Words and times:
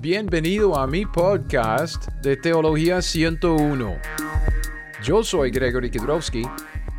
Bienvenido 0.00 0.78
a 0.78 0.86
mi 0.86 1.04
podcast 1.06 2.06
de 2.22 2.36
Teología 2.36 3.02
101. 3.02 3.96
Yo 5.02 5.24
soy 5.24 5.50
Gregory 5.50 5.90
Kidrowski 5.90 6.44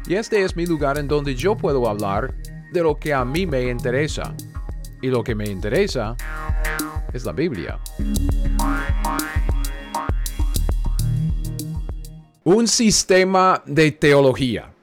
y 0.05 0.15
este 0.15 0.43
es 0.43 0.53
mi 0.57 0.65
lugar 0.65 0.97
en 0.97 1.07
donde 1.07 1.33
yo 1.33 1.55
puedo 1.55 1.87
hablar 1.87 2.35
de 2.73 2.83
lo 2.83 2.97
que 2.97 3.13
a 3.13 3.23
mí 3.23 3.45
me 3.45 3.69
interesa. 3.69 4.35
Y 5.01 5.07
lo 5.07 5.23
que 5.23 5.33
me 5.33 5.45
interesa 5.45 6.17
es 7.13 7.23
la 7.23 7.31
Biblia. 7.31 7.79
Un 12.43 12.67
sistema 12.67 13.63
de 13.65 13.93
teología. 13.93 14.73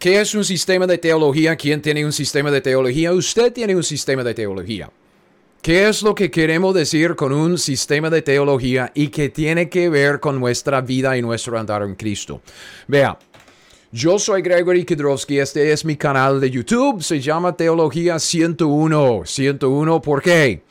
¿Qué 0.00 0.20
es 0.20 0.34
un 0.34 0.44
sistema 0.44 0.84
de 0.84 0.98
teología? 0.98 1.54
¿Quién 1.54 1.80
tiene 1.80 2.04
un 2.04 2.12
sistema 2.12 2.50
de 2.50 2.60
teología? 2.60 3.12
Usted 3.12 3.52
tiene 3.52 3.76
un 3.76 3.84
sistema 3.84 4.24
de 4.24 4.34
teología. 4.34 4.90
¿Qué 5.62 5.90
es 5.90 6.02
lo 6.02 6.14
que 6.14 6.30
queremos 6.30 6.74
decir 6.74 7.16
con 7.16 7.34
un 7.34 7.58
sistema 7.58 8.08
de 8.08 8.22
teología 8.22 8.92
y 8.94 9.08
que 9.08 9.28
tiene 9.28 9.68
que 9.68 9.90
ver 9.90 10.18
con 10.18 10.40
nuestra 10.40 10.80
vida 10.80 11.18
y 11.18 11.22
nuestro 11.22 11.58
andar 11.58 11.82
en 11.82 11.96
Cristo? 11.96 12.40
Vea, 12.88 13.18
yo 13.92 14.18
soy 14.18 14.40
Gregory 14.40 14.86
Kidrowski, 14.86 15.38
este 15.38 15.70
es 15.70 15.84
mi 15.84 15.96
canal 15.96 16.40
de 16.40 16.50
YouTube, 16.50 17.02
se 17.02 17.20
llama 17.20 17.54
Teología 17.54 18.18
101. 18.18 19.22
101, 19.26 20.00
¿por 20.00 20.22
qué? 20.22 20.62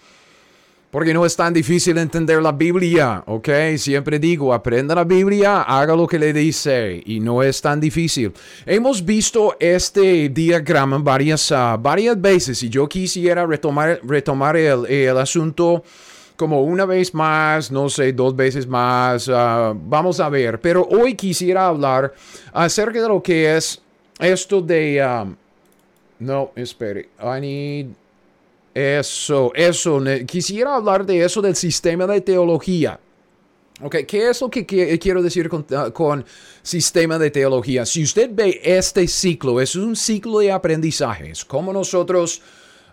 Porque 0.92 1.14
no 1.14 1.24
es 1.24 1.36
tan 1.36 1.54
difícil 1.54 2.00
entender 2.00 2.42
la 2.42 2.52
Biblia, 2.52 3.24
¿ok? 3.28 3.48
Siempre 3.78 4.18
digo, 4.18 4.52
aprenda 4.52 4.96
la 4.96 5.04
Biblia, 5.04 5.62
haga 5.62 5.96
lo 5.96 6.08
que 6.08 6.18
le 6.18 6.34
dice 6.34 7.04
y 7.06 7.20
no 7.20 7.44
es 7.44 7.62
tan 7.62 7.80
difícil. 7.80 8.34
Hemos 8.66 9.06
visto 9.06 9.56
este 9.60 10.30
diagrama 10.30 10.98
varias, 10.98 11.52
ah, 11.52 11.78
varias 11.80 12.20
veces 12.20 12.64
y 12.64 12.70
yo 12.70 12.90
quisiera 12.90 13.46
retomar, 13.46 14.00
retomar 14.04 14.58
el, 14.58 14.88
el, 14.88 15.16
asunto 15.16 15.84
como 16.36 16.64
una 16.64 16.86
vez 16.86 17.14
más, 17.14 17.70
no 17.70 17.88
sé, 17.88 18.12
dos 18.12 18.36
veces 18.36 18.66
más, 18.66 19.28
uh, 19.28 19.76
vamos 19.76 20.20
a 20.20 20.28
ver. 20.28 20.60
Pero 20.60 20.88
hoy 20.90 21.14
quisiera 21.14 21.68
hablar 21.68 22.16
acerca 22.52 23.00
de 23.00 23.08
lo 23.08 23.22
que 23.22 23.56
es 23.56 23.80
esto 24.20 24.60
de... 24.60 25.06
Um, 25.06 25.36
no, 26.20 26.52
espere, 26.56 27.10
I 27.22 27.40
need... 27.40 27.88
Eso, 28.74 29.52
eso. 29.56 30.02
Quisiera 30.26 30.76
hablar 30.76 31.06
de 31.06 31.24
eso 31.24 31.42
del 31.42 31.56
sistema 31.56 32.06
de 32.08 32.22
teología. 32.22 33.00
Okay, 33.82 34.04
¿Qué 34.04 34.30
es 34.30 34.42
lo 34.42 34.50
que 34.50 34.66
quiero 34.66 35.24
decir 35.24 35.48
con, 35.48 35.66
uh, 35.72 35.92
con, 35.94 36.26
sistema 36.62 37.18
de 37.18 37.32
teología? 37.32 37.86
Si 37.86 38.04
usted 38.04 38.30
ve 38.34 38.60
este 38.62 39.08
ciclo, 39.08 39.62
es 39.62 39.74
un 39.76 39.96
ciclo 39.96 40.40
de 40.40 40.52
aprendizajes, 40.52 41.46
como 41.46 41.72
nosotros 41.72 42.42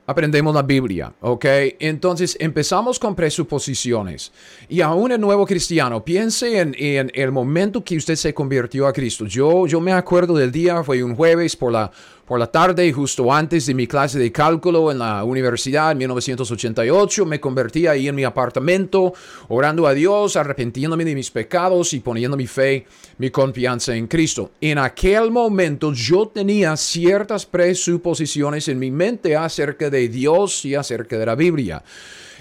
aprendemos 0.07 0.55
la 0.55 0.63
Biblia, 0.63 1.13
¿ok? 1.21 1.45
Entonces 1.81 2.37
empezamos 2.39 3.01
con 3.01 3.17
presuposiciones. 3.17 4.31
Y 4.69 4.81
aún 4.81 5.11
el 5.11 5.21
nuevo 5.21 5.45
cristiano, 5.45 6.05
piense 6.05 6.61
en, 6.61 6.75
en, 6.79 7.11
el 7.15 7.33
momento 7.33 7.83
que 7.83 7.97
usted 7.97 8.15
se 8.15 8.33
convirtió 8.33 8.87
a 8.87 8.93
Cristo. 8.93 9.27
Yo, 9.27 9.67
yo 9.67 9.81
me 9.81 9.93
acuerdo 9.93 10.35
del 10.35 10.53
día, 10.53 10.85
fue 10.85 11.03
un 11.03 11.17
jueves 11.17 11.57
por 11.57 11.73
la 11.73 11.91
por 12.27 12.41
la 12.41 12.49
tarde, 12.49 12.93
justo 12.93 13.33
antes 13.33 13.67
de 13.67 13.75
mi 13.75 13.87
clase 13.87 14.19
de 14.19 14.33
cálculo 14.33 14.91
en 14.91 14.99
la 14.99 15.23
universidad 15.23 15.93
en 15.93 15.99
1988, 15.99 17.25
me 17.25 17.39
convertí 17.39 17.87
ahí 17.87 18.09
en 18.09 18.17
mi 18.17 18.25
apartamento, 18.25 19.15
orando 19.47 19.87
a 19.87 19.95
Dios, 19.95 20.35
arrepintiéndome 20.35 21.05
de 21.05 21.15
mis 21.15 21.31
pecados 21.31 21.93
y 21.93 22.01
poniendo 22.01 22.37
mi 22.37 22.49
fe, 22.49 22.85
mi 23.19 23.31
confianza 23.31 23.95
en 23.95 24.09
Cristo. 24.09 24.51
En 24.61 24.79
aquel 24.79 25.31
momento 25.31 25.93
yo 25.93 26.27
tenía 26.27 26.77
ciertas 26.77 27.47
presuposiciones 27.47 28.67
en 28.67 28.81
mi 28.81 28.91
mente 28.91 29.37
acerca 29.37 29.89
de 29.89 30.09
Dios 30.09 30.65
y 30.65 30.75
acerca 30.75 31.17
de 31.17 31.27
la 31.27 31.37
Biblia. 31.37 31.81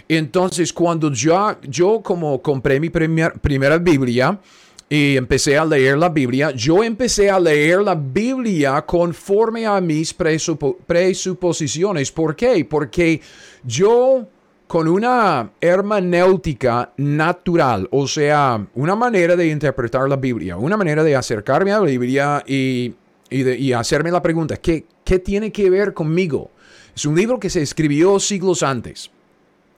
Entonces, 0.10 0.74
cuando 0.74 1.12
yo, 1.12 1.58
yo 1.62 2.02
como 2.02 2.42
compré 2.42 2.80
mi 2.80 2.90
primera 2.90 3.78
Biblia, 3.78 4.40
y 4.88 5.18
empecé 5.18 5.58
a 5.58 5.66
leer 5.66 5.98
la 5.98 6.10
Biblia, 6.10 6.52
yo 6.52 6.84
empecé 6.84 7.30
a 7.30 7.40
leer 7.40 7.82
la 7.82 7.96
Biblia 7.96 8.84
conforme 8.84 9.66
a 9.66 9.82
mis 9.82 10.14
presuposiciones. 10.14 12.12
¿Por 12.12 12.36
qué? 12.36 12.66
Porque 12.66 13.20
yo 13.64 14.28
con 14.68 14.88
una 14.88 15.52
hermenéutica 15.60 16.94
natural, 16.98 17.88
o 17.92 18.08
sea, 18.08 18.66
una 18.76 18.96
manera 18.96 19.36
de 19.36 19.48
interpretar 19.48 20.08
la 20.08 20.18
Biblia, 20.18 20.58
una 20.58 20.78
manera 20.78 21.04
de 21.04 21.16
acercarme 21.16 21.72
a 21.72 21.80
la 21.80 21.86
Biblia 21.86 22.44
y, 22.46 22.94
y, 23.30 23.74
hacerme 23.74 24.12
la 24.12 24.22
pregunta, 24.22 24.58
¿qué, 24.58 24.86
¿qué 25.04 25.20
tiene 25.20 25.52
que 25.52 25.70
ver 25.70 25.94
conmigo? 25.94 26.52
Es 26.96 27.06
un 27.06 27.16
libro 27.16 27.40
que 27.40 27.50
se 27.50 27.62
escribió 27.62 28.20
siglos 28.20 28.64
antes. 28.64 29.12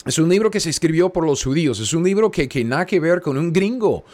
Es 0.06 0.20
un 0.20 0.30
libro 0.30 0.50
que 0.50 0.60
se 0.60 0.70
escribió 0.70 1.10
por 1.10 1.26
los 1.26 1.44
judíos. 1.44 1.80
Es 1.80 1.94
un 1.94 2.04
libro 2.04 2.32
que, 2.32 2.48
que 2.48 2.64
nada 2.64 2.86
que 2.86 3.00
ver 3.00 3.22
con 3.22 3.38
un 3.38 3.52
gringo 3.52 4.06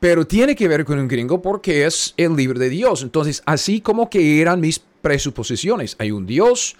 pero 0.00 0.26
tiene 0.26 0.54
que 0.54 0.68
ver 0.68 0.84
con 0.84 0.98
un 0.98 1.08
gringo 1.08 1.42
porque 1.42 1.86
es 1.86 2.14
el 2.16 2.36
libro 2.36 2.58
de 2.58 2.68
Dios. 2.68 3.02
Entonces, 3.02 3.42
así 3.46 3.80
como 3.80 4.08
que 4.08 4.40
eran 4.40 4.60
mis 4.60 4.80
presuposiciones, 5.02 5.96
hay 5.98 6.10
un 6.10 6.26
Dios 6.26 6.76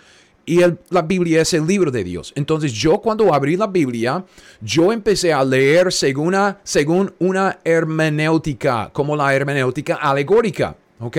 y 0.47 0.61
la 0.89 1.03
Biblia 1.03 1.43
es 1.43 1.53
el 1.53 1.67
libro 1.67 1.91
de 1.91 2.05
Dios. 2.05 2.33
Entonces, 2.35 2.73
yo 2.73 2.99
cuando 2.99 3.35
abrí 3.35 3.57
la 3.57 3.67
Biblia, 3.67 4.25
yo 4.63 4.93
empecé 4.93 5.33
a 5.33 5.45
leer 5.45 5.93
según 5.93 6.29
una, 6.29 6.59
según 6.63 7.13
una 7.19 7.59
hermenéutica, 7.65 8.91
como 8.93 9.15
la 9.15 9.35
hermenéutica 9.35 9.97
alegórica. 9.97 10.77
¿Ok? 11.01 11.17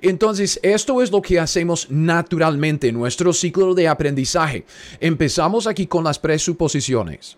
Entonces, 0.00 0.60
esto 0.62 1.02
es 1.02 1.10
lo 1.10 1.20
que 1.20 1.40
hacemos 1.40 1.90
naturalmente 1.90 2.86
en 2.86 2.94
nuestro 2.94 3.32
ciclo 3.32 3.74
de 3.74 3.88
aprendizaje. 3.88 4.64
Empezamos 5.00 5.66
aquí 5.66 5.88
con 5.88 6.04
las 6.04 6.20
presuposiciones 6.20 7.36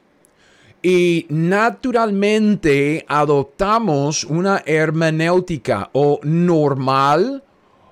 y 0.83 1.27
naturalmente 1.29 3.05
adoptamos 3.09 4.25
una 4.25 4.63
hermenéutica 4.65 5.91
o 5.93 6.21
normal 6.23 7.45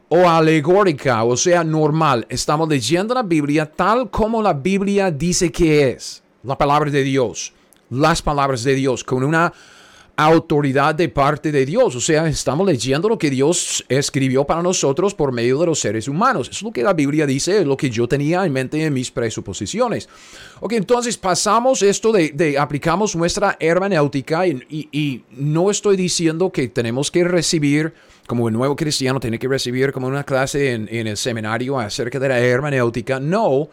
o 0.09 0.28
alegórica, 0.28 1.25
o 1.25 1.37
sea, 1.37 1.65
normal. 1.65 2.26
Estamos 2.31 2.69
leyendo 2.69 3.15
la 3.15 3.22
Biblia 3.22 3.71
tal 3.71 4.10
como 4.10 4.43
la 4.43 4.54
Biblia 4.54 5.10
dice 5.10 5.53
que 5.53 5.91
es, 5.91 6.22
la 6.43 6.56
palabra 6.56 6.91
de 6.91 7.03
Dios, 7.03 7.53
las 7.91 8.22
palabras 8.22 8.65
de 8.65 8.75
Dios, 8.75 9.05
con 9.05 9.22
una 9.22 9.53
autoridad 10.19 10.97
de 10.97 11.09
parte 11.09 11.53
de 11.53 11.65
Dios. 11.65 11.95
O 11.95 12.01
sea, 12.01 12.27
estamos 12.27 12.67
leyendo 12.67 13.09
lo 13.09 13.17
que 13.17 13.31
Dios 13.31 13.84
escribió 13.89 14.45
para 14.45 14.61
nosotros 14.62 15.15
por 15.15 15.31
medio 15.31 15.61
de 15.61 15.67
los 15.67 15.79
seres 15.79 16.09
humanos. 16.09 16.49
Es 16.51 16.61
lo 16.61 16.73
que 16.73 16.83
la 16.83 16.93
Biblia 16.93 17.25
dice, 17.25 17.61
es 17.61 17.67
lo 17.67 17.77
que 17.77 17.89
yo 17.89 18.09
tenía 18.09 18.45
en 18.45 18.53
mente 18.53 18.84
en 18.84 18.93
mis 18.93 19.12
presuposiciones. 19.12 20.09
Ok, 20.59 20.73
entonces 20.73 21.17
pasamos 21.17 21.83
esto 21.83 22.11
de, 22.11 22.56
aplicamos 22.59 23.15
nuestra 23.15 23.56
hermenéutica 23.61 24.45
y, 24.45 24.67
y, 24.69 25.23
no 25.31 25.71
estoy 25.71 25.97
diciendo 25.97 26.50
que 26.50 26.67
tenemos 26.67 27.12
que 27.12 27.23
recibir 27.23 27.95
como 28.27 28.49
el 28.49 28.55
nuevo 28.55 28.75
cristiano 28.75 29.21
tiene 29.21 29.39
que 29.39 29.47
recibir 29.47 29.93
como 29.93 30.09
una 30.09 30.25
clase 30.25 30.73
en, 30.73 30.89
en 30.91 31.06
el 31.06 31.17
seminario 31.17 31.79
acerca 31.79 32.19
de 32.19 32.29
la 32.29 32.41
hermenéutica. 32.41 33.21
No, 33.21 33.69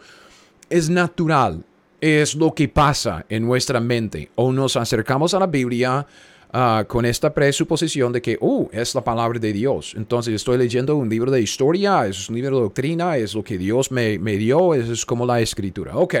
es 0.70 0.88
natural 0.88 1.64
es 2.00 2.34
lo 2.34 2.54
que 2.54 2.68
pasa 2.68 3.24
en 3.28 3.44
nuestra 3.44 3.80
mente. 3.80 4.30
O 4.36 4.52
nos 4.52 4.76
acercamos 4.76 5.34
a 5.34 5.40
la 5.40 5.46
Biblia 5.46 6.06
Ah, 6.52 6.84
con 6.86 7.04
esta 7.04 7.34
presuposición 7.34 8.12
de 8.12 8.22
que, 8.22 8.38
uh, 8.40 8.68
es 8.72 8.94
la 8.94 9.02
palabra 9.02 9.38
de 9.38 9.52
Dios. 9.52 9.94
Entonces 9.96 10.34
estoy 10.34 10.56
leyendo 10.58 10.96
un 10.96 11.08
libro 11.08 11.30
de 11.30 11.40
historia, 11.40 12.06
es 12.06 12.28
un 12.28 12.36
libro 12.36 12.56
de 12.56 12.62
doctrina, 12.62 13.16
es 13.16 13.34
lo 13.34 13.42
que 13.42 13.58
Dios 13.58 13.90
me, 13.90 14.18
me 14.18 14.36
dio, 14.36 14.72
es, 14.74 15.04
como 15.04 15.26
la 15.26 15.40
escritura. 15.40 15.96
Ok. 15.96 16.14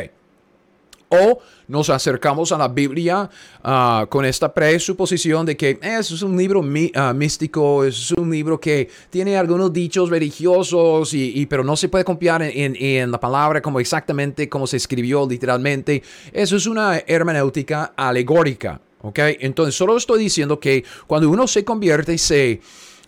O 1.08 1.38
nos 1.68 1.88
acercamos 1.88 2.50
a 2.50 2.58
la 2.58 2.66
Biblia 2.66 3.30
uh, 3.64 4.06
con 4.08 4.24
esta 4.24 4.52
presuposición 4.52 5.46
de 5.46 5.56
que 5.56 5.70
eh, 5.80 5.98
es 6.00 6.20
un 6.20 6.36
libro 6.36 6.58
uh, 6.58 7.14
místico, 7.14 7.84
es 7.84 8.10
un 8.10 8.28
libro 8.28 8.58
que 8.60 8.90
tiene 9.08 9.36
algunos 9.36 9.72
dichos 9.72 10.10
religiosos, 10.10 11.14
y, 11.14 11.46
pero 11.46 11.62
no 11.62 11.76
se 11.76 11.88
puede 11.88 12.04
confiar 12.04 12.42
en, 12.42 12.74
en, 12.74 13.12
la 13.12 13.20
palabra 13.20 13.62
como 13.62 13.78
exactamente 13.78 14.48
como 14.48 14.66
se 14.66 14.78
escribió 14.78 15.26
literalmente. 15.28 16.02
Eso 16.32 16.56
es 16.56 16.66
una 16.66 16.98
hermenéutica 17.06 17.94
alegórica. 17.96 18.80
¿Ok? 19.06 19.18
Entonces, 19.40 19.76
solo 19.76 19.96
estoy 19.96 20.18
diciendo 20.18 20.58
que 20.58 20.84
cuando 21.06 21.30
uno 21.30 21.46
se 21.46 21.64
convierte 21.64 22.14
y 22.14 22.18
se, 22.18 22.60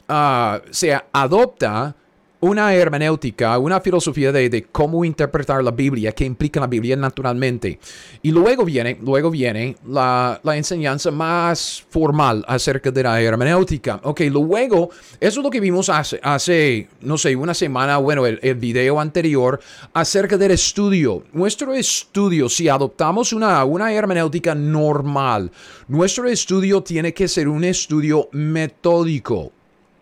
uh, 0.09 0.61
se 0.71 0.97
adopta 1.13 1.97
una 2.41 2.73
hermenéutica, 2.73 3.59
una 3.59 3.81
filosofía 3.81 4.31
de, 4.31 4.67
cómo 4.71 5.05
interpretar 5.05 5.63
la 5.63 5.73
Biblia, 5.73 6.13
que 6.13 6.25
implica 6.25 6.61
la 6.61 6.67
Biblia 6.67 6.97
naturalmente. 6.97 7.79
Y 8.23 8.31
luego 8.31 8.65
viene, 8.65 8.99
luego 9.03 9.31
viene 9.31 9.77
la, 9.87 10.41
enseñanza 10.55 11.11
más 11.11 11.85
formal 11.91 12.45
acerca 12.47 12.91
de 12.91 13.03
la 13.03 13.21
hermenéutica. 13.21 14.01
Ok, 14.05 14.21
luego, 14.31 14.91
eso 15.21 15.41
es 15.41 15.45
lo 15.45 15.51
que 15.51 15.61
vimos 15.61 15.89
hace, 15.89 16.21
hace 16.23 16.89
no 17.01 17.19
sé, 17.19 17.35
una 17.35 17.55
semana, 17.55 17.99
bueno, 17.99 18.25
el, 18.27 18.39
el 18.43 18.55
video 18.55 19.01
anterior, 19.01 19.61
acerca 19.93 20.37
del 20.37 20.53
estudio. 20.53 21.25
Nuestro 21.33 21.75
estudio, 21.75 22.49
si 22.49 22.69
adoptamos 22.69 23.33
una, 23.33 23.65
una 23.65 23.93
hermenéutica 23.93 24.55
normal, 24.55 25.51
nuestro 25.89 26.29
estudio 26.29 26.83
tiene 26.83 27.13
que 27.13 27.27
ser 27.27 27.49
un 27.49 27.65
estudio 27.65 28.29
metódico. 28.33 29.53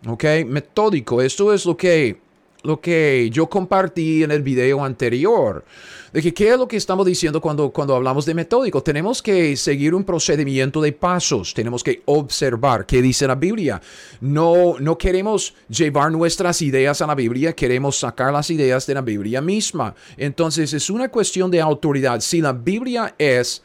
¿ok? 0.05 0.23
Metódico. 0.45 1.21
Esto 1.21 1.53
es 1.53 1.65
lo 1.65 1.75
que 1.75 2.26
lo 2.63 2.79
que 2.81 3.29
yo 3.31 3.47
compartí 3.47 4.23
en 4.23 4.31
el 4.31 4.41
video 4.41 4.83
anterior. 4.83 5.63
De 6.11 6.21
que, 6.21 6.33
¿qué 6.33 6.51
es 6.51 6.57
lo 6.57 6.67
que 6.67 6.77
estamos 6.77 7.05
diciendo 7.05 7.41
cuando, 7.41 7.69
cuando 7.69 7.95
hablamos 7.95 8.25
de 8.25 8.33
metódico? 8.33 8.81
Tenemos 8.81 9.21
que 9.21 9.55
seguir 9.57 9.93
un 9.93 10.03
procedimiento 10.03 10.81
de 10.81 10.93
pasos, 10.93 11.53
tenemos 11.53 11.83
que 11.83 12.01
observar 12.05 12.85
qué 12.85 13.01
dice 13.01 13.27
la 13.27 13.35
Biblia. 13.35 13.81
No, 14.21 14.75
no 14.79 14.97
queremos 14.97 15.53
llevar 15.69 16.11
nuestras 16.11 16.61
ideas 16.61 17.01
a 17.01 17.07
la 17.07 17.15
Biblia, 17.15 17.53
queremos 17.53 17.99
sacar 17.99 18.31
las 18.31 18.49
ideas 18.49 18.87
de 18.87 18.93
la 18.93 19.01
Biblia 19.01 19.41
misma. 19.41 19.93
Entonces 20.15 20.73
es 20.73 20.89
una 20.89 21.09
cuestión 21.09 21.51
de 21.51 21.61
autoridad. 21.61 22.21
Si 22.21 22.41
la 22.41 22.53
Biblia 22.53 23.13
es 23.17 23.61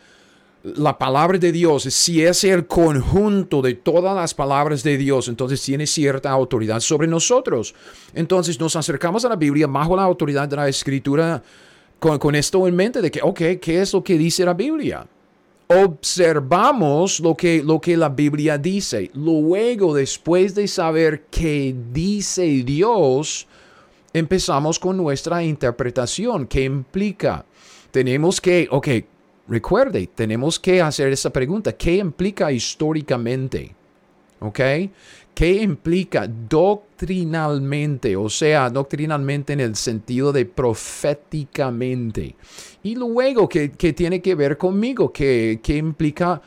la 0.63 0.97
palabra 0.97 1.39
de 1.39 1.51
Dios, 1.51 1.83
si 1.83 2.23
es 2.23 2.45
el 2.45 2.67
conjunto 2.67 3.63
de 3.63 3.75
todas 3.75 4.15
las 4.15 4.33
palabras 4.33 4.83
de 4.85 4.97
Dios, 4.97 5.27
entonces 5.27 5.61
tiene 5.61 5.87
cierta 5.87 6.31
autoridad 6.31 6.81
sobre 6.81 7.09
nosotros. 7.09 7.75
Entonces 8.15 8.61
nos 8.61 8.77
acercamos 8.77 9.25
a 9.25 9.29
la 9.29 9.37
Biblia 9.37 9.67
bajo 9.67 9.97
la 9.97 10.05
autoridad 10.05 10.49
de 10.49 10.57
la 10.57 10.69
escritura 10.69 11.43
con, 11.99 12.35
esto 12.35 12.67
en 12.67 12.77
mente 12.77 13.01
de 13.01 13.11
que, 13.11 13.21
ok, 13.23 13.41
¿qué 13.61 13.81
es 13.81 13.93
lo 13.93 14.03
que 14.03 14.17
dice 14.17 14.45
la 14.45 14.55
Biblia? 14.55 15.07
Observamos 15.69 17.21
lo 17.21 17.37
que, 17.37 17.63
lo 17.63 17.81
que 17.81 17.97
la 17.97 18.09
Biblia 18.09 18.59
dice. 18.59 19.11
Luego, 19.15 19.95
después 19.95 20.55
de 20.55 20.69
saber 20.69 21.25
qué 21.31 21.75
dice 21.93 22.45
Dios, 22.65 23.47
empezamos 24.13 24.79
con 24.79 24.97
nuestra 24.97 25.43
interpretación. 25.43 26.47
¿Qué 26.47 26.65
implica? 26.65 27.47
Tenemos 27.91 28.41
que, 28.41 28.69
ok, 28.71 28.89
Recuerde, 29.49 30.09
tenemos 30.15 30.59
que 30.59 30.81
hacer 30.81 31.13
esa 31.13 31.31
pregunta. 31.31 31.73
¿Qué 31.73 31.97
implica 31.97 32.53
históricamente? 32.53 33.75
¿Ok? 34.41 34.61
¿Qué 35.35 35.63
implica 35.63 36.29
doctrinalmente? 36.29 38.17
O 38.17 38.29
sea, 38.29 38.69
doctrinalmente 38.71 39.55
en 39.55 39.61
el 39.61 39.77
sentido 39.77 40.33
de 40.33 40.45
proféticamente. 40.45 42.37
Y 42.83 42.95
luego, 42.95 43.49
¿qué, 43.49 43.69
tiene 43.69 44.21
que 44.21 44.35
ver 44.35 44.59
conmigo? 44.59 45.13
¿Qué, 45.13 45.61
qué 45.63 45.77
implica 45.77 46.41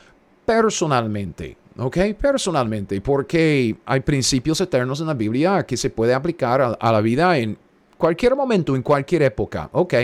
personalmente? 0.44 1.56
¿ok? 1.78 1.98
Personalmente, 2.18 3.00
porque 3.00 3.76
hay 3.84 4.00
principios 4.00 4.60
eternos 4.60 5.00
en 5.00 5.08
la 5.08 5.14
Biblia 5.14 5.66
que 5.66 5.76
se 5.76 5.90
puede 5.90 6.14
aplicar 6.14 6.60
a, 6.60 6.68
a, 6.68 6.92
la 6.92 7.00
vida 7.00 7.36
en 7.38 7.58
cualquier 7.96 8.34
momento, 8.36 8.76
en 8.76 8.82
cualquier 8.82 9.22
época, 9.22 9.68
¿ok? 9.72 9.94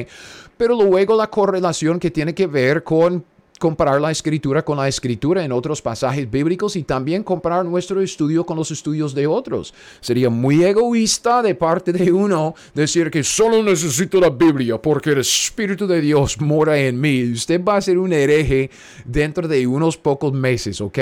pero 0.63 0.81
luego 0.81 1.17
la 1.17 1.29
correlación 1.29 1.99
que 1.99 2.13
tiene 2.13 2.35
que 2.37 2.47
ver 2.47 2.85
con 2.85 3.25
comparar 3.63 4.01
la 4.01 4.11
escritura 4.11 4.65
con 4.65 4.77
la 4.77 4.89
escritura 4.89 5.45
en 5.45 5.53
otros 5.53 5.81
pasajes 5.81 6.29
bíblicos 6.29 6.75
y 6.75 6.83
también 6.83 7.23
comparar 7.23 7.65
nuestro 7.65 8.03
estudio 8.03 8.45
con 8.45 8.57
los 8.57 8.73
estudios 8.73 9.15
de 9.15 9.29
otros. 9.29 9.73
Sería 10.01 10.31
muy 10.31 10.65
egoísta 10.65 11.43
de 11.43 11.55
parte 11.55 11.93
de 11.93 12.11
uno 12.11 12.57
decir 12.75 13.09
que 13.09 13.23
solo 13.23 13.63
necesito 13.63 14.19
la 14.19 14.31
Biblia 14.31 14.83
porque 14.83 15.11
el 15.11 15.21
Espíritu 15.21 15.87
de 15.87 16.01
Dios 16.01 16.41
mora 16.41 16.77
en 16.77 17.01
mí. 17.01 17.23
Usted 17.31 17.63
va 17.63 17.77
a 17.77 17.81
ser 17.81 17.99
un 17.99 18.13
hereje 18.13 18.69
dentro 19.05 19.47
de 19.47 19.65
unos 19.65 19.97
pocos 19.97 20.33
meses, 20.33 20.81
¿ok? 20.81 20.99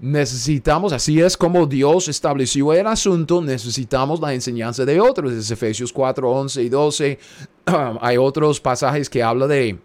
Necesitamos, 0.00 0.94
así 0.94 1.20
es 1.20 1.36
como 1.36 1.66
Dios 1.66 2.08
estableció 2.08 2.72
el 2.72 2.86
asunto, 2.86 3.42
necesitamos 3.42 4.18
la 4.18 4.32
enseñanza 4.32 4.86
de 4.86 4.98
otros. 4.98 5.30
Es 5.30 5.50
Efesios 5.50 5.92
4, 5.92 6.30
11 6.30 6.62
y 6.62 6.68
12. 6.70 7.18
Hay 8.00 8.16
otros 8.16 8.60
pasajes 8.60 9.10
que 9.10 9.22
habla 9.22 9.46
de 9.46 9.76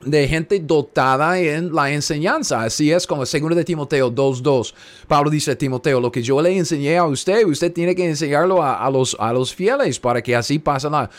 de 0.00 0.28
gente 0.28 0.60
dotada 0.60 1.38
en 1.38 1.74
la 1.74 1.90
enseñanza. 1.90 2.62
Así 2.62 2.92
es 2.92 3.06
como 3.06 3.26
segundo 3.26 3.56
de 3.56 3.64
Timoteo 3.64 4.10
2.2. 4.12 4.74
Pablo 5.08 5.30
dice 5.30 5.52
a 5.52 5.58
Timoteo, 5.58 6.00
lo 6.00 6.12
que 6.12 6.22
yo 6.22 6.40
le 6.42 6.56
enseñé 6.56 6.98
a 6.98 7.04
usted, 7.04 7.44
usted 7.46 7.72
tiene 7.72 7.94
que 7.94 8.08
enseñarlo 8.08 8.62
a, 8.62 8.88
los, 8.90 9.16
a 9.18 9.32
los 9.32 9.54
fieles 9.54 9.98
para 9.98 10.22
que 10.22 10.36
así 10.36 10.58
pase 10.58 10.90
la, 10.90 11.10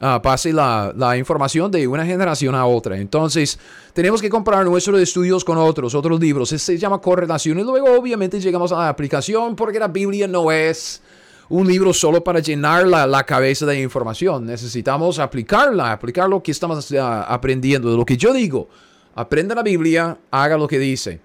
ah, 0.00 0.20
pase 0.22 0.52
la, 0.52 0.92
la, 0.96 1.16
información 1.16 1.70
de 1.70 1.86
una 1.86 2.04
generación 2.06 2.54
a 2.54 2.66
otra. 2.66 2.98
Entonces, 2.98 3.58
tenemos 3.92 4.22
que 4.22 4.30
comparar 4.30 4.64
nuestros 4.64 5.00
estudios 5.00 5.44
con 5.44 5.58
otros, 5.58 5.94
otros 5.94 6.18
libros. 6.18 6.52
Eso 6.52 6.64
se 6.64 6.78
llama 6.78 7.00
correlación 7.00 7.58
y 7.58 7.62
luego 7.62 7.92
obviamente 7.92 8.40
llegamos 8.40 8.72
a 8.72 8.76
la 8.76 8.88
aplicación 8.88 9.54
porque 9.56 9.78
la 9.78 9.88
Biblia 9.88 10.26
no 10.26 10.50
es 10.50 11.02
un 11.50 11.66
libro 11.66 11.92
solo 11.92 12.22
para 12.22 12.40
llenar 12.40 12.86
la, 12.86 13.24
cabeza 13.24 13.66
de 13.66 13.80
información. 13.80 14.46
Necesitamos 14.46 15.18
aplicarla, 15.18 15.92
aplicar 15.92 16.28
lo 16.28 16.42
que 16.42 16.52
estamos 16.52 16.90
ah, 16.92 17.24
aprendiendo. 17.28 17.90
De 17.90 17.96
lo 17.96 18.04
que 18.04 18.16
yo 18.16 18.32
digo, 18.32 18.68
aprenda 19.16 19.54
la 19.54 19.62
Biblia, 19.62 20.16
haga 20.30 20.56
lo 20.56 20.68
que 20.68 20.78
dice. 20.78 21.20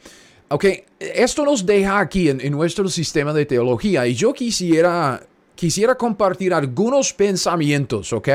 Ok, 0.50 0.66
esto 1.00 1.46
nos 1.46 1.66
deja 1.66 2.00
aquí 2.00 2.30
en, 2.30 2.52
nuestro 2.52 2.90
sistema 2.90 3.34
de 3.34 3.46
teología 3.46 4.06
y 4.08 4.16
yo 4.16 4.34
quisiera, 4.34 5.22
quisiera 5.56 5.96
compartir 5.96 6.54
algunos 6.54 7.14
pensamientos, 7.14 8.12
ok. 8.12 8.30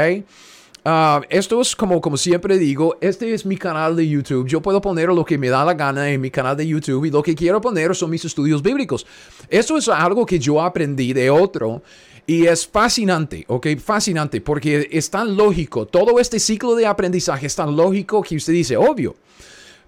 Ah, 0.83 1.21
esto 1.29 1.61
es 1.61 1.77
como, 1.77 2.01
como 2.01 2.17
siempre 2.17 2.57
digo, 2.57 2.97
este 3.03 3.35
es 3.35 3.45
mi 3.45 3.57
canal 3.59 3.97
de 3.97 4.09
YouTube. 4.09 4.49
Yo 4.49 4.63
puedo 4.63 4.81
poner 4.81 5.11
lo 5.11 5.25
que 5.27 5.37
me 5.37 5.51
da 5.51 5.63
la 5.65 5.75
gana 5.75 6.09
en 6.11 6.21
mi 6.21 6.31
canal 6.31 6.57
de 6.57 6.67
YouTube 6.67 7.05
y 7.05 7.11
lo 7.11 7.23
que 7.23 7.35
quiero 7.35 7.61
poner 7.61 7.95
son 7.95 8.09
mis 8.09 8.25
estudios 8.25 8.63
bíblicos. 8.63 9.07
Esto 9.51 9.77
es 9.77 9.89
algo 9.89 10.25
que 10.25 10.39
yo 10.39 10.63
aprendí 10.63 11.13
de 11.13 11.29
otro 11.29 11.83
y 12.27 12.47
es 12.47 12.67
fascinante, 12.67 13.45
¿ok? 13.49 13.67
Fascinante 13.79 14.41
porque 14.41 14.89
es 14.91 15.11
tan 15.11 15.37
lógico. 15.37 15.87
Todo 15.87 16.19
este 16.19 16.41
ciclo 16.41 16.75
de 16.75 16.87
aprendizaje 16.87 17.47
es 17.47 17.55
tan 17.55 17.77
lógico 17.77 18.23
que 18.23 18.37
usted 18.37 18.55
dice, 18.55 18.77
obvio. 18.79 19.17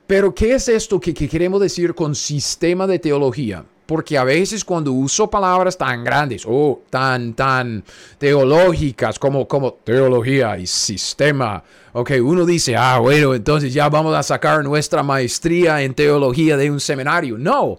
Pero 0.06 0.34
¿qué 0.34 0.54
es 0.54 0.68
esto 0.68 1.00
que, 1.00 1.14
que 1.14 1.26
queremos 1.26 1.58
decir 1.60 1.94
con 1.94 2.14
sistema 2.14 2.86
de 2.86 2.98
teología? 2.98 3.64
Porque 3.86 4.16
a 4.16 4.24
veces 4.24 4.64
cuando 4.64 4.92
uso 4.92 5.28
palabras 5.28 5.76
tan 5.76 6.04
grandes 6.04 6.44
o 6.46 6.82
tan, 6.90 7.34
tan 7.34 7.84
teológicas 8.18 9.18
como, 9.18 9.46
como 9.46 9.74
teología 9.74 10.58
y 10.58 10.66
sistema, 10.66 11.62
ok, 11.92 12.12
uno 12.22 12.46
dice, 12.46 12.76
ah, 12.76 12.98
bueno, 12.98 13.34
entonces 13.34 13.72
ya 13.74 13.88
vamos 13.88 14.14
a 14.14 14.22
sacar 14.22 14.64
nuestra 14.64 15.02
maestría 15.02 15.82
en 15.82 15.94
teología 15.94 16.56
de 16.56 16.70
un 16.70 16.80
seminario. 16.80 17.36
No, 17.38 17.78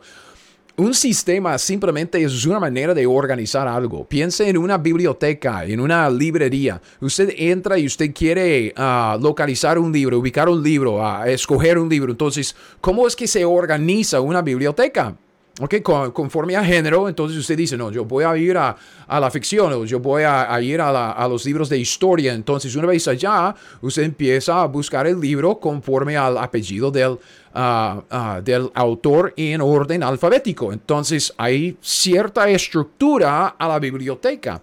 un 0.76 0.96
sistema 0.96 1.58
simplemente 1.60 2.24
es 2.24 2.46
una 2.46 2.60
manera 2.60 2.96
de 2.96 3.06
organizar 3.06 3.68
algo. 3.68 4.06
Piense 4.06 4.50
en 4.50 4.58
una 4.58 4.80
biblioteca, 4.80 5.66
en 5.66 5.80
una 5.80 6.10
librería. 6.10 6.82
Usted 7.00 7.32
entra 7.38 7.78
y 7.78 7.86
usted 7.86 8.12
quiere 8.12 8.74
ah, 8.76 9.16
localizar 9.22 9.78
un 9.78 9.92
libro, 9.92 10.18
ubicar 10.18 10.50
un 10.50 10.64
libro, 10.64 10.96
uh, 10.96 11.26
escoger 11.26 11.78
un 11.78 11.90
libro. 11.90 12.12
Entonces, 12.12 12.56
¿cómo 12.82 13.08
es 13.08 13.16
que 13.16 13.28
se 13.28 13.46
organiza 13.46 14.20
una 14.20 14.42
biblioteca? 14.42 15.16
Ok, 15.60 15.76
conforme 16.14 16.56
a 16.56 16.66
género, 16.66 17.08
entonces 17.08 17.38
usted 17.38 17.56
dice, 17.56 17.78
no, 17.78 17.92
yo 17.92 18.06
voy 18.06 18.24
a 18.24 18.36
ir 18.36 18.58
a, 18.58 18.76
la 19.08 19.30
ficción 19.30 19.72
o 19.72 19.86
yo 19.86 20.00
voy 20.00 20.24
a, 20.24 20.60
ir 20.60 20.82
a, 20.82 21.28
los 21.28 21.46
libros 21.46 21.70
de 21.70 21.78
historia. 21.78 22.34
Entonces, 22.34 22.76
una 22.76 22.88
vez 22.88 23.08
allá, 23.08 23.54
usted 23.82 24.02
empieza 24.02 24.64
a 24.64 24.66
buscar 24.66 25.06
el 25.06 25.22
libro 25.22 25.60
conforme 25.60 26.18
al 26.18 26.40
apellido 26.40 26.90
del, 26.90 27.20
ah, 27.54 28.02
ah, 28.10 28.42
del 28.44 28.72
autor 28.74 29.32
en 29.38 29.62
orden 29.62 30.02
alfabético. 30.02 30.74
Entonces, 30.74 31.32
hay 31.38 31.78
cierta 31.82 32.50
estructura 32.50 33.50
a 33.50 33.68
la 33.68 33.78
biblioteca. 33.78 34.60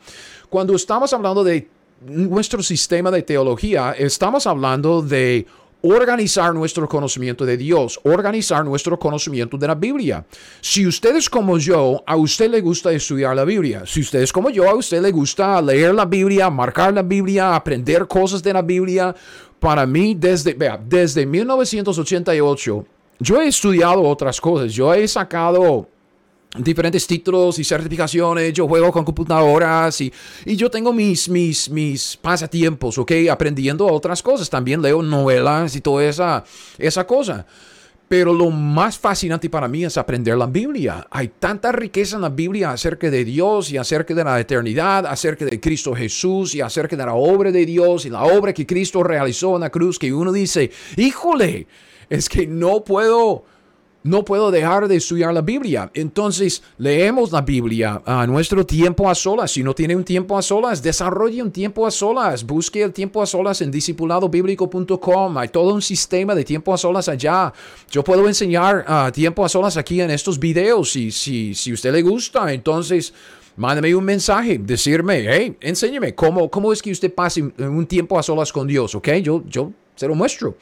Cuando 0.49 0.75
estamos 0.75 1.13
hablando 1.13 1.45
de 1.45 1.69
nuestro 2.01 2.65
sistema 2.65 3.13
de 3.13 3.23
teología, 3.23 3.93
estamos 3.97 4.45
hablando 4.45 5.03
de 5.03 5.47
organizar 5.83 6.55
nuestro 6.55 6.89
conocimiento 6.89 7.45
de 7.45 7.57
Dios, 7.57 7.99
organizar 8.05 8.65
nuestro 8.65 8.99
conocimiento 8.99 9.57
de 9.57 9.67
la 9.67 9.75
Biblia. 9.75 10.25
Si 10.61 10.87
ustedes 10.87 11.29
como 11.29 11.59
yo, 11.59 12.03
a 12.07 12.17
usted 12.17 12.51
le 12.51 12.61
gusta 12.61 12.93
estudiar 12.93 13.35
la 13.37 13.45
Biblia. 13.45 13.83
Si 13.87 14.01
ustedes 14.01 14.33
como 14.33 14.51
yo, 14.51 14.69
a 14.69 14.75
usted 14.75 15.01
le 15.01 15.11
gusta 15.11 15.61
leer 15.63 15.95
la 15.95 16.05
Biblia, 16.05 16.51
marcar 16.51 16.93
la 16.93 17.03
Biblia, 17.03 17.55
aprender 17.55 18.07
cosas 18.07 18.43
de 18.43 18.53
la 18.53 18.63
Biblia. 18.63 19.15
Para 19.59 19.87
mí, 19.87 20.15
desde, 20.15 20.55
vea, 20.55 20.81
desde 20.83 21.27
1988, 21.27 22.87
yo 23.19 23.41
he 23.41 23.47
estudiado 23.47 24.03
otras 24.03 24.41
cosas. 24.41 24.73
Yo 24.73 24.93
he 24.95 25.07
sacado 25.07 25.87
diferentes 26.57 27.07
títulos 27.07 27.59
y 27.59 27.65
certificaciones, 27.65 28.53
yo 28.53 28.67
juego 28.67 28.91
con 28.91 29.05
computadoras 29.05 30.01
y, 30.01 30.13
y, 30.45 30.57
yo 30.57 30.71
tengo 30.71 30.93
mis, 30.93 31.29
mis, 31.29 31.71
mis 31.71 32.17
pasatiempos, 32.17 32.99
¿ok? 32.99 33.13
Aprendiendo 33.31 33.87
otras 33.87 34.23
cosas, 34.23 34.51
también 34.51 34.83
leo 34.83 35.03
novelas 35.03 35.77
y 35.77 35.81
toda 35.81 36.05
esa, 36.05 36.45
esa 36.79 37.07
cosa. 37.07 37.47
Pero 38.09 38.35
lo 38.35 38.51
más 38.51 38.99
fascinante 38.99 39.49
para 39.49 39.69
mí 39.69 39.85
es 39.85 39.97
aprender 39.97 40.37
la 40.37 40.47
Biblia. 40.47 41.07
Hay 41.13 41.29
tanta 41.39 41.71
riqueza 41.71 42.17
en 42.17 42.23
la 42.23 42.29
Biblia 42.29 42.73
acerca 42.73 43.09
de 43.09 43.25
Dios 43.25 43.71
y 43.71 43.77
acerca 43.77 44.13
de 44.13 44.25
la 44.25 44.41
eternidad, 44.41 45.07
acerca 45.07 45.45
de 45.45 45.61
Cristo 45.61 45.95
Jesús 45.95 46.57
y 46.57 46.61
acerca 46.61 46.97
de 46.97 47.07
la 47.07 47.15
obra 47.15 47.53
de 47.53 47.65
Dios 47.65 48.07
y 48.07 48.11
la 48.11 48.25
obra 48.25 48.53
que 48.53 48.67
Cristo 48.67 49.05
realizó 49.05 49.55
en 49.55 49.61
la 49.61 49.71
cruz 49.71 49.97
que 49.97 50.13
uno 50.13 50.33
dice, 50.33 50.73
híjole, 50.97 51.69
es 52.09 52.29
que 52.29 52.49
no 52.49 52.83
puedo 52.83 53.45
no 54.03 54.25
puedo 54.25 54.51
dejar 54.51 54.89
de 54.89 54.97
estudiar 54.97 55.35
la 55.35 55.43
Biblia. 55.43 55.91
Entonces, 55.95 56.63
leemos 56.79 57.33
la 57.33 57.43
Biblia 57.43 58.03
a 58.05 58.27
nuestro 58.27 58.65
tiempo 58.65 59.11
a 59.11 59.15
solas. 59.15 59.51
Si 59.51 59.63
no 59.63 59.75
tiene 59.75 59.95
un 59.95 60.05
tiempo 60.05 60.39
a 60.39 60.43
solas, 60.43 60.83
desarrolle 60.83 61.43
un 61.43 61.51
tiempo 61.51 61.87
a 61.87 61.91
solas. 61.91 62.45
Busque 62.45 62.83
el 62.83 62.93
tiempo 62.93 63.23
a 63.23 63.27
solas 63.27 63.61
en 63.61 63.71
discipuladobiblico.com. 63.71 65.39
Hay 65.39 65.49
todo 65.49 65.75
un 65.75 65.83
sistema 65.83 66.35
de 66.35 66.45
tiempo 66.45 66.73
a 66.73 66.79
solas 66.79 67.09
allá. 67.09 67.53
Yo 67.91 68.03
puedo 68.03 68.27
enseñar 68.27 68.85
uh, 68.89 69.11
tiempo 69.11 69.45
a 69.45 69.49
solas 69.49 69.77
aquí 69.77 70.01
en 70.01 70.11
estos 70.11 70.39
videos. 70.39 70.93
Si, 70.93 71.11
si, 71.11 71.55
si 71.55 71.73
usted 71.73 71.93
le 71.93 72.03
gusta, 72.03 72.53
entonces 72.53 73.13
Mándame 73.57 73.95
un 73.95 74.05
mensaje, 74.05 74.57
decirme, 74.59 75.27
hey, 75.29 75.55
enséñeme 75.61 76.15
cómo, 76.15 76.51
cómo 76.51 76.73
es 76.73 76.81
que 76.81 76.93
usted 76.93 77.13
pasa 77.13 77.41
un 77.41 77.87
tiempo 77.87 78.19
a 78.19 78.23
solas 78.23 78.51
con 78.53 78.67
Dios, 78.67 78.95
¿ok? 78.95 79.09
Yo, 79.17 79.43
yo 79.47 79.73
se 79.97 80.09
lo 80.09 80.15
muestro. 80.15 80.57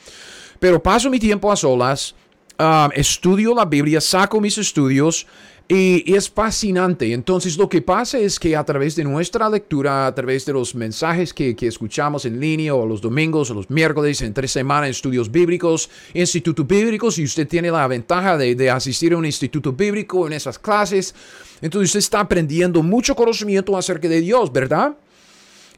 Pero 0.58 0.82
paso 0.82 1.08
mi 1.08 1.20
tiempo 1.20 1.52
a 1.52 1.54
solas, 1.54 2.16
um, 2.58 2.90
estudio 2.94 3.54
la 3.54 3.64
Biblia, 3.64 4.00
saco 4.00 4.40
mis 4.40 4.58
estudios 4.58 5.26
y, 5.68 6.14
es 6.14 6.30
fascinante. 6.30 7.12
Entonces 7.12 7.56
lo 7.56 7.68
que 7.68 7.82
pasa 7.82 8.18
es 8.18 8.38
que 8.38 8.56
a 8.56 8.64
través 8.64 8.96
de 8.96 9.04
nuestra 9.04 9.48
lectura, 9.48 10.06
a 10.06 10.14
través 10.14 10.46
de 10.46 10.52
los 10.52 10.74
mensajes 10.74 11.32
que, 11.32 11.54
escuchamos 11.60 12.24
en 12.24 12.40
línea 12.40 12.74
o 12.74 12.86
los 12.86 13.00
domingos 13.00 13.50
o 13.50 13.54
los 13.54 13.70
miércoles, 13.70 14.22
entre 14.22 14.48
semana, 14.48 14.88
estudios 14.88 15.30
bíblicos, 15.30 15.90
institutos 16.14 16.66
bíblicos, 16.66 17.18
y 17.18 17.24
usted 17.24 17.46
tiene 17.46 17.70
la 17.70 17.86
ventaja 17.86 18.36
de, 18.36 18.54
de 18.54 18.70
asistir 18.70 19.12
a 19.12 19.18
un 19.18 19.26
instituto 19.26 19.72
bíblico 19.72 20.26
en 20.26 20.32
esas 20.32 20.58
clases, 20.58 21.14
entonces 21.60 21.90
usted 21.90 21.98
está 21.98 22.20
aprendiendo 22.20 22.82
mucho 22.82 23.14
conocimiento 23.14 23.76
acerca 23.76 24.08
de 24.08 24.20
Dios, 24.20 24.52
¿verdad? 24.52 24.96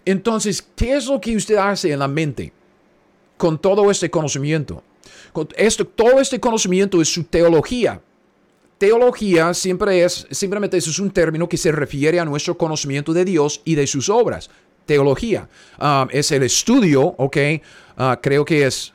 Entonces, 0.05 0.67
¿qué 0.77 0.97
es 0.97 1.07
lo 1.07 1.21
que 1.21 1.37
usted 1.37 1.57
hace 1.57 1.93
en 1.93 1.99
la 1.99 2.09
mente 2.09 2.53
con 3.37 3.59
todo 3.59 3.91
este 3.91 4.11
conocimiento? 4.11 4.83
Esto, 5.57 5.87
todo 5.87 6.21
este 6.21 6.39
conocimiento 6.39 7.01
es 7.01 7.13
su 7.13 7.25
teología 7.25 8.01
teología 8.81 9.53
siempre 9.53 10.03
es, 10.03 10.27
simplemente 10.31 10.79
es 10.79 10.99
un 10.99 11.11
término 11.11 11.47
que 11.47 11.59
se 11.59 11.71
refiere 11.71 12.19
a 12.19 12.25
nuestro 12.25 12.57
conocimiento 12.57 13.13
de 13.13 13.27
Dios 13.27 13.61
y 13.67 13.75
de 13.75 13.87
sus 13.87 14.09
obras. 14.09 14.49
Teología 14.87 15.51
um, 15.79 16.09
es 16.11 16.33
el 16.33 16.45
estudio, 16.45 17.15
¿ok? 17.19 17.37
Uh, 17.99 18.03
creo 18.23 18.43
que 18.43 18.67
es, 18.67 18.95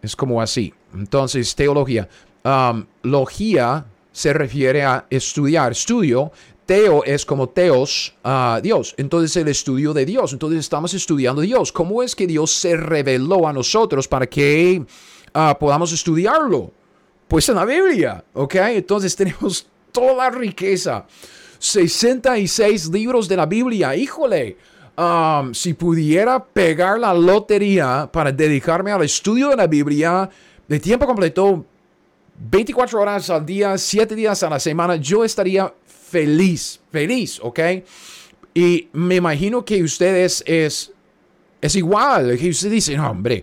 es 0.00 0.16
como 0.16 0.40
así. 0.40 0.72
Entonces, 0.94 1.54
teología. 1.54 2.08
Um, 2.44 2.86
logía 3.02 3.84
se 4.10 4.32
refiere 4.32 4.82
a 4.84 5.04
estudiar, 5.10 5.72
estudio. 5.72 6.32
Teo 6.64 7.04
es 7.04 7.26
como 7.26 7.50
teos, 7.50 8.14
uh, 8.24 8.58
Dios. 8.62 8.94
Entonces, 8.96 9.36
el 9.36 9.48
estudio 9.48 9.92
de 9.92 10.06
Dios. 10.06 10.32
Entonces, 10.32 10.60
estamos 10.60 10.94
estudiando 10.94 11.42
Dios. 11.42 11.72
¿Cómo 11.72 12.02
es 12.02 12.16
que 12.16 12.26
Dios 12.26 12.50
se 12.54 12.74
reveló 12.74 13.46
a 13.46 13.52
nosotros 13.52 14.08
para 14.08 14.26
que 14.26 14.82
uh, 15.34 15.58
podamos 15.58 15.92
estudiarlo? 15.92 16.70
Pues 17.28 17.48
en 17.48 17.56
la 17.56 17.64
Biblia, 17.64 18.24
¿ok? 18.32 18.54
Entonces 18.54 19.14
tenemos 19.16 19.66
toda 19.92 20.14
la 20.14 20.30
riqueza. 20.30 21.06
66 21.58 22.90
libros 22.90 23.28
de 23.28 23.36
la 23.36 23.46
Biblia, 23.46 23.96
híjole. 23.96 24.56
Si 25.52 25.74
pudiera 25.74 26.44
pegar 26.44 27.00
la 27.00 27.12
lotería 27.12 28.08
para 28.12 28.30
dedicarme 28.30 28.92
al 28.92 29.02
estudio 29.02 29.48
de 29.48 29.56
la 29.56 29.66
Biblia 29.66 30.30
de 30.68 30.78
tiempo 30.78 31.06
completo, 31.06 31.64
24 32.38 33.00
horas 33.00 33.30
al 33.30 33.44
día, 33.44 33.76
7 33.78 34.14
días 34.14 34.42
a 34.42 34.50
la 34.50 34.60
semana, 34.60 34.96
yo 34.96 35.24
estaría 35.24 35.72
feliz, 35.86 36.80
feliz, 36.92 37.40
¿ok? 37.42 37.60
Y 38.54 38.88
me 38.92 39.16
imagino 39.16 39.64
que 39.64 39.82
ustedes 39.82 40.44
es, 40.46 40.92
es 41.60 41.74
igual, 41.74 42.38
que 42.38 42.50
usted 42.50 42.70
dice, 42.70 42.96
no, 42.96 43.10
hombre, 43.10 43.42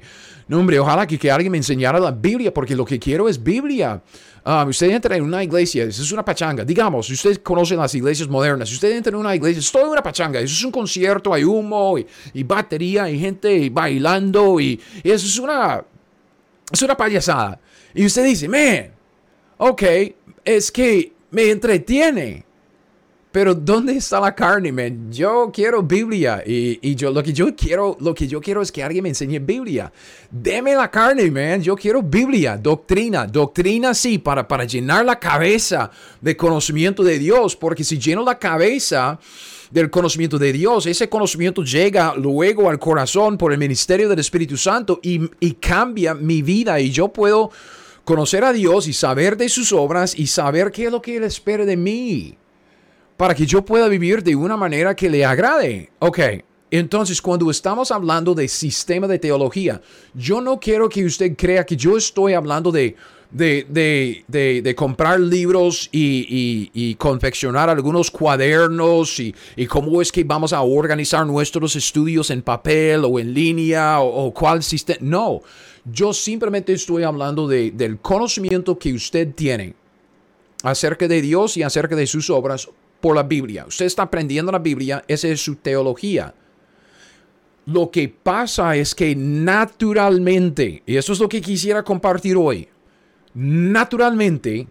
no, 0.51 0.59
hombre, 0.59 0.77
ojalá 0.77 1.07
que, 1.07 1.31
alguien 1.31 1.49
me 1.49 1.59
enseñara 1.59 1.97
la 1.97 2.11
Biblia, 2.11 2.53
porque 2.53 2.75
lo 2.75 2.83
que 2.83 2.99
quiero 2.99 3.29
es 3.29 3.41
Biblia. 3.41 4.01
Um, 4.45 4.67
usted 4.67 4.89
entra 4.89 5.15
en 5.15 5.23
una 5.23 5.41
iglesia, 5.41 5.85
eso 5.85 6.03
es 6.03 6.11
una 6.11 6.25
pachanga. 6.25 6.65
Digamos, 6.65 7.07
si 7.07 7.13
usted 7.13 7.41
conoce 7.41 7.73
las 7.73 7.95
iglesias 7.95 8.27
modernas, 8.27 8.67
si 8.67 8.75
usted 8.75 8.91
entra 8.91 9.11
en 9.11 9.15
una 9.15 9.33
iglesia, 9.33 9.61
es 9.61 9.71
toda 9.71 9.87
una 9.87 10.03
pachanga. 10.03 10.41
Eso 10.41 10.53
es 10.53 10.65
un 10.65 10.71
concierto, 10.73 11.33
hay 11.33 11.45
humo 11.45 11.97
y, 11.97 12.43
batería 12.43 13.09
y 13.09 13.17
gente 13.17 13.69
bailando 13.69 14.59
y, 14.59 14.77
eso 15.01 15.25
es 15.25 15.39
una, 15.39 15.85
es 16.69 16.81
una 16.81 16.97
payasada. 16.97 17.57
Y 17.95 18.05
usted 18.05 18.25
dice, 18.25 18.49
man, 18.49 18.91
ok, 19.55 19.83
es 20.43 20.69
que 20.69 21.13
me 21.29 21.49
entretiene. 21.49 22.43
Pero 23.31 23.55
¿dónde 23.55 23.95
está 23.95 24.19
la 24.19 24.35
carne, 24.35 24.73
man? 24.73 25.09
Yo 25.09 25.51
quiero 25.53 25.81
Biblia 25.81 26.43
y, 26.45 26.95
yo 26.95 27.11
lo 27.11 27.23
que 27.23 27.31
yo 27.31 27.55
quiero, 27.55 27.95
lo 28.01 28.13
que 28.13 28.27
yo 28.27 28.41
quiero 28.41 28.61
es 28.61 28.73
que 28.73 28.83
alguien 28.83 29.03
me 29.03 29.09
enseñe 29.09 29.39
Biblia. 29.39 29.89
Deme 30.29 30.75
la 30.75 30.91
carne, 30.91 31.31
man. 31.31 31.61
Yo 31.61 31.77
quiero 31.77 32.03
Biblia, 32.03 32.57
doctrina, 32.57 33.25
doctrina 33.25 33.93
sí, 33.93 34.17
para, 34.17 34.45
para 34.45 34.65
llenar 34.65 35.05
la 35.05 35.17
cabeza 35.17 35.89
de 36.19 36.35
conocimiento 36.35 37.03
de 37.03 37.19
Dios, 37.19 37.55
porque 37.55 37.85
si 37.85 37.97
lleno 37.97 38.25
la 38.25 38.37
cabeza 38.37 39.17
del 39.69 39.89
conocimiento 39.89 40.37
de 40.37 40.51
Dios, 40.51 40.85
ese 40.85 41.07
conocimiento 41.07 41.63
llega 41.63 42.13
luego 42.17 42.69
al 42.69 42.79
corazón 42.79 43.37
por 43.37 43.53
el 43.53 43.59
ministerio 43.59 44.09
del 44.09 44.19
Espíritu 44.19 44.57
Santo 44.57 44.99
y, 45.01 45.21
y 45.39 45.53
cambia 45.53 46.13
mi 46.13 46.41
vida 46.41 46.81
y 46.81 46.91
yo 46.91 47.07
puedo 47.07 47.49
conocer 48.03 48.43
a 48.43 48.51
Dios 48.51 48.89
y 48.89 48.93
saber 48.93 49.37
de 49.37 49.47
sus 49.47 49.71
obras 49.71 50.19
y 50.19 50.27
saber 50.27 50.69
qué 50.73 50.87
es 50.87 50.91
lo 50.91 51.01
que 51.01 51.15
Él 51.15 51.23
espera 51.23 51.63
de 51.63 51.77
mí 51.77 52.37
para 53.21 53.35
que 53.35 53.45
yo 53.45 53.63
pueda 53.63 53.87
vivir 53.87 54.23
de 54.23 54.35
una 54.35 54.57
manera 54.57 54.95
que 54.95 55.07
le 55.07 55.23
agrade. 55.23 55.91
Ok, 55.99 56.19
entonces, 56.71 57.21
cuando 57.21 57.51
estamos 57.51 57.91
hablando 57.91 58.33
de 58.33 58.47
sistema 58.47 59.07
de 59.07 59.19
teología, 59.19 59.79
yo 60.15 60.41
no 60.41 60.59
quiero 60.59 60.89
que 60.89 61.05
usted 61.05 61.35
crea 61.37 61.63
que 61.63 61.77
yo 61.77 61.97
estoy 61.97 62.33
hablando 62.33 62.71
de, 62.71 62.95
de, 63.29 64.73
comprar 64.75 65.19
libros 65.19 65.87
y, 65.91 66.95
confeccionar 66.95 67.69
algunos 67.69 68.09
cuadernos 68.09 69.19
y, 69.19 69.35
cómo 69.67 70.01
es 70.01 70.11
que 70.11 70.23
vamos 70.23 70.51
a 70.51 70.63
organizar 70.63 71.23
nuestros 71.27 71.75
estudios 71.75 72.31
en 72.31 72.41
papel 72.41 73.05
o 73.05 73.19
en 73.19 73.35
línea 73.35 73.99
o, 73.99 74.25
o 74.25 74.33
cuál 74.33 74.63
sistema. 74.63 74.97
No, 74.99 75.41
yo 75.85 76.11
simplemente 76.11 76.73
estoy 76.73 77.03
hablando 77.03 77.47
del 77.47 77.99
conocimiento 77.99 78.79
que 78.79 78.91
usted 78.91 79.31
tiene 79.35 79.75
acerca 80.63 81.07
de 81.07 81.21
Dios 81.21 81.55
y 81.57 81.61
acerca 81.61 81.95
de 81.95 82.07
sus 82.07 82.31
obras 82.31 82.67
por 83.01 83.15
la 83.15 83.23
Biblia. 83.23 83.65
Usted 83.67 83.85
está 83.85 84.03
aprendiendo 84.03 84.51
la 84.51 84.59
Biblia, 84.59 85.03
esa 85.07 85.27
es 85.27 85.41
su 85.41 85.55
teología. 85.55 86.33
Lo 87.65 87.91
que 87.91 88.09
pasa 88.09 88.75
es 88.75 88.95
que 88.95 89.15
naturalmente, 89.15 90.83
y 90.85 90.95
eso 90.95 91.13
es 91.13 91.19
lo 91.19 91.29
que 91.29 91.41
quisiera 91.41 91.83
compartir 91.83 92.37
hoy, 92.37 92.67
naturalmente, 93.33 94.67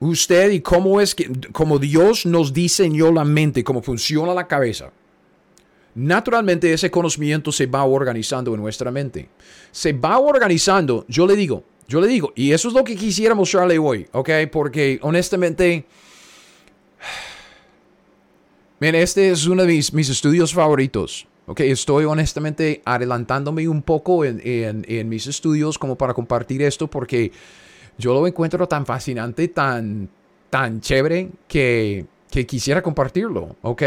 usted 0.00 0.50
y 0.50 0.60
cómo 0.60 1.00
es 1.00 1.14
que, 1.14 1.30
como 1.52 1.78
Dios 1.78 2.26
nos 2.26 2.52
diseñó 2.52 3.12
la 3.12 3.24
mente, 3.24 3.62
cómo 3.62 3.82
funciona 3.82 4.34
la 4.34 4.48
cabeza, 4.48 4.90
naturalmente 5.94 6.72
ese 6.72 6.90
conocimiento 6.90 7.52
se 7.52 7.66
va 7.66 7.84
organizando 7.84 8.54
en 8.54 8.60
nuestra 8.60 8.90
mente. 8.90 9.28
Se 9.70 9.92
va 9.92 10.18
organizando, 10.18 11.04
yo 11.08 11.26
le 11.26 11.36
digo, 11.36 11.64
yo 11.86 12.00
le 12.00 12.08
digo, 12.08 12.32
y 12.34 12.52
eso 12.52 12.68
es 12.68 12.74
lo 12.74 12.84
que 12.84 12.96
quisiera 12.96 13.34
mostrarle 13.34 13.78
hoy, 13.78 14.06
¿ok? 14.12 14.30
Porque 14.50 14.98
honestamente, 15.02 15.84
Miren, 18.80 19.02
este 19.02 19.30
es 19.30 19.46
uno 19.46 19.62
de 19.62 19.68
mis, 19.68 19.92
mis, 19.92 20.08
estudios 20.08 20.52
favoritos. 20.52 21.26
Okay, 21.46 21.70
estoy 21.70 22.04
honestamente 22.04 22.82
adelantándome 22.84 23.66
un 23.68 23.82
poco 23.82 24.24
en, 24.24 24.40
en, 24.44 25.08
mis 25.08 25.26
estudios 25.26 25.76
como 25.76 25.96
para 25.96 26.14
compartir 26.14 26.62
esto 26.62 26.88
porque 26.88 27.32
yo 27.98 28.14
lo 28.14 28.26
encuentro 28.26 28.68
tan 28.68 28.86
fascinante, 28.86 29.48
tan, 29.48 30.08
tan 30.50 30.80
chévere 30.80 31.30
que, 31.48 32.06
que 32.30 32.46
quisiera 32.46 32.80
compartirlo. 32.80 33.56
¿ok? 33.62 33.82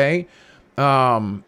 Um, 0.77 1.41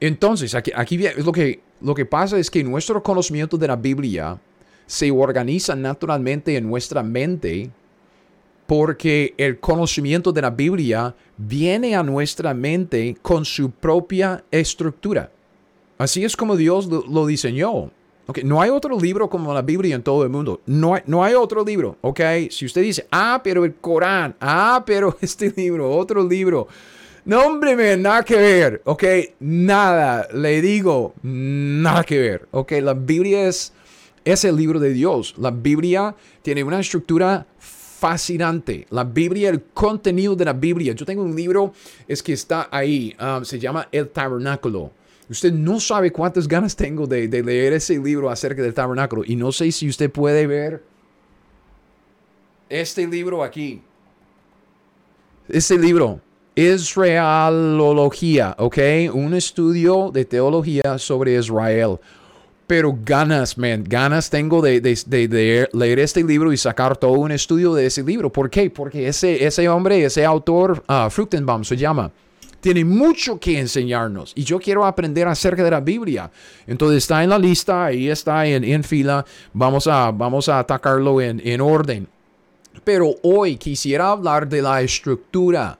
entonces, 0.00 0.54
aquí, 0.56 0.72
aquí 0.74 0.98
lo 1.18 1.30
que, 1.30 1.60
lo 1.80 1.94
que 1.94 2.06
pasa 2.06 2.38
es 2.38 2.50
que 2.50 2.64
nuestro 2.64 3.02
conocimiento 3.02 3.56
de 3.56 3.68
la 3.68 3.76
Biblia 3.76 4.40
se 4.86 5.10
organiza 5.10 5.76
naturalmente 5.76 6.56
en 6.56 6.68
nuestra 6.68 7.02
mente 7.02 7.70
porque 8.66 9.34
el 9.36 9.58
conocimiento 9.60 10.32
de 10.32 10.42
la 10.42 10.50
Biblia 10.50 11.14
viene 11.36 11.94
a 11.94 12.02
nuestra 12.02 12.54
mente 12.54 13.16
con 13.20 13.44
su 13.44 13.70
propia 13.70 14.44
estructura. 14.50 15.30
Así 15.98 16.24
es 16.24 16.36
como 16.36 16.56
Dios 16.56 16.86
lo, 16.86 17.26
diseñó. 17.26 17.90
Okay, 18.26 18.44
no 18.44 18.60
hay 18.60 18.70
otro 18.70 18.98
libro 18.98 19.28
como 19.28 19.52
la 19.52 19.62
Biblia 19.62 19.94
en 19.94 20.02
todo 20.02 20.22
el 20.22 20.30
mundo. 20.30 20.60
No 20.66 20.94
hay, 20.94 21.02
no 21.06 21.22
hay 21.22 21.34
otro 21.34 21.64
libro. 21.64 21.96
Okay? 22.00 22.50
Si 22.50 22.64
usted 22.64 22.82
dice, 22.82 23.06
ah, 23.10 23.40
pero 23.42 23.64
el 23.64 23.74
Corán, 23.74 24.34
ah, 24.40 24.82
pero 24.86 25.16
este 25.20 25.52
libro, 25.56 25.90
otro 25.90 26.26
libro. 26.26 26.68
No, 27.24 27.42
hombre, 27.42 27.96
nada 27.96 28.24
que 28.24 28.36
ver. 28.36 28.82
Ok, 28.84 29.04
nada. 29.38 30.26
Le 30.34 30.60
digo, 30.60 31.14
nada 31.22 32.02
que 32.02 32.18
ver. 32.18 32.48
Ok, 32.50 32.72
la 32.82 32.94
Biblia 32.94 33.46
es, 33.46 33.72
es 34.24 34.44
el 34.44 34.56
libro 34.56 34.80
de 34.80 34.92
Dios. 34.92 35.34
La 35.38 35.52
Biblia 35.52 36.16
tiene 36.42 36.64
una 36.64 36.80
estructura 36.80 37.46
fascinante. 38.02 38.84
La 38.90 39.04
Biblia, 39.04 39.48
el 39.48 39.62
contenido 39.72 40.34
de 40.34 40.44
la 40.44 40.52
Biblia. 40.52 40.92
Yo 40.92 41.06
tengo 41.06 41.22
un 41.22 41.36
libro, 41.36 41.72
es 42.08 42.20
que 42.20 42.32
está 42.32 42.68
ahí, 42.72 43.14
um, 43.20 43.44
se 43.44 43.60
llama 43.60 43.86
El 43.92 44.08
Tabernáculo. 44.08 44.90
Usted 45.30 45.52
no 45.52 45.78
sabe 45.78 46.10
cuántas 46.10 46.48
ganas 46.48 46.74
tengo 46.74 47.06
de, 47.06 47.28
leer 47.28 47.74
ese 47.74 48.00
libro 48.00 48.28
acerca 48.28 48.60
del 48.60 48.74
tabernáculo. 48.74 49.22
Y 49.24 49.36
no 49.36 49.52
sé 49.52 49.70
si 49.70 49.88
usted 49.88 50.10
puede 50.10 50.48
ver 50.48 50.82
este 52.68 53.06
libro 53.06 53.44
aquí. 53.44 53.80
Este 55.48 55.78
libro, 55.78 56.20
Israelología, 56.56 58.56
¿ok? 58.58 58.78
Un 59.12 59.34
estudio 59.34 60.10
de 60.12 60.24
teología 60.24 60.98
sobre 60.98 61.38
Israel 61.38 62.00
pero 62.72 62.96
ganas, 63.04 63.58
man, 63.58 63.84
ganas 63.86 64.30
tengo 64.30 64.62
de, 64.62 64.80
leer 65.74 65.98
este 65.98 66.24
libro 66.24 66.54
y 66.54 66.56
sacar 66.56 66.96
todo 66.96 67.12
un 67.12 67.30
estudio 67.30 67.74
de 67.74 67.84
ese 67.84 68.02
libro. 68.02 68.32
¿Por 68.32 68.48
qué? 68.48 68.70
Porque 68.70 69.08
ese, 69.08 69.68
hombre, 69.68 70.02
ese 70.02 70.24
autor, 70.24 70.82
uh, 70.88 71.10
Fruchtenbaum 71.10 71.64
se 71.64 71.76
llama, 71.76 72.10
tiene 72.62 72.82
mucho 72.82 73.38
que 73.38 73.58
enseñarnos 73.58 74.32
y 74.34 74.42
yo 74.44 74.58
quiero 74.58 74.86
aprender 74.86 75.28
acerca 75.28 75.62
de 75.62 75.70
la 75.70 75.80
Biblia. 75.80 76.30
Entonces 76.66 76.96
está 77.04 77.22
en 77.22 77.28
la 77.28 77.38
lista, 77.38 77.84
ahí 77.84 78.08
está 78.08 78.46
en, 78.46 78.82
fila, 78.82 79.22
vamos 79.52 79.86
a, 79.86 80.10
vamos 80.10 80.48
a 80.48 80.58
atacarlo 80.58 81.20
en, 81.20 81.42
en 81.44 81.60
orden. 81.60 82.08
Pero 82.84 83.16
hoy 83.22 83.58
quisiera 83.58 84.12
hablar 84.12 84.48
de 84.48 84.62
la 84.62 84.80
estructura 84.80 85.78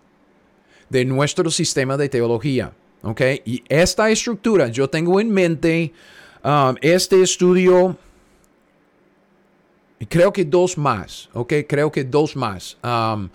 de 0.90 1.06
nuestro 1.06 1.50
sistema 1.50 1.96
de 1.96 2.10
teología. 2.10 2.70
¿Ok? 3.02 3.22
Y 3.46 3.64
esta 3.66 4.10
estructura, 4.10 4.68
yo 4.68 4.90
tengo 4.90 5.20
en 5.20 5.30
mente 5.30 5.92
um, 6.44 6.76
este 6.80 7.22
estudio, 7.22 7.96
creo 10.08 10.32
que 10.32 10.44
dos 10.44 10.76
más, 10.78 11.28
¿ok? 11.32 11.52
Creo 11.68 11.90
que 11.90 12.04
dos 12.04 12.36
más. 12.36 12.76
Um, 12.82 13.28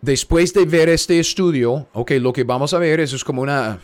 después 0.00 0.52
de 0.52 0.64
ver 0.64 0.88
este 0.88 1.18
estudio, 1.18 1.86
ok, 1.92 2.12
lo 2.12 2.32
que 2.32 2.44
vamos 2.44 2.74
a 2.74 2.78
ver 2.78 3.00
es 3.00 3.24
como 3.24 3.42
una... 3.42 3.78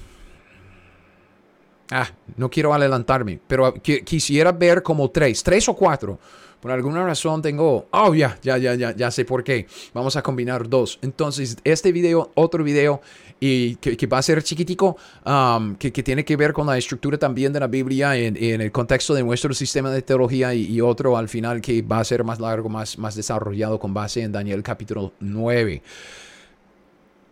Ah, 1.91 2.11
no 2.37 2.51
quiero 2.51 2.75
adelantarme, 2.75 3.41
pero 3.47 3.73
quisiera 3.73 4.53
ver 4.53 4.83
como 4.83 5.11
tres, 5.11 5.43
tres 5.43 5.69
o 5.71 5.75
cuatro 5.75 6.19
por 6.61 6.73
alguna 6.73 7.05
razón 7.05 7.41
tengo, 7.41 7.87
oh, 7.91 8.15
ya, 8.15 8.39
ya, 8.43 8.59
ya, 8.59 8.75
ya, 8.75 8.95
ya 8.95 9.11
sé 9.11 9.25
por 9.25 9.45
qué. 9.45 9.67
Vamos 9.95 10.17
a 10.17 10.23
combinar 10.23 10.69
dos. 10.69 10.99
Entonces, 11.03 11.57
este 11.63 11.93
video, 11.93 12.33
otro 12.35 12.65
video, 12.65 13.01
y 13.41 13.77
que, 13.77 14.07
va 14.07 14.19
a 14.19 14.23
ser 14.23 14.43
chiquitico, 14.43 14.97
um, 15.25 15.77
que, 15.77 15.91
tiene 15.91 16.25
que 16.25 16.37
ver 16.37 16.53
con 16.53 16.67
la 16.67 16.77
estructura 16.77 17.19
también 17.19 17.53
de 17.53 17.61
la 17.61 17.69
Biblia 17.69 18.17
en, 18.17 18.37
el 18.37 18.73
contexto 18.73 19.15
de 19.15 19.23
nuestro 19.23 19.55
sistema 19.55 19.91
de 19.91 20.03
teología 20.03 20.55
y, 20.55 20.81
otro 20.81 21.17
al 21.17 21.29
final 21.29 21.61
que 21.61 21.83
va 21.83 22.01
a 22.01 22.05
ser 22.05 22.25
más 22.25 22.41
largo, 22.41 22.69
más, 22.69 22.99
más 22.99 23.15
desarrollado 23.15 23.79
con 23.79 23.95
base 23.95 24.23
en 24.23 24.33
Daniel 24.33 24.63
capítulo 24.63 25.13
9. 25.21 25.83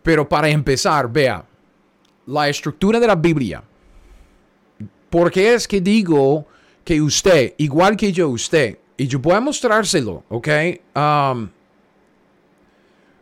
Pero 0.03 0.29
para 0.29 0.47
empezar, 0.47 1.11
vea, 1.11 1.43
la 2.27 2.47
estructura 2.47 2.99
de 2.99 3.07
la 3.07 3.15
Biblia. 3.15 3.63
¿Por 5.09 5.31
qué 5.31 5.53
es 5.53 5.67
que 5.67 5.81
digo 5.81 6.45
que 6.83 7.01
usted, 7.01 7.53
igual 7.57 7.97
que 7.97 8.11
yo, 8.11 8.29
usted, 8.29 8.77
y 8.97 9.07
yo 9.07 9.19
voy 9.19 9.33
a 9.33 9.41
mostrárselo, 9.41 10.23
¿ok? 10.29 10.47
Um, 10.95 11.49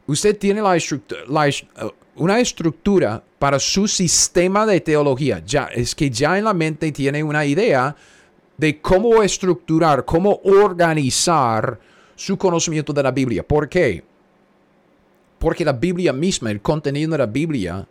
usted 0.07 0.37
tiene 0.37 0.61
la 0.61 0.75
uh, 0.75 1.91
una 2.15 2.39
estructura 2.39 3.21
para 3.39 3.59
su 3.59 3.87
sistema 3.87 4.65
de 4.65 4.81
teología. 4.81 5.41
Ya, 5.45 5.65
es 5.65 5.93
que 5.93 6.09
ya 6.09 6.37
en 6.37 6.45
la 6.45 6.53
mente 6.53 6.91
tiene 6.91 7.23
una 7.23 7.45
idea 7.45 7.95
de 8.57 8.79
cómo 8.81 9.21
estructurar, 9.21 10.05
cómo 10.05 10.39
organizar 10.43 11.79
su 12.15 12.37
conocimiento 12.37 12.93
de 12.93 13.03
la 13.03 13.11
Biblia. 13.11 13.43
¿Por 13.43 13.67
qué? 13.67 14.03
Porque 15.37 15.65
la 15.65 15.73
Biblia 15.73 16.13
misma, 16.13 16.51
el 16.51 16.61
contenido 16.61 17.11
de 17.11 17.17
la 17.17 17.25
Biblia, 17.25 17.85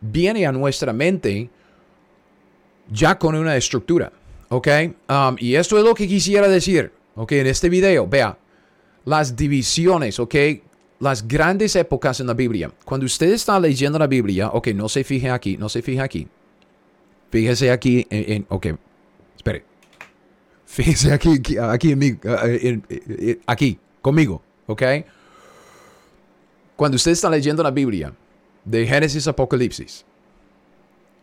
viene 0.00 0.46
a 0.46 0.52
nuestra 0.52 0.92
mente 0.92 1.50
ya 2.90 3.18
con 3.18 3.34
una 3.34 3.56
estructura. 3.56 4.12
¿Ok? 4.48 4.68
Um, 5.08 5.36
y 5.38 5.54
esto 5.54 5.78
es 5.78 5.84
lo 5.84 5.94
que 5.94 6.08
quisiera 6.08 6.48
decir. 6.48 6.92
Ok, 7.14 7.32
en 7.32 7.46
este 7.46 7.68
video, 7.68 8.06
vea, 8.06 8.36
las 9.04 9.36
divisiones, 9.36 10.18
ok, 10.18 10.34
las 11.00 11.26
grandes 11.26 11.74
épocas 11.76 12.20
en 12.20 12.26
la 12.26 12.34
Biblia. 12.34 12.70
Cuando 12.84 13.06
usted 13.06 13.32
está 13.32 13.58
leyendo 13.58 13.98
la 13.98 14.06
Biblia, 14.06 14.50
ok, 14.50 14.68
no 14.68 14.88
se 14.88 15.02
fije 15.02 15.30
aquí, 15.30 15.56
no 15.56 15.68
se 15.68 15.82
fije 15.82 16.00
aquí. 16.00 16.28
Fíjese 17.30 17.70
aquí 17.70 18.06
en, 18.10 18.46
ok, 18.48 18.66
espere. 19.36 19.64
Fíjese 20.66 21.12
aquí, 21.12 21.40
aquí, 21.58 21.92
en, 21.92 22.84
aquí, 23.46 23.78
conmigo, 24.02 24.42
ok. 24.66 24.82
Cuando 26.76 26.96
usted 26.96 27.12
está 27.12 27.30
leyendo 27.30 27.62
la 27.62 27.70
Biblia, 27.70 28.12
de 28.64 28.86
Génesis 28.86 29.26
Apocalipsis, 29.26 30.04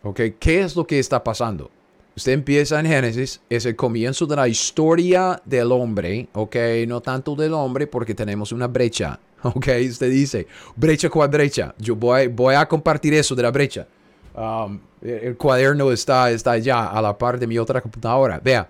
ok, 0.04 0.22
¿qué 0.40 0.62
es 0.62 0.76
lo 0.76 0.88
que 0.88 0.98
está 0.98 1.24
pasando? 1.24 1.70
Usted 2.16 2.32
empieza 2.32 2.80
en 2.80 2.88
Génesis, 2.88 3.42
es 3.48 3.66
el 3.68 3.76
comienzo 3.76 4.26
de 4.26 4.36
la 4.36 4.48
historia 4.48 5.40
del 5.46 5.72
hombre, 5.72 6.28
¿ok? 6.34 6.56
No 6.88 7.00
tanto 7.00 7.36
del 7.36 7.54
hombre 7.54 7.86
porque 7.86 8.16
tenemos 8.16 8.52
una 8.52 8.66
brecha, 8.66 9.20
¿ok? 9.44 9.68
Usted 9.90 10.10
dice, 10.10 10.48
brecha 10.76 11.10
cuál 11.10 11.30
brecha. 11.30 11.74
Yo 11.78 11.96
voy, 11.96 12.28
voy 12.28 12.56
a 12.56 12.68
compartir 12.68 13.14
eso 13.14 13.36
de 13.36 13.44
la 13.44 13.52
brecha. 13.52 13.88
Um, 14.36 14.80
el 15.02 15.36
cuaderno 15.38 15.92
está, 15.92 16.32
está 16.32 16.52
allá 16.52 16.88
a 16.88 17.02
la 17.02 17.18
par 17.18 17.40
de 17.40 17.48
mi 17.48 17.58
otra 17.58 17.82
computadora. 17.82 18.40
Vea. 18.44 18.70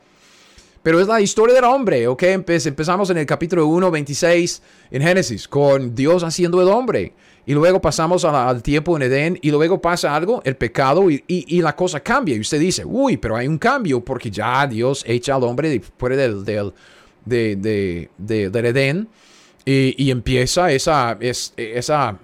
Pero 0.83 1.01
es 1.01 1.07
la 1.07 1.19
historia 1.19 1.53
del 1.53 1.65
hombre, 1.65 2.07
¿ok? 2.07 2.23
empezamos 2.23 3.09
en 3.09 3.17
el 3.17 3.25
capítulo 3.25 3.67
1, 3.67 3.91
26 3.91 4.61
en 4.91 5.01
Génesis, 5.01 5.45
con 5.45 5.93
Dios 5.93 6.23
haciendo 6.23 6.61
el 6.61 6.69
hombre 6.69 7.13
y 7.47 7.53
luego 7.53 7.81
pasamos 7.81 8.25
al 8.25 8.61
tiempo 8.61 8.97
en 8.97 9.03
Edén 9.03 9.39
y 9.41 9.51
luego 9.51 9.81
pasa 9.81 10.13
algo, 10.13 10.41
el 10.43 10.57
pecado 10.57 11.09
y, 11.09 11.61
la 11.61 11.75
cosa 11.77 12.01
cambia. 12.01 12.35
Y 12.35 12.41
usted 12.41 12.59
dice, 12.59 12.83
uy, 12.85 13.15
pero 13.15 13.37
hay 13.37 13.47
un 13.47 13.57
cambio 13.57 14.01
porque 14.01 14.29
ya 14.29 14.67
Dios 14.67 15.03
echa 15.07 15.35
al 15.35 15.43
hombre 15.43 15.81
fuera 15.97 16.17
del, 16.17 16.43
del, 16.43 16.73
de, 17.25 18.09
del 18.17 18.65
Edén 18.65 19.07
y, 19.69 20.09
empieza 20.11 20.71
esa, 20.71 21.17
esa 21.19 22.17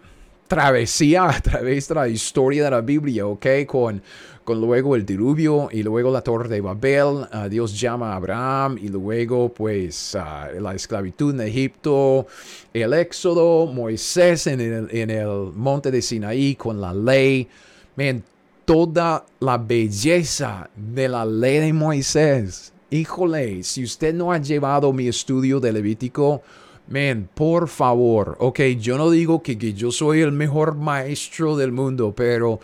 travesía 0.47 1.23
a 1.29 1.41
través 1.41 1.87
de 1.89 1.95
la 1.95 2.07
historia 2.07 2.63
de 2.63 2.71
la 2.71 2.81
Biblia, 2.81 3.27
¿ok? 3.27 3.45
Con 3.67 4.01
con 4.43 4.59
luego 4.59 4.95
el 4.95 5.05
diluvio 5.05 5.69
y 5.71 5.83
luego 5.83 6.11
la 6.11 6.21
torre 6.21 6.49
de 6.49 6.61
Babel, 6.61 7.25
ah, 7.31 7.47
Dios 7.47 7.79
llama 7.79 8.13
a 8.13 8.15
Abraham 8.17 8.77
y 8.81 8.89
luego 8.89 9.53
pues 9.53 10.15
ah, 10.15 10.49
la 10.59 10.73
esclavitud 10.73 11.33
en 11.33 11.47
Egipto, 11.47 12.27
el 12.73 12.93
éxodo, 12.93 13.67
Moisés 13.67 14.47
en 14.47 14.59
el, 14.59 15.51
monte 15.55 15.91
de 15.91 16.01
Sinaí 16.01 16.55
con 16.55 16.81
la 16.81 16.93
ley, 16.93 17.47
man, 17.95 18.23
toda 18.65 19.25
la 19.39 19.57
belleza 19.57 20.69
de 20.75 21.07
la 21.07 21.25
ley 21.25 21.59
de 21.59 21.73
Moisés. 21.73 22.73
Híjole, 22.89 23.63
si 23.63 23.83
usted 23.83 24.13
no 24.13 24.31
ha 24.31 24.37
llevado 24.37 24.93
mi 24.93 25.07
estudio 25.07 25.59
de 25.59 25.71
Levítico, 25.71 26.43
Man, 26.87 27.29
por 27.33 27.69
favor, 27.69 28.35
ok, 28.39 28.59
yo 28.79 28.97
no 28.97 29.09
digo 29.09 29.41
que, 29.41 29.55
yo 29.55 29.91
soy 29.91 30.21
el 30.21 30.31
mejor 30.33 30.75
maestro 30.75 31.55
del 31.55 31.71
mundo, 31.71 32.13
pero 32.15 32.59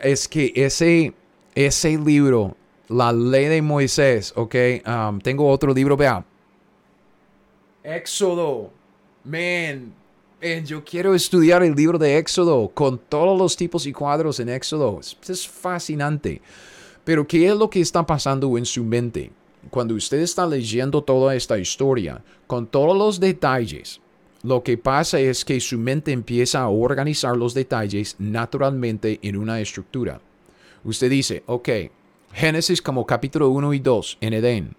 es 0.00 0.26
que 0.26 0.52
ese, 0.56 1.12
ese 1.54 1.98
libro, 1.98 2.56
la 2.88 3.12
ley 3.12 3.46
de 3.46 3.60
Moisés, 3.60 4.32
ok, 4.36 4.54
um, 4.86 5.18
tengo 5.20 5.48
otro 5.48 5.74
libro, 5.74 5.96
vea. 5.96 6.24
Éxodo, 7.84 8.70
man, 9.24 9.92
yo 10.64 10.82
quiero 10.82 11.14
estudiar 11.14 11.62
el 11.62 11.74
libro 11.74 11.98
de 11.98 12.16
Éxodo 12.18 12.68
con 12.72 12.98
todos 12.98 13.38
los 13.38 13.56
tipos 13.56 13.86
y 13.86 13.92
cuadros 13.92 14.40
en 14.40 14.48
Éxodo. 14.48 14.98
es 15.00 15.46
fascinante. 15.46 16.40
Pero 17.04 17.26
¿qué 17.26 17.48
es 17.48 17.56
lo 17.56 17.68
que 17.68 17.80
está 17.80 18.04
pasando 18.04 18.56
en 18.56 18.64
su 18.64 18.84
mente? 18.84 19.30
Cuando 19.70 19.94
usted 19.94 20.20
está 20.20 20.46
leyendo 20.46 21.02
toda 21.02 21.34
esta 21.34 21.58
historia, 21.58 22.22
con 22.46 22.66
todos 22.66 22.96
los 22.96 23.20
detalles, 23.20 24.00
lo 24.42 24.62
que 24.62 24.76
pasa 24.76 25.20
es 25.20 25.44
que 25.44 25.60
su 25.60 25.78
mente 25.78 26.10
empieza 26.10 26.62
a 26.62 26.68
organizar 26.68 27.36
los 27.36 27.54
detalles 27.54 28.16
naturalmente 28.18 29.20
en 29.22 29.36
una 29.36 29.60
estructura. 29.60 30.20
Usted 30.84 31.08
dice, 31.08 31.44
ok, 31.46 31.68
Génesis 32.32 32.82
como 32.82 33.06
capítulo 33.06 33.50
1 33.50 33.74
y 33.74 33.78
2 33.78 34.18
en 34.20 34.32
Edén. 34.32 34.76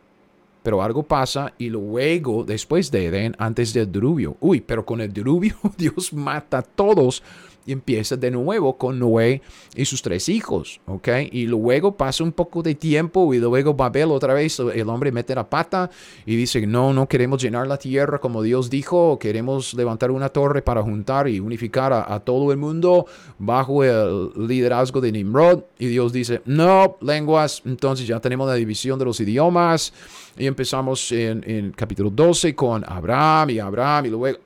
Pero 0.63 0.81
algo 0.81 1.03
pasa 1.03 1.53
y 1.57 1.69
luego, 1.69 2.43
después 2.43 2.89
de 2.89 3.05
Edén, 3.05 3.35
antes 3.37 3.73
del 3.73 3.91
diluvio. 3.91 4.37
Uy, 4.39 4.59
pero 4.61 4.85
con 4.85 5.01
el 5.01 5.13
diluvio 5.13 5.55
Dios 5.77 6.11
mata 6.13 6.59
a 6.59 6.61
todos 6.63 7.21
y 7.65 7.71
empieza 7.71 8.17
de 8.17 8.31
nuevo 8.31 8.77
con 8.77 8.99
Noé 8.99 9.41
y 9.75 9.85
sus 9.85 10.01
tres 10.01 10.29
hijos, 10.29 10.81
¿ok? 10.85 11.07
Y 11.31 11.45
luego 11.45 11.95
pasa 11.95 12.23
un 12.23 12.31
poco 12.31 12.61
de 12.61 12.75
tiempo 12.75 13.33
y 13.33 13.39
luego 13.39 13.73
Babel 13.73 14.11
otra 14.11 14.33
vez, 14.33 14.59
el 14.59 14.89
hombre 14.89 15.11
mete 15.11 15.35
la 15.35 15.49
pata 15.49 15.89
y 16.25 16.35
dice, 16.35 16.65
no, 16.67 16.93
no 16.93 17.07
queremos 17.07 17.41
llenar 17.41 17.67
la 17.67 17.77
tierra 17.77 18.19
como 18.19 18.41
Dios 18.41 18.69
dijo, 18.69 19.17
queremos 19.19 19.73
levantar 19.73 20.11
una 20.11 20.29
torre 20.29 20.61
para 20.61 20.81
juntar 20.81 21.27
y 21.27 21.39
unificar 21.39 21.93
a, 21.93 22.19
todo 22.19 22.51
el 22.51 22.57
mundo 22.57 23.05
bajo 23.39 23.83
el 23.83 24.31
liderazgo 24.47 25.01
de 25.01 25.11
Nimrod. 25.11 25.63
Y 25.79 25.87
Dios 25.87 26.13
dice, 26.13 26.41
no, 26.45 26.97
lenguas, 27.01 27.61
entonces 27.65 28.07
ya 28.07 28.19
tenemos 28.19 28.47
la 28.47 28.55
división 28.55 28.99
de 28.99 29.05
los 29.05 29.19
idiomas 29.19 29.93
y 30.37 30.45
empezamos 30.45 31.11
en, 31.11 31.43
en 31.45 31.71
capítulo 31.71 32.09
12 32.09 32.55
con 32.55 32.83
Abraham 32.87 33.51
y 33.51 33.59
Abraham 33.59 34.05
y 34.05 34.09
luego, 34.09 34.37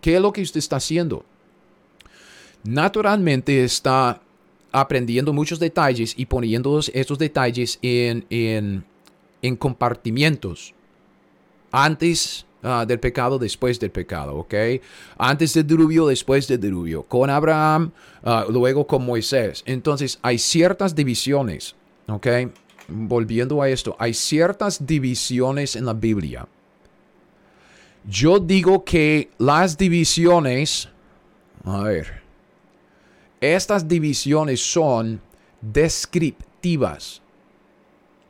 ¿qué 0.00 0.16
es 0.16 0.20
lo 0.20 0.32
que 0.32 0.42
usted 0.42 0.58
está 0.58 0.76
haciendo? 0.76 1.24
Naturalmente 2.64 3.64
está 3.64 4.20
aprendiendo 4.72 5.32
muchos 5.32 5.58
detalles 5.60 6.14
y 6.16 6.26
poniendo 6.26 6.80
esos 6.92 7.18
detalles 7.18 7.78
en, 7.82 8.24
en, 8.30 9.56
compartimientos. 9.56 10.74
Antes 11.70 12.46
ah, 12.62 12.84
del 12.86 12.98
pecado, 12.98 13.38
después 13.38 13.78
del 13.78 13.90
pecado, 13.90 14.36
¿ok? 14.36 14.54
Antes 15.18 15.54
del 15.54 15.66
diluvio, 15.66 16.06
después 16.06 16.48
del 16.48 16.60
diluvio. 16.60 17.02
Con 17.02 17.28
Abraham, 17.28 17.92
ah, 18.24 18.46
luego 18.48 18.86
con 18.86 19.04
Moisés. 19.04 19.62
Entonces 19.66 20.18
hay 20.22 20.38
ciertas 20.38 20.94
divisiones, 20.94 21.74
¿ok? 22.08 22.26
Volviendo 22.88 23.62
a 23.62 23.68
esto, 23.68 23.94
hay 23.98 24.14
ciertas 24.14 24.86
divisiones 24.86 25.76
en 25.76 25.84
la 25.84 25.94
Biblia. 25.94 26.46
Yo 28.04 28.38
digo 28.38 28.84
que 28.84 29.30
las 29.38 29.78
divisiones, 29.78 30.88
a 31.64 31.84
ver, 31.84 32.21
estas 33.42 33.86
divisiones 33.86 34.60
son 34.60 35.20
descriptivas. 35.60 37.20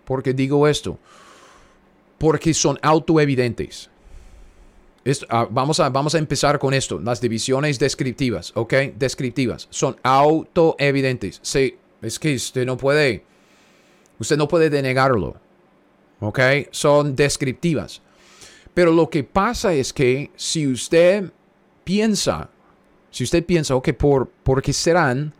¿Por 0.05 0.23
qué 0.23 0.33
digo 0.33 0.67
esto? 0.67 0.99
Porque 2.19 2.53
son 2.55 2.79
autoevidentes. 2.83 3.91
Ah, 5.29 5.47
vamos, 5.51 5.81
a, 5.81 5.89
vamos 5.91 6.15
a 6.15 6.19
empezar 6.19 6.59
con 6.59 6.75
esto. 6.75 6.99
Las 6.99 7.21
divisiones 7.21 7.79
descriptivas, 7.79 8.53
¿ok? 8.55 8.73
Descriptivas. 8.97 9.69
Son 9.71 9.97
autoevidentes. 10.03 11.41
Sí, 11.43 11.77
es 12.01 12.19
que 12.19 12.35
usted 12.35 12.65
no 12.65 12.77
puede, 12.77 13.25
usted 14.19 14.37
no 14.37 14.49
puede 14.49 14.71
denegarlo. 14.71 15.37
¿Ok? 16.21 16.39
Son 16.71 17.17
descriptivas. 17.17 18.01
Pero 18.75 18.93
lo 18.93 19.11
que 19.11 19.25
pasa 19.25 19.75
es 19.75 19.93
que 19.93 20.31
si 20.37 20.69
usted 20.69 21.33
piensa, 21.85 22.49
si 23.13 23.25
usted 23.25 23.45
piensa, 23.45 23.77
ok, 23.77 23.93
¿por, 23.93 24.29
¿por 24.29 24.63
qué 24.63 24.73
serán 24.73 25.35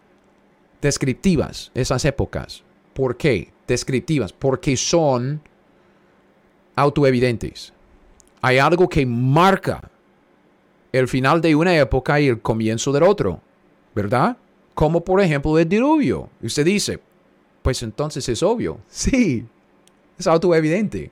descriptivas 0.83 1.73
esas 1.75 2.05
épocas? 2.05 2.63
¿Por 2.93 3.17
qué? 3.17 3.51
Descriptivas. 3.67 4.35
Porque 4.35 4.77
son 4.77 5.41
autoevidentes. 6.77 7.73
Hay 8.43 8.59
algo 8.59 8.89
que 8.91 9.07
marca 9.07 9.91
el 10.93 11.09
final 11.09 11.41
de 11.41 11.55
una 11.55 11.75
época 11.75 12.21
y 12.21 12.29
el 12.29 12.43
comienzo 12.43 12.93
del 12.93 13.05
otro, 13.05 13.41
¿verdad? 13.95 14.37
Como 14.75 15.03
por 15.03 15.23
ejemplo 15.23 15.59
el 15.59 15.67
diluvio. 15.67 16.29
Usted 16.43 16.67
dice, 16.67 17.01
pues 17.63 17.83
entonces 17.83 18.29
es 18.29 18.43
obvio. 18.43 18.81
Sí, 18.89 19.47
es 20.19 20.27
autoevidente. 20.27 21.11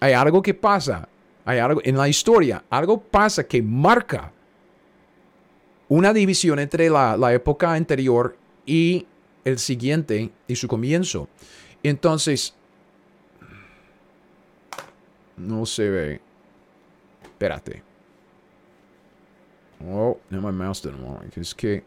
Hay 0.00 0.14
algo 0.14 0.40
que 0.40 0.54
pasa, 0.54 1.06
hay 1.44 1.58
algo 1.58 1.82
en 1.84 1.98
la 1.98 2.08
historia, 2.08 2.64
algo 2.70 2.98
pasa 2.98 3.44
que 3.44 3.60
marca 3.60 4.32
una 5.94 6.12
división 6.12 6.58
entre 6.58 6.90
la, 6.90 7.16
la 7.16 7.32
época 7.32 7.72
anterior 7.72 8.36
y 8.66 9.06
el 9.44 9.58
siguiente 9.58 10.32
y 10.48 10.56
su 10.56 10.66
comienzo. 10.66 11.28
Entonces, 11.84 12.54
no 15.36 15.64
se 15.66 15.88
ve. 15.88 16.20
Espérate. 17.22 17.82
Oh, 19.86 20.18
no 20.30 20.40
my 20.40 20.50
mouse 20.50 20.82
didn't 20.82 21.00
want. 21.00 21.36
Es 21.36 21.54
que. 21.54 21.84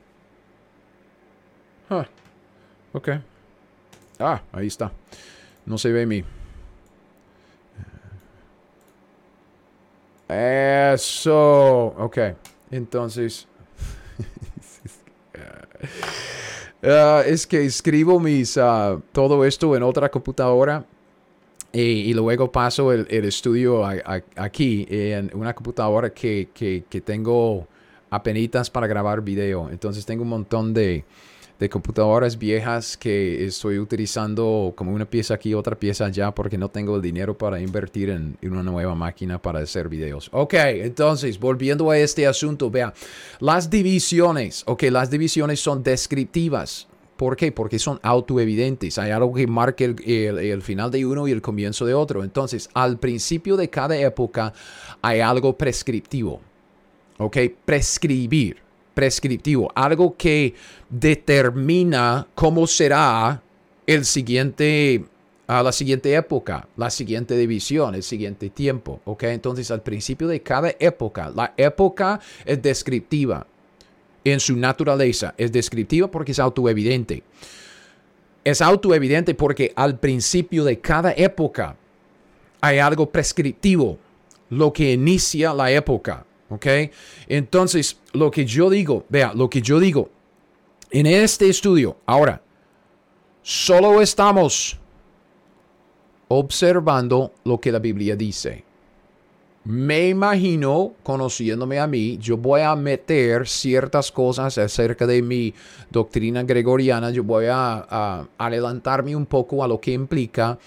Huh. 1.89 2.03
Ok. 2.93 3.09
Ah, 4.19 4.41
ahí 4.53 4.67
está. 4.67 4.91
No 5.65 5.77
se 5.77 5.91
ve 5.91 6.05
mi. 6.05 6.23
Eso. 10.29 11.87
Ok. 11.97 12.17
Entonces. 12.71 13.47
Ah, 16.83 17.23
es 17.25 17.47
que 17.47 17.65
escribo 17.65 18.19
mis 18.19 18.55
uh, 18.55 19.01
todo 19.11 19.43
esto 19.45 19.75
en 19.75 19.81
otra 19.81 20.09
computadora 20.09 20.85
y, 21.73 22.13
luego 22.13 22.51
paso 22.51 22.93
el, 22.93 23.07
estudio 23.09 23.83
aquí 24.35 24.85
en 24.89 25.31
una 25.33 25.55
computadora 25.55 26.11
que, 26.11 26.49
que, 26.53 26.83
que 26.87 27.01
tengo 27.01 27.67
apenitas 28.09 28.69
para 28.69 28.87
grabar 28.87 29.21
video. 29.21 29.69
Entonces 29.69 30.05
tengo 30.05 30.23
un 30.23 30.29
montón 30.29 30.73
de, 30.73 31.03
de 31.59 31.69
computadoras 31.69 32.37
viejas 32.37 32.95
que 32.97 33.45
estoy 33.45 33.79
utilizando 33.79 34.73
como 34.75 34.91
una 34.91 35.05
pieza 35.05 35.33
aquí, 35.33 35.53
otra 35.53 35.75
pieza 35.75 36.05
allá, 36.05 36.31
porque 36.31 36.57
no 36.57 36.69
tengo 36.69 36.95
el 36.95 37.01
dinero 37.01 37.37
para 37.37 37.59
invertir 37.59 38.09
en, 38.09 38.37
una 38.43 38.61
nueva 38.61 38.93
máquina 38.93 39.41
para 39.41 39.59
hacer 39.59 39.89
videos. 39.89 40.29
Ok, 40.31 40.53
entonces, 40.53 41.39
volviendo 41.39 41.89
a 41.89 41.97
este 41.97 42.27
asunto, 42.27 42.69
vea, 42.69 42.93
las 43.39 43.69
divisiones, 43.69 44.63
ok, 44.67 44.83
las 44.83 45.09
divisiones 45.09 45.59
son 45.59 45.81
descriptivas. 45.81 46.87
¿Por 47.17 47.35
qué? 47.35 47.51
Porque 47.51 47.79
son 47.79 47.99
autoevidentes. 48.03 48.99
Hay 48.99 49.09
algo 49.09 49.33
que 49.33 49.47
marca 49.47 49.83
el, 49.83 49.95
el, 50.05 50.61
final 50.61 50.91
de 50.91 51.03
uno 51.03 51.27
y 51.27 51.31
el 51.31 51.41
comienzo 51.41 51.83
de 51.87 51.95
otro. 51.95 52.23
Entonces, 52.23 52.69
al 52.75 52.99
principio 52.99 53.57
de 53.57 53.71
cada 53.71 53.97
época 53.97 54.53
hay 55.01 55.21
algo 55.21 55.57
prescriptivo. 55.57 56.39
¿Ok? 57.17 57.37
Prescribir 57.65 58.66
prescriptivo, 58.97 59.71
algo 59.75 60.17
que 60.17 60.55
determina 60.89 62.25
cómo 62.33 62.65
será 62.65 63.43
el 63.85 64.05
siguiente, 64.05 65.05
a 65.45 65.61
la 65.61 65.71
siguiente 65.71 66.15
época, 66.15 66.67
la 66.75 66.89
siguiente 66.89 67.37
división, 67.37 67.93
el 67.93 68.01
siguiente 68.01 68.49
tiempo. 68.49 68.99
¿ok? 69.05 69.21
Entonces, 69.25 69.69
al 69.69 69.83
principio 69.83 70.27
de 70.27 70.41
cada 70.41 70.73
época, 70.79 71.29
la 71.29 71.53
época 71.57 72.19
es 72.43 72.59
descriptiva 72.59 73.45
en 74.23 74.39
su 74.39 74.55
naturaleza, 74.55 75.35
es 75.37 75.51
descriptiva 75.51 76.09
porque 76.09 76.31
es 76.31 76.39
autoevidente. 76.39 77.21
Es 78.43 78.63
autoevidente 78.63 79.35
porque 79.35 79.73
al 79.75 79.99
principio 79.99 80.63
de 80.63 80.79
cada 80.79 81.13
época 81.15 81.75
hay 82.61 82.79
algo 82.79 83.11
prescriptivo, 83.11 83.99
lo 84.49 84.73
que 84.73 84.93
inicia 84.93 85.53
la 85.53 85.69
época. 85.69 86.25
¿Ok? 86.49 86.65
Entonces, 87.27 87.99
lo 88.13 88.31
que 88.31 88.45
yo 88.45 88.69
digo, 88.69 89.05
vea, 89.09 89.33
lo 89.33 89.49
que 89.49 89.61
yo 89.61 89.79
digo 89.79 90.09
en 90.89 91.05
este 91.05 91.49
estudio, 91.49 91.97
ahora, 92.05 92.41
solo 93.41 94.01
estamos 94.01 94.79
observando 96.29 97.33
lo 97.43 97.59
que 97.59 97.71
la 97.71 97.79
Biblia 97.79 98.15
dice. 98.15 98.63
Me 99.65 100.07
imagino, 100.07 100.93
conociéndome 101.03 101.77
a 101.77 101.87
mí, 101.87 102.17
yo 102.19 102.37
voy 102.37 102.61
a 102.61 102.73
meter 102.77 103.49
ciertas 103.49 104.13
cosas 104.13 104.57
acerca 104.57 105.05
de 105.05 105.21
mi 105.21 105.53
doctrina 105.89 106.43
gregoriana, 106.43 107.11
yo 107.11 107.25
voy 107.25 107.47
a, 107.47 107.85
a 107.89 108.27
adelantarme 108.37 109.13
un 109.13 109.25
poco 109.25 109.65
a 109.65 109.67
lo 109.67 109.81
que 109.81 109.91
implica 109.91 110.57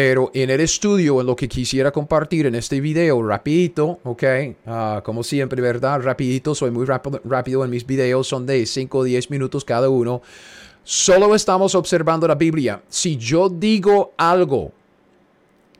pero 0.00 0.30
en 0.32 0.48
el 0.48 0.60
estudio, 0.60 1.20
en 1.20 1.26
lo 1.26 1.34
que 1.34 1.48
quisiera 1.48 1.90
compartir 1.90 2.46
en 2.46 2.54
este 2.54 2.80
video, 2.80 3.20
rapidito, 3.20 3.98
ok, 4.04 4.22
ah, 4.64 5.02
como 5.04 5.24
siempre, 5.24 5.60
¿verdad? 5.60 6.00
Rapidito, 6.00 6.54
soy 6.54 6.70
muy 6.70 6.86
rápido 6.86 7.64
en 7.64 7.70
mis 7.70 7.84
videos, 7.84 8.28
son 8.28 8.46
de 8.46 8.64
5 8.64 8.96
o 8.96 9.02
10 9.02 9.28
minutos 9.28 9.64
cada 9.64 9.88
uno. 9.88 10.22
Solo 10.84 11.34
estamos 11.34 11.74
observando 11.74 12.28
la 12.28 12.36
Biblia. 12.36 12.80
Si 12.88 13.16
yo 13.16 13.48
digo 13.48 14.12
algo 14.16 14.70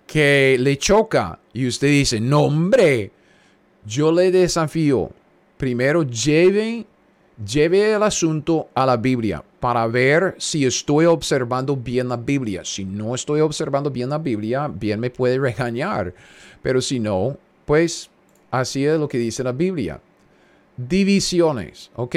que 0.04 0.56
le 0.58 0.76
choca 0.78 1.38
y 1.52 1.68
usted 1.68 1.86
dice, 1.86 2.18
no 2.18 2.40
hombre, 2.40 3.12
yo 3.86 4.10
le 4.10 4.32
desafío, 4.32 5.12
primero 5.56 6.02
lleve, 6.02 6.84
lleve 7.46 7.92
el 7.92 8.02
asunto 8.02 8.68
a 8.74 8.84
la 8.84 8.96
Biblia 8.96 9.44
para 9.60 9.86
ver 9.86 10.36
si 10.38 10.64
estoy 10.64 11.06
observando 11.06 11.76
bien 11.76 12.08
la 12.08 12.16
Biblia. 12.16 12.64
Si 12.64 12.84
no 12.84 13.14
estoy 13.14 13.40
observando 13.40 13.90
bien 13.90 14.10
la 14.10 14.18
Biblia, 14.18 14.68
bien 14.68 15.00
me 15.00 15.10
puede 15.10 15.38
regañar. 15.40 16.14
Pero 16.62 16.80
si 16.80 17.00
no, 17.00 17.36
pues 17.64 18.10
así 18.50 18.84
es 18.84 18.98
lo 18.98 19.08
que 19.08 19.18
dice 19.18 19.42
la 19.42 19.52
Biblia. 19.52 20.00
Divisiones, 20.76 21.90
ok, 21.96 22.14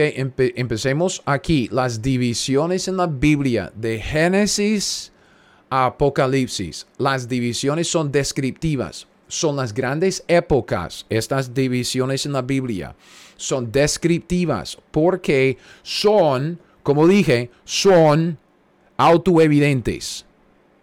empecemos 0.55 1.23
aquí. 1.25 1.67
Las 1.71 2.01
divisiones 2.01 2.87
en 2.87 2.97
la 2.97 3.07
Biblia 3.07 3.71
de 3.75 3.99
Génesis 3.99 5.11
a 5.71 5.87
Apocalipsis. 5.87 6.85
Las 6.99 7.27
divisiones 7.27 7.87
son 7.87 8.11
descriptivas, 8.11 9.07
son 9.27 9.55
las 9.55 9.73
grandes 9.73 10.23
épocas, 10.27 11.07
estas 11.09 11.51
divisiones 11.51 12.27
en 12.27 12.33
la 12.33 12.43
Biblia. 12.43 12.95
Son 13.35 13.71
descriptivas 13.71 14.77
porque 14.91 15.57
son 15.81 16.59
como 16.83 17.07
dije, 17.07 17.49
son 17.63 18.37
autoevidentes. 18.97 20.25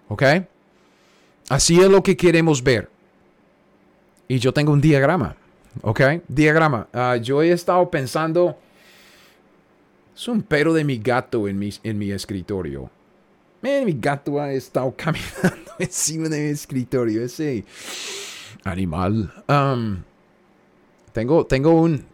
¿Ok? 0.09 0.23
Así 1.49 1.81
es 1.81 1.89
lo 1.89 2.03
que 2.03 2.17
queremos 2.17 2.63
ver. 2.63 2.91
Y 4.27 4.39
yo 4.39 4.53
tengo 4.53 4.73
un 4.73 4.81
diagrama. 4.81 5.37
¿Ok? 5.83 6.01
Diagrama. 6.29 6.89
Ah, 6.93 7.17
yo 7.17 7.43
he 7.43 7.53
estado 7.53 7.91
pensando... 7.91 8.59
Es 10.15 10.27
un 10.27 10.43
pero 10.43 10.73
de 10.75 10.83
mi 10.83 10.99
gato 10.99 11.47
en 11.47 11.59
mi, 11.59 11.73
en 11.85 11.97
mi 11.97 12.11
escritorio. 12.11 12.91
mi 13.63 13.93
gato 14.01 14.41
ha 14.41 14.53
estado 14.53 14.93
caminando 14.97 15.73
encima 15.79 16.29
de 16.29 16.41
mi 16.41 16.49
escritorio. 16.49 17.23
Ese 17.23 17.65
animal. 18.65 19.33
Um, 19.49 20.03
tengo, 21.13 21.47
tengo 21.47 21.81
un, 21.81 22.05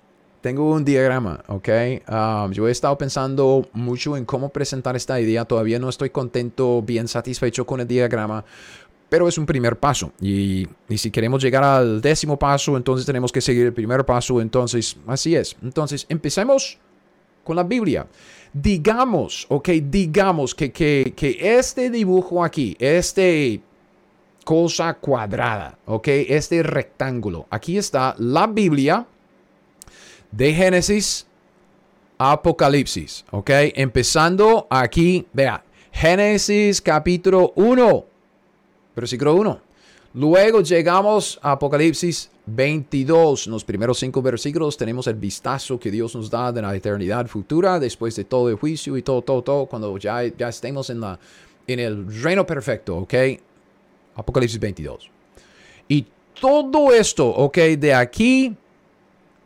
tengo 0.45 0.73
un 0.73 0.85
diagrama, 0.85 1.43
¿ok? 1.49 1.69
Um, 2.07 2.53
yo 2.53 2.69
he 2.69 2.71
estado 2.71 2.99
pensando 2.99 3.67
mucho 3.73 4.15
en 4.15 4.27
cómo 4.27 4.51
presentar 4.51 4.95
esta 4.95 5.19
idea. 5.19 5.47
Todavía 5.47 5.79
no 5.79 5.89
estoy 5.89 6.11
contento, 6.11 6.83
bien 6.83 7.09
satisfecho 7.09 7.65
con 7.65 7.81
el 7.81 7.89
diagrama, 7.89 8.45
pero 9.09 9.27
es 9.27 9.39
un 9.39 9.47
primer 9.47 9.79
paso. 9.79 10.13
Y, 10.21 10.69
y, 10.87 10.99
si 10.99 11.11
queremos 11.11 11.43
llegar 11.43 11.65
al 11.65 12.03
décimo 12.03 12.39
paso, 12.39 12.77
entonces 12.77 13.07
tenemos 13.07 13.33
que 13.33 13.41
seguir 13.41 13.65
el 13.65 13.73
primer 13.73 14.05
paso. 14.05 14.39
Entonces, 14.39 14.99
así 15.07 15.35
es. 15.35 15.57
Entonces, 15.63 16.05
empecemos 16.11 16.77
con 17.43 17.57
la 17.57 17.63
Biblia. 17.63 18.07
Digamos, 18.53 19.47
ok, 19.49 19.69
digamos 19.85 20.55
que, 20.55 20.71
que, 20.71 21.15
que 21.17 21.39
este 21.57 21.89
dibujo 21.89 22.45
aquí, 22.45 22.77
este 22.79 23.63
cosa 24.45 24.93
cuadrada, 24.93 25.79
ok, 25.87 26.07
este 26.07 26.63
rectángulo, 26.63 27.47
aquí 27.49 27.79
está 27.79 28.15
la 28.19 28.47
Biblia 28.47 29.07
de 30.37 30.53
Génesis 30.53 31.27
Apocalipsis, 32.19 33.25
¿ok? 33.31 33.51
Empezando 33.75 34.67
aquí, 34.69 35.27
vea, 35.33 35.63
Génesis 35.93 36.81
capítulo 36.81 37.53
1, 37.55 38.05
versículo 38.97 39.35
1. 39.35 39.61
Luego 40.15 40.61
llegamos 40.61 41.39
a 41.43 41.53
Apocalipsis 41.53 42.31
22. 42.47 43.47
En 43.47 43.53
los 43.53 43.65
primeros 43.65 43.99
cinco 43.99 44.23
versículos 44.23 44.77
tenemos 44.77 45.07
el 45.07 45.15
vistazo 45.15 45.79
que 45.79 45.91
Dios 45.91 46.15
nos 46.15 46.31
da 46.31 46.51
de 46.53 46.63
la 46.63 46.75
eternidad 46.75 47.27
futura, 47.27 47.79
después 47.79 48.17
de 48.17 48.25
todo 48.25 48.49
el 48.49 48.57
juicio 48.57 48.97
y 48.97 49.03
todo, 49.03 49.23
todo, 49.23 49.43
todo, 49.43 49.67
cuando 49.67 49.97
ya, 49.99 50.25
ya 50.25 50.49
estemos 50.49 50.91
en, 50.91 51.01
la, 51.01 51.19
en 51.67 51.79
el 51.79 52.23
reino 52.23 52.45
perfecto, 52.45 52.97
¿ok? 52.97 53.15
Apocalipsis 54.17 54.59
22. 54.59 55.11
Y 55.89 56.07
todo 56.41 56.93
esto, 56.93 57.29
¿ok? 57.29 57.59
De 57.79 57.95
aquí 57.95 58.57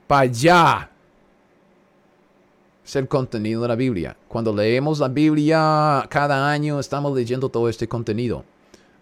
para 0.09 0.23
allá 0.23 0.91
es 2.85 2.97
el 2.97 3.07
contenido 3.07 3.63
de 3.63 3.69
la 3.69 3.77
Biblia. 3.77 4.17
Cuando 4.27 4.55
leemos 4.55 4.99
la 4.99 5.09
Biblia 5.09 6.05
cada 6.09 6.51
año 6.51 6.81
estamos 6.81 7.15
leyendo 7.15 7.51
todo 7.51 7.69
este 7.69 7.87
contenido. 7.87 8.45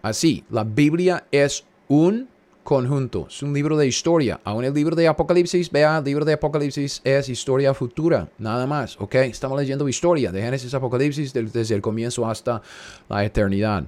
Así, 0.02 0.44
la 0.50 0.64
Biblia 0.64 1.24
es 1.30 1.64
un 1.88 2.28
conjunto, 2.64 3.28
es 3.30 3.42
un 3.44 3.54
libro 3.54 3.76
de 3.76 3.86
historia. 3.86 4.40
Aún 4.42 4.64
el 4.64 4.74
libro 4.74 4.96
de 4.96 5.06
Apocalipsis, 5.06 5.70
vea, 5.70 5.98
el 5.98 6.04
libro 6.04 6.24
de 6.24 6.32
Apocalipsis 6.32 7.00
es 7.04 7.28
historia 7.28 7.72
futura, 7.74 8.28
nada 8.38 8.66
más, 8.66 9.00
¿ok? 9.00 9.14
Estamos 9.14 9.58
leyendo 9.60 9.88
historia 9.88 10.32
de 10.32 10.42
Génesis 10.42 10.74
Apocalipsis 10.74 11.32
desde 11.32 11.74
el 11.74 11.80
comienzo 11.80 12.28
hasta 12.28 12.60
la 13.08 13.24
eternidad. 13.24 13.84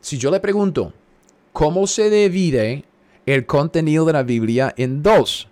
Si 0.00 0.18
yo 0.18 0.32
le 0.32 0.40
pregunto, 0.40 0.92
¿cómo 1.52 1.86
se 1.86 2.10
divide 2.10 2.84
el 3.24 3.46
contenido 3.46 4.04
de 4.04 4.14
la 4.14 4.24
Biblia 4.24 4.74
en 4.76 5.02
dos? 5.02 5.49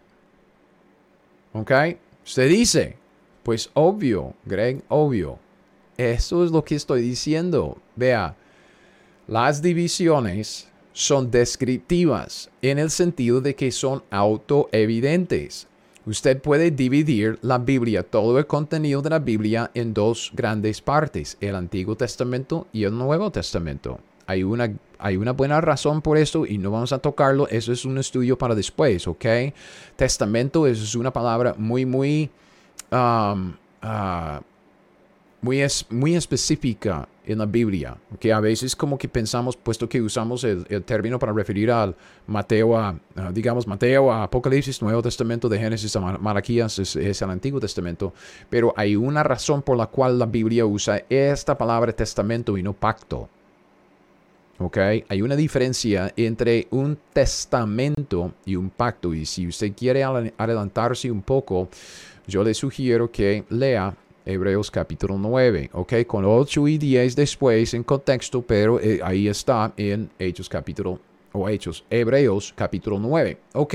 ¿Ok? 1.53 1.73
Usted 2.25 2.49
dice, 2.49 2.97
pues 3.43 3.71
obvio, 3.75 4.35
Greg, 4.45 4.83
obvio. 4.89 5.39
Eso 5.97 6.45
es 6.45 6.51
lo 6.51 6.65
que 6.65 6.75
estoy 6.75 7.03
diciendo. 7.03 7.79
Vea, 7.97 8.37
las 9.27 9.63
divisiones 9.63 10.69
son 10.93 11.31
descriptivas 11.31 12.51
en 12.63 12.79
el 12.79 12.91
sentido 12.91 13.41
de 13.41 13.55
que 13.55 13.71
son 13.73 14.03
autoevidentes. 14.11 15.67
Usted 16.07 16.41
puede 16.41 16.71
dividir 16.71 17.39
la 17.43 17.59
Biblia, 17.59 18.03
todo 18.03 18.39
el 18.39 18.47
contenido 18.47 19.03
de 19.03 19.11
la 19.11 19.19
Biblia, 19.19 19.71
en 19.75 19.93
dos 19.93 20.33
grandes 20.35 20.81
partes, 20.81 21.37
el 21.41 21.55
Antiguo 21.55 21.97
Testamento 21.97 22.67
y 22.73 22.85
el 22.85 22.97
Nuevo 22.97 23.31
Testamento. 23.31 24.01
Hay 24.29 24.45
una, 24.45 24.73
hay 25.01 25.17
una 25.17 25.33
buena 25.33 25.61
razón 25.61 26.03
por 26.03 26.19
esto 26.19 26.47
y 26.47 26.59
no 26.59 26.71
vamos 26.71 26.93
a 26.93 27.01
tocarlo. 27.01 27.49
Eso 27.49 27.73
es 27.73 27.85
un 27.85 27.99
estudio 27.99 28.39
para 28.39 28.55
después, 28.55 29.09
¿ok? 29.09 29.27
Testamento 29.97 30.69
es 30.69 30.95
una 30.95 31.13
palabra 31.13 31.55
muy, 31.59 31.85
muy 31.85 32.31
Um, 32.91 33.55
uh, 33.83 34.41
muy, 35.41 35.61
es, 35.61 35.87
muy 35.91 36.17
específica 36.17 37.07
en 37.25 37.39
la 37.39 37.47
Biblia, 37.47 37.97
que 38.19 38.33
a 38.33 38.41
veces 38.41 38.75
como 38.75 38.99
que 38.99 39.09
pensamos, 39.09 39.57
puesto 39.57 39.89
que 39.89 40.03
usamos 40.03 40.43
el, 40.43 40.65
término 40.85 41.17
para 41.19 41.33
referir 41.33 41.71
al 41.71 41.95
Mateo, 42.27 42.77
a, 42.77 42.99
digamos 43.33 43.65
Mateo, 43.67 44.11
a 44.11 44.25
Apocalipsis, 44.25 44.83
Nuevo 44.83 45.01
Testamento, 45.01 45.49
de 45.49 45.59
Génesis 45.59 45.95
a 45.95 46.01
Malaquías, 46.01 46.81
es, 46.81 46.97
es, 46.97 47.23
el 47.23 47.31
Antiguo 47.31 47.61
Testamento, 47.61 48.13
pero 48.51 48.75
hay 48.77 48.97
una 48.97 49.23
razón 49.23 49.63
por 49.63 49.77
la 49.77 49.87
cual 49.87 50.19
la 50.19 50.27
Biblia 50.27 50.67
usa 50.67 51.05
esta 51.09 51.57
palabra 51.57 51.93
testamento 51.93 52.59
y 52.59 52.65
no 52.65 52.73
pacto. 52.73 53.29
¿Ok? 54.59 54.79
Hay 55.09 55.23
una 55.23 55.37
diferencia 55.37 56.13
entre 56.17 56.67
un 56.71 56.99
testamento 57.13 58.35
y 58.45 58.57
un 58.57 58.71
pacto, 58.71 59.15
y 59.15 59.25
si 59.25 59.47
usted 59.47 59.73
quiere 59.77 60.03
adelantarse 60.03 61.11
un 61.11 61.23
poco, 61.23 61.69
yo 62.27 62.43
le 62.43 62.55
sugiero 62.55 63.11
que 63.11 63.45
lea 63.51 63.97
Hebreos 64.29 64.71
capítulo 64.71 65.17
9, 65.17 65.71
¿ok? 65.73 65.95
Con 66.07 66.25
8 66.27 66.69
y 66.69 66.77
10 66.77 67.17
después 67.17 67.73
en 67.73 67.83
contexto, 67.83 68.43
pero 68.43 68.79
eh, 68.79 69.01
ahí 69.03 69.27
está 69.27 69.73
en 69.77 70.11
Hechos 70.19 70.49
capítulo, 70.49 71.01
o 71.33 71.49
Hechos, 71.49 71.85
Hebreos 71.89 72.53
capítulo 72.55 72.99
9, 72.99 73.39
¿ok? 73.55 73.75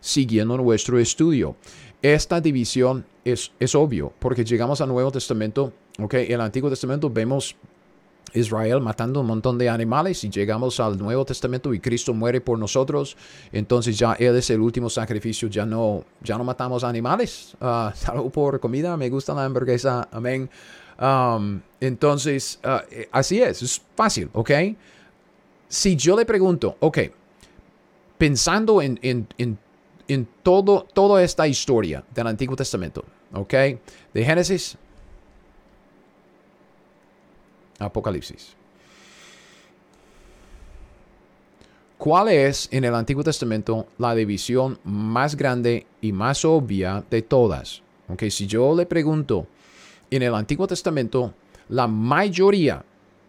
Siguiendo 0.00 0.56
nuestro 0.56 0.98
estudio. 0.98 1.56
Esta 2.00 2.40
división 2.40 3.04
es, 3.26 3.52
es 3.60 3.74
obvio, 3.74 4.12
porque 4.18 4.42
llegamos 4.42 4.80
al 4.80 4.88
Nuevo 4.88 5.12
Testamento, 5.12 5.74
¿ok? 5.98 6.14
En 6.14 6.32
el 6.32 6.40
Antiguo 6.40 6.70
Testamento 6.70 7.10
vemos 7.10 7.54
Israel 8.34 8.80
matando 8.80 9.20
un 9.20 9.26
montón 9.26 9.58
de 9.58 9.68
animales 9.68 10.24
y 10.24 10.30
llegamos 10.30 10.80
al 10.80 10.98
Nuevo 10.98 11.24
Testamento 11.24 11.72
y 11.74 11.80
Cristo 11.80 12.14
muere 12.14 12.40
por 12.40 12.58
nosotros, 12.58 13.16
entonces 13.52 13.98
ya 13.98 14.14
Él 14.14 14.36
es 14.36 14.50
el 14.50 14.60
último 14.60 14.90
sacrificio, 14.90 15.48
ya 15.48 15.66
no, 15.66 16.04
ya 16.22 16.38
no 16.38 16.44
matamos 16.44 16.84
animales, 16.84 17.56
uh, 17.60 17.90
salvo 17.94 18.30
por 18.30 18.60
comida, 18.60 18.96
me 18.96 19.08
gusta 19.08 19.34
la 19.34 19.44
hamburguesa, 19.44 20.08
amén. 20.12 20.48
Um, 21.00 21.60
entonces, 21.80 22.60
uh, 22.64 23.06
así 23.10 23.40
es, 23.40 23.62
es 23.62 23.82
fácil, 23.94 24.28
¿ok? 24.32 24.50
Si 25.68 25.96
yo 25.96 26.16
le 26.16 26.26
pregunto, 26.26 26.76
ok, 26.80 26.98
pensando 28.18 28.82
en, 28.82 28.98
en, 29.02 29.26
en, 29.38 29.58
en 30.08 30.28
todo, 30.42 30.86
toda 30.92 31.22
esta 31.22 31.46
historia 31.46 32.04
del 32.14 32.26
Antiguo 32.26 32.56
Testamento, 32.56 33.04
¿ok? 33.32 33.54
De 34.12 34.24
Génesis 34.24 34.76
Apocalipsis. 37.80 38.54
¿Cuál 41.98 42.28
es 42.28 42.68
en 42.72 42.84
el 42.84 42.94
Antiguo 42.94 43.22
Testamento 43.22 43.86
la 43.98 44.14
división 44.14 44.78
más 44.84 45.36
grande 45.36 45.86
y 46.00 46.12
más 46.12 46.44
obvia 46.44 47.04
de 47.10 47.20
todas? 47.20 47.82
Aunque 48.08 48.30
si 48.30 48.46
yo 48.46 48.74
le 48.74 48.86
pregunto, 48.86 49.46
en 50.10 50.22
el 50.22 50.34
Antiguo 50.34 50.66
Testamento, 50.66 51.34
la 51.68 51.86
mayoría, 51.86 52.82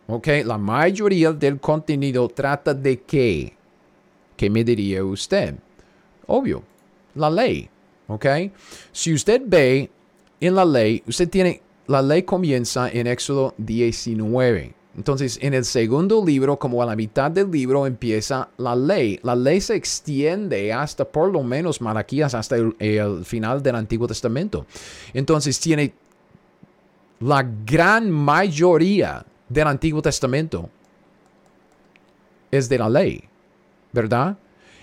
ok, 0.07 0.27
la 0.45 0.57
mayoría 0.57 1.33
del 1.33 1.59
contenido 1.59 2.29
trata 2.29 2.73
de 2.73 3.01
qué? 3.01 3.53
¿Qué 4.37 4.49
me 4.49 4.63
diría 4.63 5.03
usted? 5.03 5.55
Obvio, 6.27 6.63
la 7.15 7.29
ley, 7.29 7.69
ok. 8.07 8.25
Si 8.91 9.13
usted 9.13 9.41
ve 9.45 9.91
en 10.39 10.55
la 10.55 10.63
ley, 10.63 11.03
usted 11.05 11.29
tiene 11.29 11.61
la 11.91 12.01
ley 12.01 12.23
comienza 12.23 12.89
en 12.89 13.05
Éxodo 13.05 13.53
19. 13.57 14.73
Entonces, 14.95 15.37
en 15.41 15.53
el 15.53 15.65
segundo 15.65 16.25
libro, 16.25 16.57
como 16.57 16.81
a 16.81 16.85
la 16.85 16.95
mitad 16.95 17.29
del 17.29 17.51
libro, 17.51 17.85
empieza 17.85 18.49
la 18.57 18.75
ley. 18.75 19.19
La 19.23 19.35
ley 19.35 19.61
se 19.61 19.75
extiende 19.75 20.73
hasta 20.73 21.05
por 21.05 21.31
lo 21.31 21.43
menos 21.43 21.81
Malaquías, 21.81 22.33
hasta 22.33 22.55
el, 22.55 23.25
final 23.25 23.61
del 23.61 23.75
Antiguo 23.75 24.07
Testamento. 24.07 24.65
Entonces, 25.13 25.59
tiene 25.59 25.93
la 27.19 27.45
gran 27.65 28.09
mayoría 28.09 29.25
del 29.47 29.67
Antiguo 29.67 30.01
Testamento 30.01 30.69
es 32.49 32.67
de 32.67 32.77
la 32.77 32.89
ley, 32.89 33.23
¿verdad? 33.93 34.37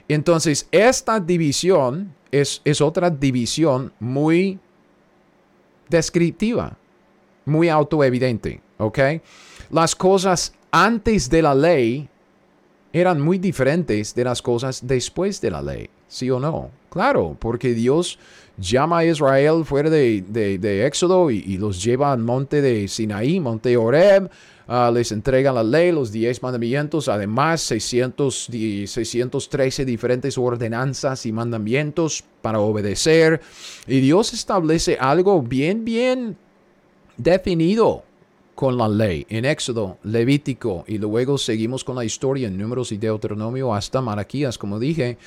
Entonces, 0.09 0.69
esta 0.71 1.21
división 1.21 2.15
es, 2.31 2.63
es 2.65 2.81
otra 2.81 3.11
división 3.11 3.93
muy 3.99 4.59
descriptiva 5.89 6.77
muy 7.49 7.69
autoevidente, 7.69 8.61
¿ok? 8.79 8.99
Las 9.71 9.95
cosas 9.97 10.53
antes 10.71 11.29
de 11.29 11.43
la 11.43 11.55
ley 11.55 12.09
eran 12.93 13.21
muy 13.21 13.39
diferentes 13.39 14.15
de 14.15 14.25
las 14.25 14.41
cosas 14.41 14.87
después 14.87 15.41
de 15.41 15.51
la 15.51 15.63
ley, 15.63 15.91
¿sí 16.09 16.31
o 16.31 16.41
no? 16.41 16.71
Claro, 16.91 17.37
porque 17.39 17.75
Dios 17.75 18.19
llama 18.57 18.99
a 18.99 19.05
Israel 19.05 19.65
fuera 19.65 19.91
de, 19.91 20.87
Éxodo 20.87 21.31
y, 21.31 21.59
los 21.59 21.83
lleva 21.83 22.13
al 22.13 22.21
monte 22.21 22.63
de 22.63 22.89
Sinaí, 22.89 23.41
monte 23.41 23.77
Oreb, 23.77 24.31
ah, 24.67 24.91
les 24.93 25.13
entrega 25.13 25.53
la 25.53 25.63
ley, 25.63 25.93
los 25.93 26.11
diez 26.11 26.43
mandamientos, 26.43 27.09
además 27.09 27.61
600, 27.61 28.49
613 28.87 29.85
diferentes 29.85 30.39
ordenanzas 30.39 31.27
y 31.27 31.33
mandamientos 31.33 32.25
para 32.41 32.61
obedecer. 32.61 33.41
Y 33.87 34.01
Dios 34.01 34.33
establece 34.33 34.97
algo 34.99 35.43
bien, 35.43 35.85
bien 35.85 36.37
definido 37.19 38.05
con 38.55 38.77
la 38.77 38.89
ley 38.89 39.27
en 39.29 39.45
Éxodo, 39.45 39.99
Levítico 40.03 40.85
y 40.89 40.99
luego 40.99 41.39
seguimos 41.39 41.85
con 41.85 41.95
la 41.97 42.05
historia 42.05 42.49
en 42.49 42.59
Números 42.59 42.91
y 42.91 42.97
Deuteronomio 42.97 43.75
hasta 43.75 44.01
Malaquías, 44.01 44.59
como 44.59 44.79
dije, 44.79 45.19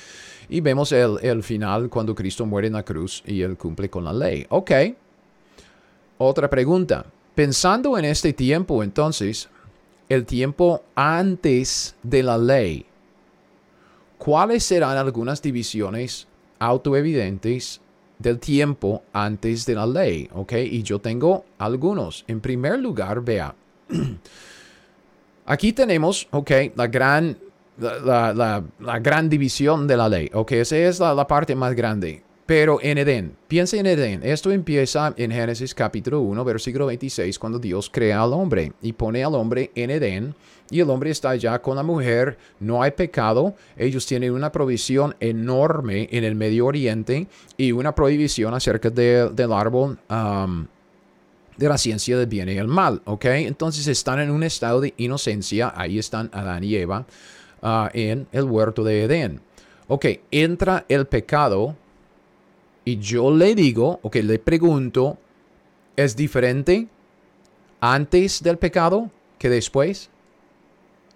y 0.48 0.60
vemos 0.60 0.92
el, 0.92 1.18
el, 1.22 1.42
final 1.42 1.88
cuando 1.88 2.14
Cristo 2.14 2.44
muere 2.44 2.66
en 2.66 2.74
la 2.74 2.82
cruz 2.82 3.22
y 3.26 3.40
él 3.40 3.56
cumple 3.56 3.88
con 3.88 4.04
la 4.04 4.12
ley. 4.12 4.44
Ok. 4.50 4.70
Otra 6.18 6.50
pregunta. 6.50 7.06
Pensando 7.34 7.96
en 7.96 8.04
este 8.04 8.34
tiempo, 8.34 8.82
entonces, 8.82 9.48
el 10.10 10.26
tiempo 10.26 10.82
antes 10.94 11.96
de 12.02 12.22
la 12.22 12.36
ley, 12.36 12.84
¿cuáles 14.18 14.62
serán 14.64 14.98
algunas 14.98 15.40
divisiones 15.40 16.26
autoevidentes 16.58 17.80
del 18.22 18.38
tiempo 18.38 19.02
antes 19.12 19.66
de 19.66 19.74
la 19.74 19.86
ley, 19.86 20.28
¿ok? 20.32 20.52
Y 20.52 20.82
yo 20.82 21.00
tengo 21.00 21.44
algunos. 21.58 22.24
En 22.28 22.40
primer 22.40 22.78
lugar, 22.78 23.22
vea, 23.22 23.54
aquí 25.46 25.72
tenemos, 25.72 26.28
¿ok? 26.30 26.50
La 26.76 26.86
gran, 26.86 27.36
la, 27.78 28.62
gran 29.00 29.28
división 29.28 29.86
de 29.86 29.96
la 29.96 30.08
ley, 30.08 30.30
¿ok? 30.32 30.52
Esa 30.52 30.76
es 30.76 31.00
la, 31.00 31.26
parte 31.26 31.54
más 31.54 31.74
grande. 31.74 32.22
Pero 32.52 32.80
en 32.82 32.98
Edén, 32.98 33.34
piensa 33.48 33.78
en 33.78 33.86
Edén. 33.86 34.20
Esto 34.22 34.52
empieza 34.52 35.14
en 35.16 35.30
Génesis 35.30 35.74
capítulo 35.74 36.20
1, 36.20 36.44
versículo 36.44 36.84
26, 36.84 37.38
cuando 37.38 37.58
Dios 37.58 37.88
crea 37.90 38.22
al 38.22 38.34
hombre 38.34 38.74
y 38.82 38.92
pone 38.92 39.24
al 39.24 39.34
hombre 39.36 39.70
en 39.74 39.90
Edén. 39.90 40.34
Y 40.68 40.80
el 40.80 40.90
hombre 40.90 41.10
está 41.10 41.34
ya 41.34 41.62
con 41.62 41.76
la 41.76 41.82
mujer, 41.82 42.36
no 42.60 42.82
hay 42.82 42.90
pecado. 42.90 43.54
Ellos 43.74 44.04
tienen 44.04 44.34
una 44.34 44.52
provisión 44.52 45.16
enorme 45.18 46.10
en 46.12 46.24
el 46.24 46.34
Medio 46.34 46.66
Oriente 46.66 47.26
y 47.56 47.72
una 47.72 47.94
prohibición 47.94 48.52
acerca 48.52 48.90
del 48.90 49.50
árbol 49.50 49.98
de 51.56 51.68
la 51.70 51.78
ciencia 51.78 52.18
del 52.18 52.26
bien 52.26 52.50
y 52.50 52.58
el 52.58 52.68
mal. 52.68 53.00
¿Ok? 53.06 53.24
Entonces 53.24 53.86
están 53.86 54.20
en 54.20 54.30
un 54.30 54.42
estado 54.42 54.82
de 54.82 54.92
inocencia. 54.98 55.72
Ahí 55.74 55.98
están 55.98 56.28
Adán 56.34 56.64
y 56.64 56.74
Eva 56.74 57.06
ah, 57.62 57.88
en 57.94 58.26
el 58.30 58.44
huerto 58.44 58.84
de 58.84 59.04
Edén. 59.04 59.40
Ok, 59.88 60.04
entra 60.30 60.84
el 60.90 61.06
pecado 61.06 61.76
y 62.84 62.98
yo 62.98 63.30
le 63.34 63.54
digo, 63.54 64.00
o 64.02 64.10
que 64.10 64.22
le 64.22 64.38
pregunto, 64.38 65.18
¿es 65.96 66.16
diferente 66.16 66.88
antes 67.80 68.42
del 68.42 68.58
pecado 68.58 69.10
que 69.38 69.48
después? 69.48 70.10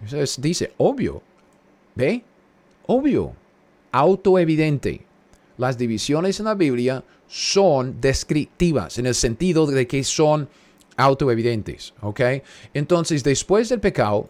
Entonces 0.02 0.40
dice, 0.40 0.72
obvio. 0.76 1.22
¿Ve? 1.94 2.22
Obvio. 2.87 3.33
Autoevidente. 3.92 5.00
Las 5.59 5.79
divisiones 5.79 6.38
en 6.38 6.46
la 6.46 6.55
Biblia 6.55 7.02
son 7.26 8.00
descriptivas 8.00 8.98
en 8.98 9.07
el 9.07 9.14
sentido 9.14 9.66
de 9.66 9.87
que 9.87 10.05
son 10.05 10.48
autoevidentes. 10.96 11.94
¿Ok? 12.02 12.20
Entonces, 12.74 13.24
después 13.24 13.68
del 13.70 13.81
pecado, 13.81 14.29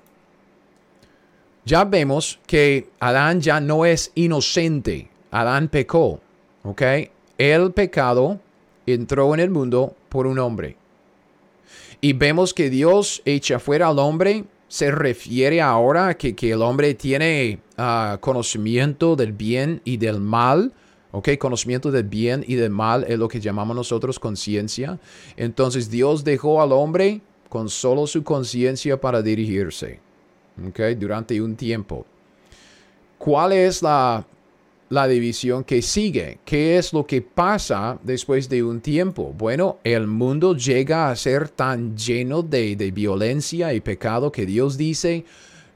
ya 1.64 1.84
vemos 1.84 2.38
que 2.46 2.88
Adán 3.00 3.40
ya 3.40 3.60
no 3.60 3.84
es 3.84 4.12
inocente. 4.14 5.10
Adán 5.32 5.68
pecó. 5.68 6.20
¿Ok? 6.62 6.82
El 7.38 7.72
pecado 7.72 8.40
entró 8.86 9.32
en 9.34 9.40
el 9.40 9.50
mundo 9.50 9.94
por 10.08 10.26
un 10.26 10.38
hombre. 10.38 10.76
Y 12.00 12.12
vemos 12.12 12.54
que 12.54 12.70
Dios 12.70 13.22
echa 13.24 13.58
fuera 13.58 13.88
al 13.88 13.98
hombre, 13.98 14.44
se 14.68 14.90
refiere 14.90 15.60
ahora 15.60 16.16
que, 16.16 16.34
que 16.34 16.52
el 16.52 16.62
hombre 16.62 16.94
tiene 16.94 17.60
ah, 17.76 18.18
conocimiento 18.20 19.16
del 19.16 19.32
bien 19.32 19.80
y 19.84 19.96
del 19.96 20.20
mal. 20.20 20.72
¿ok? 21.12 21.30
Conocimiento 21.38 21.90
del 21.90 22.04
bien 22.04 22.44
y 22.46 22.56
del 22.56 22.70
mal 22.70 23.04
es 23.08 23.18
lo 23.18 23.28
que 23.28 23.40
llamamos 23.40 23.76
nosotros 23.76 24.18
conciencia. 24.18 24.98
Entonces 25.36 25.90
Dios 25.90 26.24
dejó 26.24 26.60
al 26.60 26.72
hombre 26.72 27.20
con 27.48 27.68
solo 27.68 28.06
su 28.06 28.22
conciencia 28.22 29.00
para 29.00 29.22
dirigirse, 29.22 30.00
¿ok? 30.68 30.80
Durante 30.98 31.40
un 31.40 31.56
tiempo. 31.56 32.04
¿Cuál 33.18 33.52
es 33.52 33.82
la 33.82 34.26
la 34.88 35.08
división 35.08 35.64
que 35.64 35.82
sigue. 35.82 36.38
¿Qué 36.44 36.78
es 36.78 36.92
lo 36.92 37.06
que 37.06 37.22
pasa 37.22 37.98
después 38.02 38.48
de 38.48 38.62
un 38.62 38.80
tiempo? 38.80 39.34
Bueno, 39.36 39.78
el 39.84 40.06
mundo 40.06 40.56
llega 40.56 41.10
a 41.10 41.16
ser 41.16 41.48
tan 41.48 41.96
lleno 41.96 42.42
de, 42.42 42.76
violencia 42.94 43.74
y 43.74 43.80
pecado 43.80 44.30
que 44.30 44.46
Dios 44.46 44.76
dice, 44.76 45.24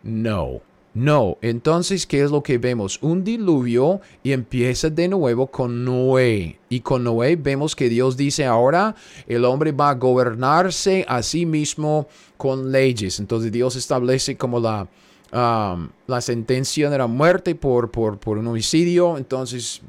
no, 0.02 0.60
no. 0.94 1.38
Entonces, 1.42 2.06
¿qué 2.06 2.22
es 2.22 2.30
lo 2.30 2.42
que 2.42 2.58
vemos? 2.58 2.98
Un 3.02 3.24
diluvio 3.24 4.00
y 4.22 4.32
empieza 4.32 4.90
de 4.90 5.08
nuevo 5.08 5.48
con 5.48 5.84
Noé. 5.84 6.58
Y 6.68 6.80
con 6.80 7.02
Noé 7.02 7.36
vemos 7.36 7.74
que 7.74 7.88
Dios 7.88 8.16
dice 8.16 8.44
ahora 8.46 8.94
el 9.26 9.44
hombre 9.44 9.72
va 9.72 9.90
a 9.90 9.94
gobernarse 9.94 11.04
a 11.08 11.22
sí 11.22 11.46
mismo 11.46 12.06
con 12.36 12.70
leyes. 12.70 13.18
Entonces 13.18 13.50
Dios 13.50 13.74
establece 13.74 14.36
como 14.36 14.60
la 14.60 14.88
la 15.32 16.20
sentencia 16.20 16.90
de 16.90 16.98
la 16.98 17.06
muerte 17.06 17.54
por, 17.54 17.90
por, 17.90 18.18
por 18.18 18.38
un 18.38 18.46
homicidio. 18.46 19.16
Entonces 19.16 19.82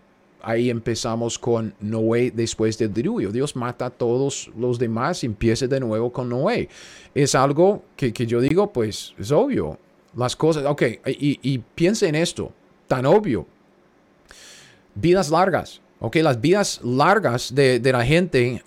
ahí 0.44 0.70
empezamos 0.70 1.38
con 1.38 1.74
Noé 1.80 2.32
después 2.32 2.78
del 2.78 2.94
diluvio. 2.94 3.32
Dios 3.32 3.56
mata 3.56 3.88
a 3.88 3.90
todos 3.90 4.52
los 4.58 4.80
demás 4.80 5.24
y 5.24 5.28
empieza 5.28 5.68
de 5.68 5.80
nuevo 5.80 6.12
con 6.12 6.30
Noé. 6.30 6.70
Es 7.14 7.36
algo 7.36 7.84
que, 7.96 8.12
que 8.14 8.26
yo 8.26 8.42
digo, 8.42 8.72
pues 8.72 9.14
es 9.18 9.32
obvio. 9.32 9.78
Las 10.16 10.36
cosas, 10.36 10.66
ok, 10.66 10.82
y, 11.08 11.40
y 11.42 11.58
piensa 11.60 12.06
en 12.06 12.16
esto, 12.16 12.52
tan 12.88 13.06
obvio. 13.06 13.48
Vidas 14.94 15.30
largas, 15.30 15.80
ok, 16.02 16.18
las 16.18 16.42
vidas 16.42 16.82
largas 16.84 17.56
de, 17.56 17.80
de 17.80 17.92
la 17.94 18.04
gente 18.04 18.62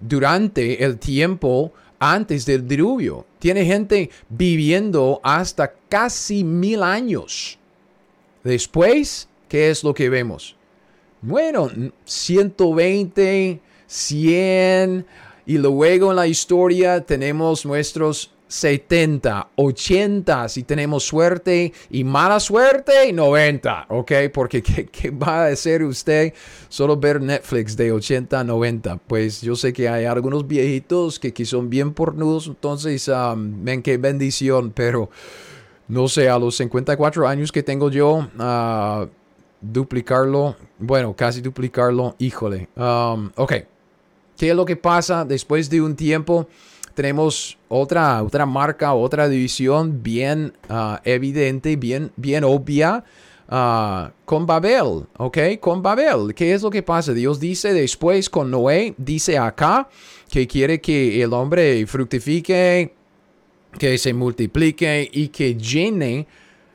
durante 0.00 0.82
el 0.82 0.98
tiempo 0.98 1.70
antes 2.00 2.44
del 2.44 2.66
diluvio. 2.66 3.26
Tiene 3.38 3.64
gente 3.64 4.10
viviendo 4.28 5.20
hasta 5.22 5.72
casi 5.88 6.42
mil 6.42 6.82
años. 6.82 7.58
Después, 8.42 9.28
¿qué 9.48 9.70
es 9.70 9.84
lo 9.84 9.94
que 9.94 10.08
vemos? 10.08 10.56
Bueno, 11.22 11.70
120, 12.04 13.60
100, 13.86 15.06
y 15.46 15.58
luego 15.58 16.10
en 16.10 16.16
la 16.16 16.26
historia 16.26 17.04
tenemos 17.04 17.66
nuestros 17.66 18.32
70, 18.50 19.50
80 19.54 20.48
si 20.48 20.64
tenemos 20.64 21.04
suerte 21.04 21.72
y 21.88 22.02
mala 22.02 22.40
suerte 22.40 23.12
90, 23.12 23.86
¿ok? 23.88 24.12
Porque 24.34 24.60
¿qué, 24.62 25.10
va 25.10 25.44
a 25.44 25.46
hacer 25.46 25.84
usted 25.84 26.34
solo 26.68 26.96
ver 26.96 27.22
Netflix 27.22 27.76
de 27.76 27.92
80 27.92 28.42
90? 28.42 28.96
Pues 29.06 29.40
yo 29.40 29.54
sé 29.54 29.72
que 29.72 29.88
hay 29.88 30.04
algunos 30.04 30.48
viejitos 30.48 31.20
que, 31.20 31.32
que 31.32 31.44
son 31.44 31.70
bien 31.70 31.94
pornudos, 31.94 32.48
entonces, 32.48 33.06
um, 33.06 33.64
ven 33.64 33.82
qué 33.82 33.98
bendición, 33.98 34.72
pero 34.74 35.10
no 35.86 36.08
sé, 36.08 36.28
a 36.28 36.36
los 36.36 36.56
54 36.56 37.28
años 37.28 37.52
que 37.52 37.62
tengo 37.62 37.88
yo, 37.88 38.28
uh, 38.36 39.06
duplicarlo, 39.60 40.56
bueno, 40.80 41.14
casi 41.14 41.40
duplicarlo, 41.40 42.16
híjole. 42.18 42.68
Um, 42.74 43.30
ok, 43.36 43.52
¿qué 44.36 44.50
es 44.50 44.56
lo 44.56 44.64
que 44.64 44.74
pasa 44.74 45.24
después 45.24 45.70
de 45.70 45.80
un 45.80 45.94
tiempo? 45.94 46.48
Tenemos 47.00 47.56
otra, 47.68 48.22
otra 48.22 48.44
marca, 48.44 48.92
otra 48.92 49.26
división 49.26 50.02
bien 50.02 50.52
ah, 50.68 51.00
evidente, 51.02 51.76
bien, 51.76 52.12
bien 52.16 52.44
obvia. 52.44 53.04
Ah, 53.48 54.12
con 54.26 54.44
Babel, 54.44 55.06
¿ok? 55.16 55.38
Con 55.60 55.82
Babel. 55.82 56.34
¿Qué 56.34 56.52
es 56.52 56.60
lo 56.60 56.68
que 56.68 56.82
pasa? 56.82 57.14
Dios 57.14 57.40
dice 57.40 57.72
después 57.72 58.28
con 58.28 58.50
Noé, 58.50 58.92
dice 58.98 59.38
acá 59.38 59.88
que 60.30 60.46
quiere 60.46 60.78
que 60.82 61.22
el 61.22 61.32
hombre 61.32 61.86
fructifique, 61.86 62.92
que 63.78 63.96
se 63.96 64.12
multiplique 64.12 65.08
y 65.10 65.28
que 65.28 65.54
llene 65.54 66.26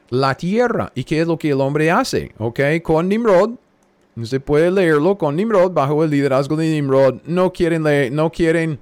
la 0.09 0.33
tierra. 0.33 0.91
¿Y 0.95 1.03
qué 1.03 1.21
es 1.21 1.27
lo 1.27 1.37
que 1.37 1.51
el 1.51 1.61
hombre 1.61 1.91
hace? 1.91 2.31
¿Ok? 2.39 2.59
Con 2.81 3.09
Nimrod. 3.09 3.51
Usted 4.15 4.41
puede 4.41 4.71
leerlo 4.71 5.19
con 5.19 5.35
Nimrod, 5.35 5.71
bajo 5.71 6.03
el 6.03 6.09
liderazgo 6.09 6.55
de 6.55 6.67
Nimrod. 6.71 7.21
No 7.25 7.53
quieren 7.53 7.83
leer, 7.83 8.11
no 8.11 8.31
quieren 8.31 8.79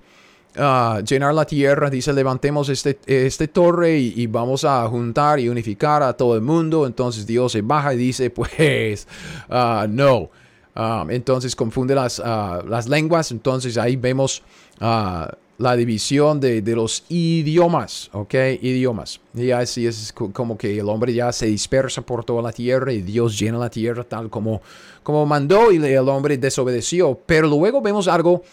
Ah, 0.55 1.01
llenar 1.07 1.33
la 1.33 1.45
tierra, 1.45 1.89
dice 1.89 2.13
levantemos 2.13 2.69
este, 2.69 2.99
este 3.07 3.47
torre 3.47 3.97
y, 3.97 4.27
vamos 4.27 4.63
a 4.63 4.87
juntar 4.87 5.39
y 5.39 5.49
unificar 5.49 6.03
a 6.03 6.13
todo 6.13 6.35
el 6.35 6.41
mundo. 6.41 6.85
Entonces 6.85 7.25
Dios 7.25 7.51
se 7.53 7.61
baja 7.61 7.93
y 7.93 7.97
dice, 7.97 8.29
pues 8.29 9.07
ah, 9.49 9.87
no. 9.89 10.29
Ah, 10.75 11.05
entonces 11.09 11.55
confunde 11.55 11.95
las, 11.95 12.19
las 12.19 12.87
lenguas. 12.87 13.31
Entonces 13.31 13.77
ahí 13.77 13.95
vemos 13.95 14.43
la 14.79 15.75
división 15.75 16.39
de, 16.39 16.61
de, 16.61 16.75
los 16.75 17.05
idiomas, 17.09 18.09
¿ok? 18.11 18.33
Idiomas. 18.61 19.21
Y 19.33 19.51
así 19.51 19.87
es 19.87 20.13
como 20.13 20.57
que 20.57 20.79
el 20.79 20.89
hombre 20.89 21.13
ya 21.13 21.31
se 21.31 21.45
dispersa 21.45 22.01
por 22.01 22.25
toda 22.25 22.41
la 22.41 22.51
tierra 22.51 22.91
y 22.91 23.01
Dios 23.01 23.39
llena 23.39 23.57
la 23.57 23.69
tierra 23.69 24.03
tal 24.03 24.29
como, 24.29 24.61
como 25.03 25.25
mandó 25.25 25.71
y 25.71 25.77
el 25.77 26.09
hombre 26.09 26.37
desobedeció. 26.37 27.19
Pero 27.25 27.47
luego 27.47 27.81
vemos 27.81 28.07
algo 28.07 28.43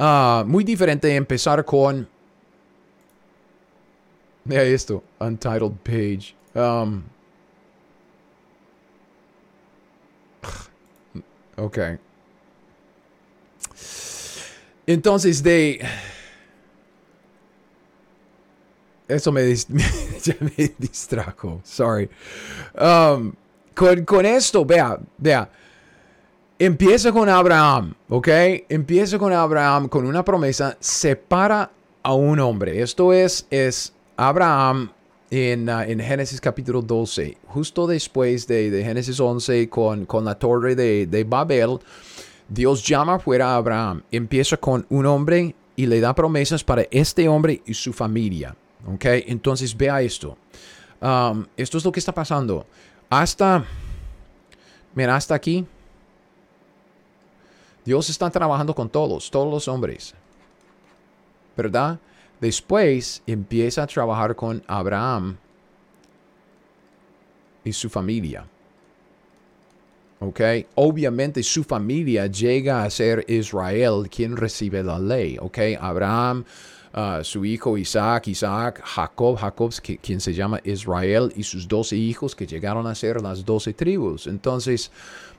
Ah, 0.00 0.44
muy 0.46 0.62
diferente 0.62 1.12
empezar 1.16 1.64
con... 1.64 2.08
Vea 4.44 4.62
esto, 4.62 5.02
Untitled 5.18 5.72
Page. 5.82 6.36
Um, 6.54 7.02
ok. 11.56 11.78
Entonces, 14.86 15.42
de... 15.42 15.84
Eso 19.08 19.32
me 19.32 19.42
distrajo. 20.78 21.60
Sorry. 21.64 22.08
Um, 22.74 23.32
con, 23.74 24.04
con, 24.04 24.24
esto, 24.24 24.64
vea, 24.64 24.98
vea. 25.16 25.50
Empieza 26.60 27.12
con 27.12 27.28
Abraham, 27.28 27.94
¿ok? 28.08 28.28
Empieza 28.68 29.16
con 29.16 29.32
Abraham 29.32 29.88
con 29.88 30.04
una 30.04 30.24
promesa, 30.24 30.76
separa 30.80 31.70
a 32.02 32.14
un 32.14 32.40
hombre. 32.40 32.82
Esto 32.82 33.12
es, 33.12 33.46
es 33.48 33.92
Abraham 34.16 34.90
en, 35.30 35.68
uh, 35.68 35.82
en 35.82 36.00
Génesis 36.00 36.40
capítulo 36.40 36.82
12, 36.82 37.38
justo 37.46 37.86
después 37.86 38.48
de, 38.48 38.72
de 38.72 38.82
Génesis 38.82 39.20
11 39.20 39.68
con, 39.68 40.04
con 40.04 40.24
la 40.24 40.36
torre 40.36 40.74
de, 40.74 41.06
de, 41.06 41.22
Babel. 41.22 41.78
Dios 42.48 42.82
llama 42.82 43.20
fuera 43.20 43.52
a 43.52 43.56
Abraham, 43.56 44.02
empieza 44.10 44.56
con 44.56 44.84
un 44.88 45.06
hombre 45.06 45.54
y 45.76 45.86
le 45.86 46.00
da 46.00 46.12
promesas 46.12 46.64
para 46.64 46.82
este 46.90 47.28
hombre 47.28 47.62
y 47.66 47.74
su 47.74 47.92
familia. 47.92 48.56
¿Ok? 48.84 49.04
Entonces 49.04 49.76
vea 49.76 50.02
esto. 50.02 50.36
Um, 51.00 51.46
esto 51.56 51.78
es 51.78 51.84
lo 51.84 51.92
que 51.92 52.00
está 52.00 52.12
pasando. 52.12 52.66
Hasta, 53.08 53.64
mira, 54.96 55.14
hasta 55.14 55.36
aquí 55.36 55.64
Dios 57.88 58.10
está 58.10 58.28
trabajando 58.28 58.74
con 58.74 58.90
todos, 58.90 59.30
todos 59.30 59.50
los 59.50 59.66
hombres. 59.66 60.14
¿Verdad? 61.56 61.98
Después 62.38 63.22
empieza 63.26 63.82
a 63.82 63.86
trabajar 63.86 64.36
con 64.36 64.62
Abraham 64.66 65.38
y 67.64 67.72
su 67.72 67.88
familia. 67.88 68.44
¿Ok? 70.20 70.40
Obviamente 70.74 71.42
su 71.42 71.64
familia 71.64 72.26
llega 72.26 72.84
a 72.84 72.90
ser 72.90 73.24
Israel 73.26 74.06
quien 74.14 74.36
recibe 74.36 74.82
la 74.82 74.98
ley. 74.98 75.38
¿Ok? 75.40 75.58
Abraham, 75.80 76.44
uh, 76.94 77.24
su 77.24 77.42
hijo 77.46 77.78
Isaac, 77.78 78.28
Isaac, 78.28 78.82
Jacob, 78.84 79.38
Jacob, 79.38 79.72
quien 80.02 80.20
se 80.20 80.34
llama 80.34 80.60
Israel, 80.62 81.32
y 81.34 81.42
sus 81.42 81.66
doce 81.66 81.96
hijos 81.96 82.36
que 82.36 82.46
llegaron 82.46 82.86
a 82.86 82.94
ser 82.94 83.22
las 83.22 83.46
doce 83.46 83.72
tribus. 83.72 84.26
Entonces, 84.26 84.90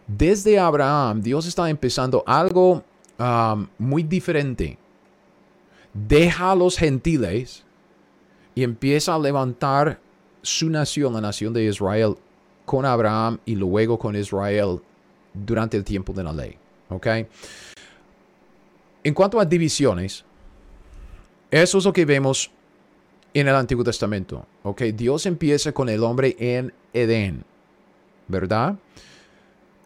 desde 0.10 0.58
Abraham, 0.58 1.22
Dios 1.22 1.46
está 1.46 1.70
empezando 1.70 2.24
algo 2.26 2.84
um, 3.20 3.68
muy 3.78 4.02
diferente. 4.02 4.76
Deja 5.94 6.52
a 6.52 6.56
los 6.56 6.78
gentiles 6.78 7.64
y 8.56 8.64
empieza 8.64 9.14
a 9.14 9.20
levantar 9.20 10.00
su 10.42 10.70
nación, 10.70 11.14
la 11.14 11.22
nación 11.22 11.54
de 11.54 11.66
Israel, 11.66 12.16
con 12.66 12.86
Abraham 12.86 13.38
y 13.46 13.56
luego 13.56 14.00
con 14.00 14.16
Israel 14.16 14.82
durante 15.34 15.78
el 15.78 15.84
tiempo 15.84 16.12
de 16.12 16.24
la 16.24 16.34
ley. 16.34 16.58
¿Ok? 16.90 17.08
En 19.04 19.14
cuanto 19.14 19.40
a 19.40 19.46
divisiones, 19.46 20.26
eso 21.52 21.78
es 21.78 21.86
lo 21.86 21.94
que 21.94 22.06
vemos 22.06 22.50
en 23.36 23.48
el 23.48 23.56
Antiguo 23.56 23.84
Testamento. 23.84 24.48
¿Ok? 24.64 24.82
Dios 24.96 25.28
empieza 25.28 25.72
con 25.72 25.88
el 25.88 26.04
hombre 26.04 26.36
en 26.40 26.74
Edén, 26.94 27.44
¿verdad? 28.28 28.76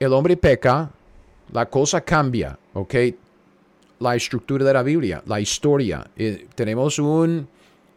El 0.03 0.13
hombre 0.13 0.37
peca, 0.37 0.91
la 1.51 1.69
cosa 1.69 2.01
cambia, 2.01 2.57
¿ok? 2.73 2.95
La 3.99 4.15
estructura 4.15 4.65
de 4.65 4.73
la 4.73 4.83
Biblia, 4.83 5.23
la 5.25 5.39
historia. 5.39 6.05
Eh, 6.15 6.47
tenemos 6.55 6.99
un 6.99 7.47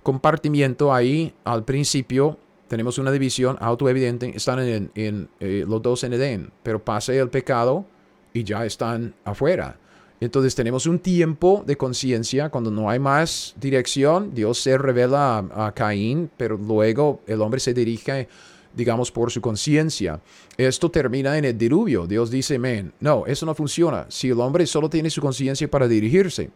compartimiento 0.02 0.92
ahí 0.94 1.32
al 1.44 1.64
principio 1.64 2.38
tenemos 2.68 2.98
una 2.98 3.12
división 3.12 3.56
autoevidente, 3.60 4.32
están 4.34 4.58
en, 4.94 5.28
eh, 5.40 5.64
los 5.66 5.82
dos 5.82 6.02
en 6.04 6.14
Edén, 6.14 6.50
pero 6.62 6.82
pasa 6.84 7.14
el 7.14 7.28
pecado 7.28 7.84
y 8.32 8.42
ya 8.42 8.66
están 8.66 9.14
afuera. 9.24 9.78
Entonces 10.20 10.54
tenemos 10.54 10.86
un 10.86 10.98
tiempo 10.98 11.62
de 11.66 11.76
conciencia 11.76 12.48
cuando 12.48 12.70
no 12.70 12.88
hay 12.90 12.98
más 12.98 13.54
dirección, 13.60 14.34
Dios 14.34 14.58
se 14.58 14.78
revela 14.78 15.44
a, 15.54 15.72
Caín, 15.72 16.30
pero 16.36 16.56
luego 16.56 17.20
el 17.26 17.40
hombre 17.42 17.60
se 17.60 17.74
dirige, 17.74 18.28
digamos, 18.76 19.10
por 19.10 19.32
su 19.32 19.40
conciencia. 19.40 20.20
Esto 20.56 20.90
termina 20.90 21.36
en 21.36 21.46
el 21.46 21.58
diluvio. 21.58 22.06
Dios 22.06 22.30
dice, 22.30 22.58
men, 22.58 22.92
no, 23.00 23.26
eso 23.26 23.46
no 23.46 23.54
funciona. 23.54 24.06
Si 24.08 24.28
el 24.28 24.40
hombre 24.40 24.66
solo 24.66 24.88
tiene 24.88 25.10
su 25.10 25.20
conciencia 25.20 25.68
para 25.68 25.88
dirigirse, 25.88 26.50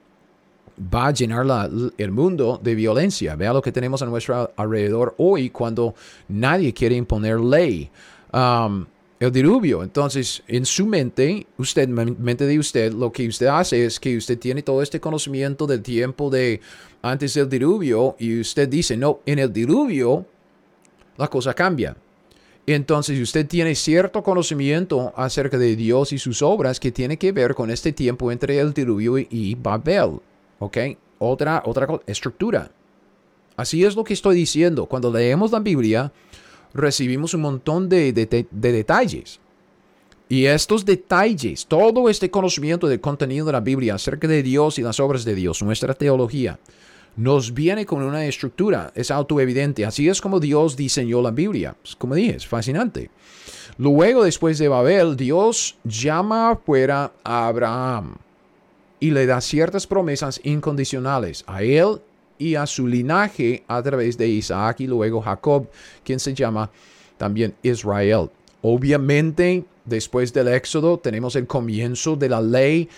va 0.95 1.09
a 1.09 1.11
llenar 1.13 1.47
el 1.99 2.11
mundo 2.13 2.61
de 2.63 2.75
violencia. 2.75 3.35
Vea 3.37 3.53
lo 3.53 3.63
que 3.63 3.73
tenemos 3.73 4.03
a 4.03 4.07
nuestro 4.07 4.53
alrededor 4.57 5.15
hoy 5.19 5.51
cuando 5.51 5.95
nadie 6.29 6.73
quiere 6.73 6.95
imponer 6.95 7.41
ley. 7.41 7.91
Um, 8.33 8.87
el 9.19 9.31
diluvio. 9.31 9.83
Entonces, 9.83 10.43
en 10.49 10.65
su 10.65 10.87
mente, 10.87 11.47
usted, 11.59 11.87
mente 11.89 12.47
de 12.47 12.59
usted, 12.59 12.93
lo 12.93 13.13
que 13.13 13.29
usted 13.29 13.47
hace 13.47 13.85
es 13.85 14.01
que 14.01 14.17
usted 14.17 14.39
tiene 14.39 14.63
todo 14.63 14.83
este 14.83 14.99
conocimiento 14.99 15.67
del 15.67 15.83
tiempo 15.83 16.31
de 16.31 16.61
antes 17.03 17.35
del 17.35 17.49
diluvio 17.49 18.17
y 18.19 18.41
usted 18.41 18.69
dice, 18.69 18.97
no, 18.97 19.21
en 19.27 19.39
el 19.39 19.53
diluvio 19.53 20.25
la 21.19 21.29
cosa 21.29 21.53
cambia. 21.53 21.95
Entonces 22.67 23.19
usted 23.21 23.47
tiene 23.47 23.75
cierto 23.75 24.23
conocimiento 24.23 25.13
acerca 25.17 25.59
de 25.59 25.77
Dios 25.77 26.13
y 26.13 26.19
sus 26.19 26.43
obras 26.43 26.79
que 26.79 26.93
tiene 26.93 27.17
que 27.17 27.33
ver 27.33 27.55
con 27.55 27.71
este 27.71 27.93
tiempo 27.93 28.31
entre 28.31 28.59
el 28.59 28.73
diluvio 28.73 29.19
y 29.19 29.55
Babel. 29.55 30.21
¿Ok? 30.59 30.77
Otra, 31.19 31.63
otra 31.65 31.89
estructura. 32.07 32.71
Así 33.57 33.85
es 33.85 33.95
lo 33.95 34.05
que 34.05 34.15
estoy 34.15 34.37
diciendo. 34.37 34.87
Cuando 34.87 35.13
leemos 35.13 35.53
la 35.53 35.61
Biblia, 35.61 36.13
recibimos 36.73 37.35
un 37.35 37.43
montón 37.43 37.89
de, 37.89 38.13
detalles. 38.13 39.41
Y 40.29 40.47
estos 40.47 40.85
detalles, 40.85 41.67
todo 41.67 42.09
este 42.09 42.31
conocimiento 42.31 42.87
del 42.87 43.01
contenido 43.01 43.47
de 43.47 43.53
la 43.53 43.61
Biblia 43.61 43.97
acerca 43.97 44.29
de 44.29 44.43
Dios 44.43 44.79
y 44.79 44.83
las 44.83 45.01
obras 45.01 45.25
de 45.25 45.35
Dios, 45.35 45.63
nuestra 45.63 45.93
teología, 45.93 46.59
nos 47.21 47.53
viene 47.53 47.85
con 47.85 48.03
una 48.03 48.25
estructura, 48.25 48.93
es 48.95 49.11
autoevidente. 49.11 49.85
Así 49.85 50.09
es 50.09 50.23
como 50.23 50.41
Dios 50.41 50.75
diseñó 50.75 51.21
la 51.21 51.31
Biblia. 51.31 51.77
Como 51.99 52.15
dije, 52.15 52.37
es 52.37 52.47
fascinante. 52.47 53.11
Luego, 53.77 54.25
después 54.25 54.59
de 54.59 54.69
Babel, 54.69 55.19
Dios 55.19 55.77
llama 55.85 56.59
fuera 56.65 57.13
a 57.23 57.49
Abraham 57.49 58.15
y 59.01 59.11
le 59.11 59.27
da 59.27 59.43
ciertas 59.43 59.87
promesas 59.87 60.41
incondicionales 60.45 61.45
a 61.47 61.63
él 61.63 62.01
y 62.39 62.55
a 62.55 62.67
su 62.67 62.87
linaje 62.87 63.65
a 63.69 63.83
través 63.83 64.17
de 64.17 64.27
Isaac 64.27 64.81
y 64.81 64.87
luego 64.87 65.21
Jacob, 65.21 65.67
quien 66.03 66.19
se 66.19 66.33
llama 66.33 66.71
también 67.19 67.55
Israel. 67.63 68.31
Obviamente, 68.63 69.65
después 69.85 70.33
del 70.33 70.49
Éxodo 70.49 70.99
tenemos 70.99 71.37
el 71.37 71.47
comienzo 71.47 72.17
de 72.17 72.29
la 72.31 72.41
ley. 72.41 72.89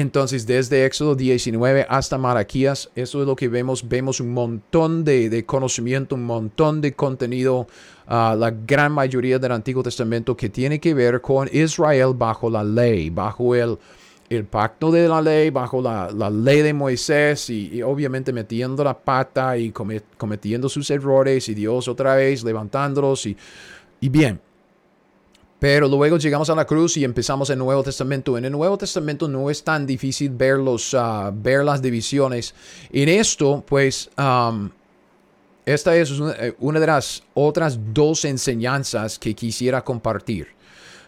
Entonces, 0.00 0.46
desde 0.46 0.84
Éxodo 0.84 1.14
19 1.14 1.86
hasta 1.88 2.18
Malaquías, 2.18 2.90
eso 2.94 3.22
es 3.22 3.26
lo 3.26 3.34
que 3.34 3.48
vemos. 3.48 3.88
Vemos 3.88 4.20
un 4.20 4.34
montón 4.34 5.04
de, 5.04 5.44
conocimiento, 5.46 6.16
un 6.16 6.24
montón 6.24 6.82
de 6.82 6.92
contenido, 6.92 7.66
uh, 8.06 8.36
la 8.36 8.54
gran 8.66 8.92
mayoría 8.92 9.38
del 9.38 9.52
Antiguo 9.52 9.82
Testamento 9.82 10.36
que 10.36 10.50
tiene 10.50 10.80
que 10.80 10.92
ver 10.92 11.22
con 11.22 11.48
Israel 11.50 12.12
bajo 12.14 12.50
la 12.50 12.62
ley, 12.62 13.08
bajo 13.08 13.54
el, 13.54 13.78
el 14.28 14.44
pacto 14.44 14.90
de 14.90 15.08
la 15.08 15.22
ley, 15.22 15.48
bajo 15.48 15.80
la, 15.80 16.10
ley 16.30 16.60
de 16.60 16.74
Moisés 16.74 17.48
y, 17.48 17.80
obviamente 17.82 18.34
metiendo 18.34 18.84
la 18.84 18.98
pata 18.98 19.56
y 19.56 19.72
cometiendo 19.72 20.68
sus 20.68 20.90
errores 20.90 21.48
y 21.48 21.54
Dios 21.54 21.88
otra 21.88 22.16
vez 22.16 22.44
levantándolos 22.44 23.24
y, 23.24 23.36
y 24.00 24.10
bien. 24.10 24.45
Pero 25.58 25.88
luego 25.88 26.18
llegamos 26.18 26.50
a 26.50 26.54
la 26.54 26.66
cruz 26.66 26.96
y 26.98 27.04
empezamos 27.04 27.48
el 27.50 27.58
Nuevo 27.58 27.82
Testamento. 27.82 28.36
En 28.36 28.44
el 28.44 28.52
Nuevo 28.52 28.76
Testamento 28.76 29.26
no 29.26 29.48
es 29.48 29.64
tan 29.64 29.86
difícil 29.86 30.30
ver, 30.30 30.58
ah, 30.94 31.32
ver 31.34 31.64
las 31.64 31.80
divisiones. 31.80 32.54
En 32.92 33.08
esto, 33.08 33.64
pues, 33.66 34.10
esta 35.64 35.96
es 35.96 36.12
eh, 36.38 36.54
una 36.60 36.78
de 36.78 36.86
las 36.86 37.22
otras 37.32 37.78
dos 37.94 38.24
enseñanzas 38.26 39.18
que 39.18 39.34
quisiera 39.34 39.82
compartir. 39.82 40.48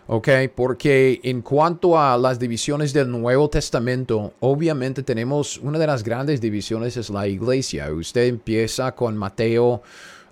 ¿ok? 0.08 0.28
Porque 0.54 1.20
en 1.22 1.42
cuanto 1.42 1.98
a 1.98 2.16
las 2.16 2.38
divisiones 2.38 2.92
del 2.92 3.10
Nuevo 3.10 3.48
Testamento, 3.48 4.32
obviamente 4.40 5.02
tenemos 5.02 5.58
una 5.58 5.78
de 5.78 5.86
las 5.86 6.02
grandes 6.02 6.40
divisiones 6.40 6.96
es 6.96 7.10
la 7.10 7.28
iglesia. 7.28 7.92
Usted 7.92 8.24
empieza 8.24 8.94
con 8.94 9.16
Mateo, 9.16 9.82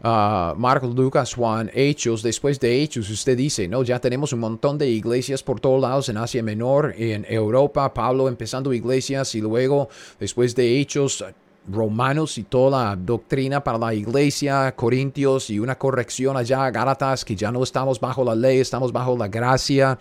uh, 0.03 0.55
Marcos, 0.57 0.95
Lucas, 0.95 1.35
Juan, 1.35 1.71
Hechos. 1.75 2.23
Después 2.23 2.59
de 2.61 2.83
Hechos, 2.83 3.11
usted 3.11 3.37
dice, 3.37 3.69
no, 3.69 3.83
ya 3.83 3.99
tenemos 3.99 4.33
un 4.33 4.41
montón 4.41 4.79
de 4.79 4.89
iglesias 4.89 5.43
por 5.43 5.61
todos 5.61 5.81
lados 5.81 6.09
en 6.09 6.17
Asia 6.17 6.43
Menor, 6.43 6.95
en 6.97 7.27
Europa, 7.29 7.93
Pablo 7.93 8.29
empezando 8.29 8.73
iglesias 8.73 9.35
y 9.35 9.41
luego, 9.41 9.89
después 10.19 10.55
de 10.55 10.81
Hechos, 10.81 11.25
romanos 11.69 12.39
y 12.39 12.45
toda 12.45 12.85
la 12.85 12.97
doctrina 12.97 13.63
para 13.63 13.79
la 13.79 13.95
iglesia, 13.95 14.75
Corintios 14.77 15.51
y 15.51 15.59
una 15.59 15.77
corrección 15.77 16.37
allá, 16.37 16.71
Gálatas, 16.71 17.25
que 17.25 17.35
ya 17.35 17.51
no 17.51 17.63
estamos 17.63 17.99
bajo 18.01 18.25
la 18.25 18.35
ley, 18.35 18.61
estamos 18.61 18.93
bajo 18.93 19.17
la 19.17 19.29
gracia. 19.29 19.99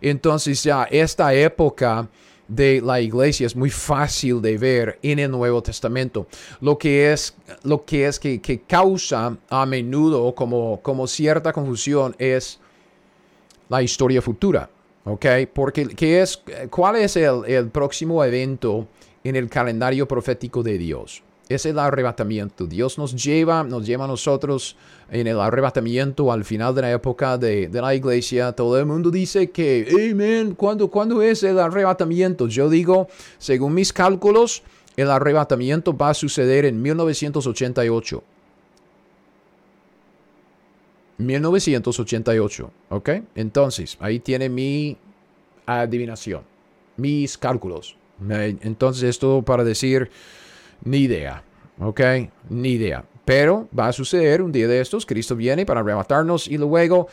Entonces 0.00 0.62
ya 0.62 0.84
esta 0.84 1.32
época 1.34 2.08
de 2.48 2.80
la 2.80 3.00
iglesia 3.00 3.46
es 3.46 3.54
muy 3.54 3.70
fácil 3.70 4.42
de 4.42 4.58
ver 4.58 4.98
en 5.02 5.18
el 5.18 5.30
Nuevo 5.30 5.62
Testamento. 5.62 6.26
Lo 6.60 6.78
que 6.78 7.12
es, 7.12 7.34
lo 7.62 7.84
que, 7.84 8.06
es 8.06 8.18
que, 8.18 8.62
causa 8.66 9.36
a 9.48 9.66
menudo 9.66 10.34
como, 10.34 10.80
como 10.82 11.06
cierta 11.06 11.52
confusión 11.52 12.16
es 12.18 12.58
la 13.68 13.82
historia 13.82 14.20
futura. 14.22 14.70
¿Ok? 15.04 15.24
Porque 15.54 15.86
¿qué 15.88 16.20
es, 16.20 16.42
¿cuál 16.68 16.96
es 16.96 17.16
el, 17.16 17.44
el 17.46 17.68
próximo 17.68 18.22
evento? 18.22 18.86
en 19.24 19.36
el 19.36 19.48
calendario 19.48 20.06
profético 20.06 20.62
de 20.62 20.78
Dios. 20.78 21.22
Es 21.48 21.64
el 21.64 21.78
arrebatamiento. 21.78 22.66
Dios 22.66 22.98
nos 22.98 23.14
lleva, 23.14 23.64
nos 23.64 23.86
lleva 23.86 24.04
a 24.04 24.08
nosotros 24.08 24.76
en 25.10 25.26
el 25.26 25.40
arrebatamiento 25.40 26.30
al 26.30 26.44
final 26.44 26.74
de 26.74 26.82
la 26.82 26.92
época 26.92 27.38
de, 27.38 27.70
la 27.72 27.94
iglesia. 27.94 28.52
Todo 28.52 28.78
el 28.78 28.84
mundo 28.84 29.10
dice 29.10 29.50
que, 29.50 30.10
amen, 30.12 30.54
¿cuándo, 30.54 30.88
¿cuándo 30.88 31.22
es 31.22 31.42
el 31.42 31.58
arrebatamiento? 31.58 32.48
Yo 32.48 32.68
digo, 32.68 33.08
según 33.38 33.72
mis 33.74 33.92
cálculos, 33.92 34.62
el 34.96 35.10
arrebatamiento 35.10 35.96
va 35.96 36.10
a 36.10 36.14
suceder 36.14 36.66
en 36.66 36.82
1988. 36.82 38.22
1988, 41.18 42.70
¿ok? 42.90 43.10
Entonces, 43.34 43.96
ahí 44.00 44.20
tiene 44.20 44.48
mi 44.48 44.96
adivinación, 45.66 46.42
mis 46.96 47.36
cálculos. 47.36 47.96
Entonces 48.28 49.04
es 49.04 49.18
todo 49.18 49.42
para 49.42 49.62
decir, 49.64 50.10
ni 50.84 50.98
idea, 50.98 51.42
¿ok? 51.80 52.00
Ni 52.50 52.70
idea. 52.70 53.04
Pero 53.24 53.68
va 53.78 53.88
a 53.88 53.92
suceder 53.92 54.40
un 54.40 54.52
día 54.52 54.66
de 54.66 54.80
estos, 54.80 55.04
Cristo 55.04 55.36
viene 55.36 55.66
para 55.66 55.80
arrebatarnos 55.80 56.48
y 56.48 56.56
luego 56.56 57.08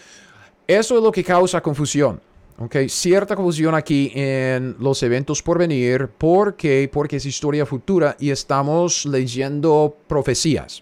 eso 0.67 0.97
es 0.97 1.03
lo 1.03 1.11
que 1.11 1.23
causa 1.23 1.61
confusión. 1.61 2.21
Okay, 2.57 2.87
cierta 2.87 3.35
confusión 3.35 3.75
aquí 3.75 4.13
en 4.15 4.77
los 4.79 5.03
eventos 5.03 5.43
por 5.43 5.59
venir. 5.59 6.07
¿Por 6.07 6.55
qué? 6.55 6.89
Porque 6.91 7.17
es 7.17 7.25
historia 7.25 7.65
futura 7.65 8.15
y 8.17 8.29
estamos 8.29 9.05
leyendo 9.05 9.97
profecías. 10.07 10.81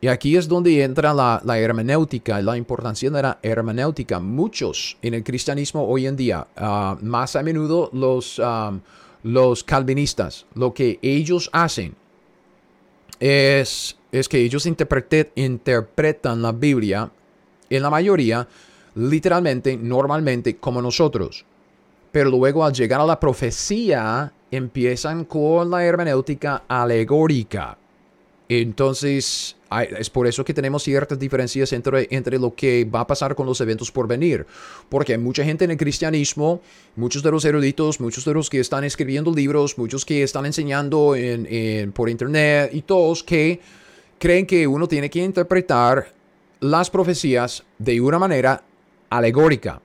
Y 0.00 0.08
aquí 0.08 0.36
es 0.36 0.48
donde 0.48 0.82
entra 0.82 1.14
la, 1.14 1.40
la 1.44 1.58
hermenéutica, 1.60 2.42
la 2.42 2.56
importancia 2.56 3.08
de 3.10 3.22
la 3.22 3.38
hermenéutica. 3.42 4.18
Muchos 4.18 4.98
en 5.02 5.14
el 5.14 5.22
cristianismo 5.22 5.86
hoy 5.86 6.08
en 6.08 6.16
día, 6.16 6.48
ah, 6.56 6.98
más 7.00 7.36
a 7.36 7.42
menudo 7.44 7.88
los, 7.92 8.40
ah, 8.42 8.72
los 9.24 9.64
calvinistas, 9.64 10.46
lo 10.54 10.72
que 10.72 11.00
ellos 11.02 11.50
hacen 11.52 11.96
es, 13.18 13.96
es 14.12 14.28
que 14.28 14.38
ellos 14.38 14.66
interpretan 14.66 16.42
la 16.42 16.52
Biblia, 16.52 17.10
en 17.70 17.82
la 17.82 17.90
mayoría, 17.90 18.46
literalmente, 18.94 19.76
normalmente, 19.76 20.58
como 20.58 20.82
nosotros. 20.82 21.44
Pero 22.12 22.30
luego 22.30 22.64
al 22.64 22.74
llegar 22.74 23.00
a 23.00 23.06
la 23.06 23.18
profecía, 23.18 24.32
empiezan 24.50 25.24
con 25.24 25.70
la 25.70 25.84
hermenéutica 25.84 26.64
alegórica. 26.68 27.78
Entonces, 28.48 29.56
es 29.82 30.10
por 30.10 30.26
eso 30.26 30.44
que 30.44 30.54
tenemos 30.54 30.82
ciertas 30.82 31.18
diferencias 31.18 31.72
entre, 31.72 32.08
entre 32.10 32.38
lo 32.38 32.54
que 32.54 32.84
va 32.84 33.00
a 33.00 33.06
pasar 33.06 33.34
con 33.34 33.46
los 33.46 33.60
eventos 33.60 33.90
por 33.90 34.06
venir. 34.06 34.46
Porque 34.88 35.12
hay 35.12 35.18
mucha 35.18 35.44
gente 35.44 35.64
en 35.64 35.72
el 35.72 35.76
cristianismo, 35.76 36.60
muchos 36.96 37.22
de 37.22 37.30
los 37.30 37.44
eruditos, 37.44 38.00
muchos 38.00 38.24
de 38.24 38.34
los 38.34 38.50
que 38.50 38.60
están 38.60 38.84
escribiendo 38.84 39.32
libros, 39.32 39.76
muchos 39.78 40.04
que 40.04 40.22
están 40.22 40.46
enseñando 40.46 41.14
en, 41.16 41.92
por 41.92 42.08
internet 42.08 42.70
y 42.72 42.82
todos 42.82 43.22
que 43.22 43.60
creen 44.18 44.46
que 44.46 44.66
uno 44.66 44.86
tiene 44.86 45.10
que 45.10 45.20
interpretar 45.20 46.12
las 46.60 46.90
profecías 46.90 47.64
de 47.78 48.00
una 48.00 48.18
manera 48.18 48.62
alegórica. 49.10 49.80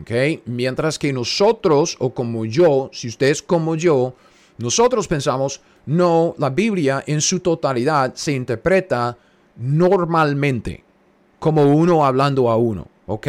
¿ok? 0.00 0.42
Mientras 0.46 0.98
que 0.98 1.12
nosotros, 1.12 1.96
o 1.98 2.12
como 2.12 2.44
yo, 2.44 2.90
si 2.92 3.08
usted 3.08 3.28
es 3.28 3.42
como 3.42 3.76
yo, 3.76 4.14
nosotros 4.58 5.08
pensamos, 5.08 5.62
no, 5.90 6.36
la 6.38 6.50
Biblia 6.50 7.02
en 7.04 7.20
su 7.20 7.40
totalidad 7.40 8.14
se 8.14 8.30
interpreta 8.30 9.18
normalmente, 9.56 10.84
como 11.40 11.64
uno 11.64 12.06
hablando 12.06 12.48
a 12.48 12.56
uno, 12.56 12.86
¿ok? 13.06 13.26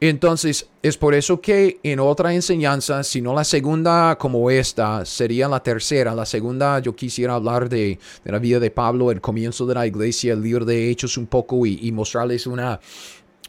Entonces, 0.00 0.70
es 0.82 0.96
por 0.96 1.14
eso 1.14 1.42
que 1.42 1.80
en 1.82 2.00
otra 2.00 2.32
enseñanza, 2.32 3.04
si 3.04 3.20
no 3.20 3.34
la 3.34 3.44
segunda 3.44 4.16
como 4.16 4.50
esta, 4.50 5.04
sería 5.04 5.48
la 5.48 5.62
tercera. 5.62 6.14
La 6.14 6.24
segunda, 6.24 6.78
yo 6.78 6.96
quisiera 6.96 7.34
hablar 7.34 7.68
de, 7.68 7.98
la 8.24 8.38
vida 8.38 8.58
de 8.58 8.70
Pablo, 8.70 9.10
el 9.10 9.20
comienzo 9.20 9.66
de 9.66 9.74
la 9.74 9.86
iglesia, 9.86 10.32
el 10.32 10.42
libro 10.42 10.64
de 10.64 10.88
Hechos 10.88 11.18
un 11.18 11.26
poco 11.26 11.66
y 11.66 11.92
mostrarles 11.92 12.46
una, 12.46 12.80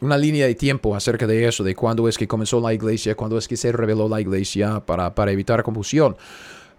una 0.02 0.18
línea 0.18 0.46
de 0.46 0.54
tiempo 0.54 0.94
acerca 0.94 1.26
de 1.26 1.48
eso, 1.48 1.64
de 1.64 1.74
cuándo 1.74 2.08
es 2.08 2.18
que 2.18 2.28
comenzó 2.28 2.60
la 2.60 2.74
iglesia, 2.74 3.14
cuándo 3.14 3.38
es 3.38 3.48
que 3.48 3.56
se 3.56 3.72
reveló 3.72 4.06
la 4.06 4.20
iglesia 4.20 4.80
para, 4.84 5.14
para 5.14 5.32
evitar 5.32 5.62
confusión. 5.62 6.16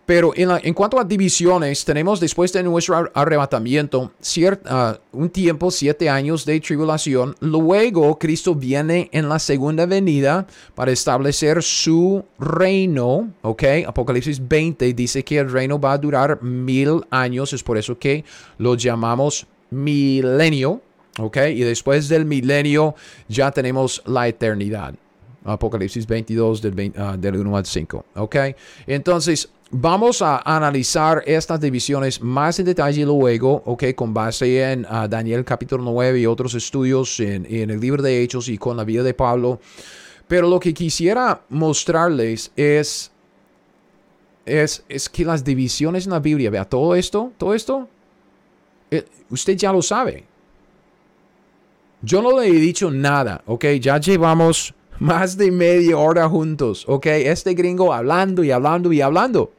Pero 0.06 0.34
en, 0.36 0.50
en, 0.62 0.74
cuanto 0.74 1.00
a 1.00 1.04
divisiones, 1.04 1.84
tenemos 1.84 2.20
después 2.20 2.54
de 2.54 2.62
nuestro 2.62 3.10
arrebatamiento 3.14 4.02
uh, 4.02 5.18
un 5.18 5.30
tiempo, 5.30 5.72
siete 5.72 6.10
años 6.10 6.46
de 6.46 6.60
tribulación. 6.60 7.36
Luego 7.40 8.20
Cristo 8.20 8.54
viene 8.54 9.10
en 9.12 9.28
la 9.28 9.40
segunda 9.40 9.88
venida 9.88 10.46
para 10.76 10.92
establecer 10.92 11.64
su 11.64 12.24
reino. 12.38 13.32
¿Ok? 13.42 13.64
Apocalipsis 13.88 14.48
20 14.48 14.94
dice 14.94 15.24
que 15.24 15.40
el 15.40 15.52
reino 15.52 15.80
va 15.80 15.94
a 15.94 15.98
durar 15.98 16.42
mil 16.44 17.02
años. 17.10 17.54
Es 17.54 17.64
por 17.64 17.78
eso 17.78 17.98
que 17.98 18.24
lo 18.60 18.76
llamamos 18.76 19.48
milenio. 19.72 20.82
¿Ok? 21.18 21.38
Y 21.52 21.62
después 21.62 22.10
del 22.10 22.26
milenio 22.26 22.94
ya 23.28 23.50
tenemos 23.50 24.04
la 24.06 24.28
eternidad. 24.28 24.94
Apocalipsis 25.46 26.06
22 26.08 26.62
del, 26.62 26.94
uh, 26.98 27.18
del 27.18 27.38
1 27.38 27.58
al 27.58 27.66
5. 27.66 28.06
¿Ok? 28.16 28.36
Entonces, 28.88 29.50
vamos 29.72 30.22
a 30.22 30.42
analizar 30.46 31.24
estas 31.26 31.60
divisiones 31.60 32.22
más 32.22 32.60
en 32.60 32.66
detalle 32.66 33.06
luego, 33.06 33.64
¿ok? 33.66 33.84
Con 33.96 34.14
base 34.14 34.72
en 34.72 34.86
uh, 34.86 35.08
Daniel 35.08 35.44
capítulo 35.44 35.84
9 35.84 36.20
y 36.20 36.26
otros 36.26 36.54
estudios 36.54 37.20
en, 37.20 37.46
en 37.46 37.70
el 37.70 37.80
libro 37.80 38.02
de 38.02 38.22
Hechos 38.22 38.48
y 38.48 38.58
con 38.58 38.78
la 38.78 38.84
vida 38.84 39.04
de 39.04 39.14
Pablo. 39.14 39.60
Pero 40.28 40.50
lo 40.50 40.60
que 40.60 40.74
quisiera 40.74 41.42
mostrarles 41.50 42.52
es, 42.56 43.12
es, 44.46 44.84
es 44.90 45.10
que 45.10 45.26
las 45.26 45.44
divisiones 45.44 46.06
en 46.06 46.12
la 46.12 46.20
Biblia, 46.20 46.50
vea, 46.50 46.66
todo 46.66 46.96
esto, 46.96 47.32
todo 47.38 47.54
esto, 47.54 47.88
eh, 48.92 49.06
usted 49.30 49.56
ya 49.56 49.72
lo 49.72 49.82
sabe. 49.82 50.24
Yo 52.02 52.22
no 52.22 52.40
le 52.40 52.48
he 52.48 52.54
dicho 52.54 52.92
nada, 52.92 53.42
¿ok? 53.46 53.66
Ya 53.80 54.00
llevamos 54.00 54.74
más 55.00 55.38
de 55.38 55.52
media 55.52 55.98
hora 55.98 56.28
juntos, 56.30 56.86
¿ok? 56.88 57.06
Este 57.08 57.54
gringo 57.54 57.94
hablando 57.94 58.44
y 58.44 58.52
hablando 58.52 58.92
y 58.94 59.02
hablando. 59.02 59.52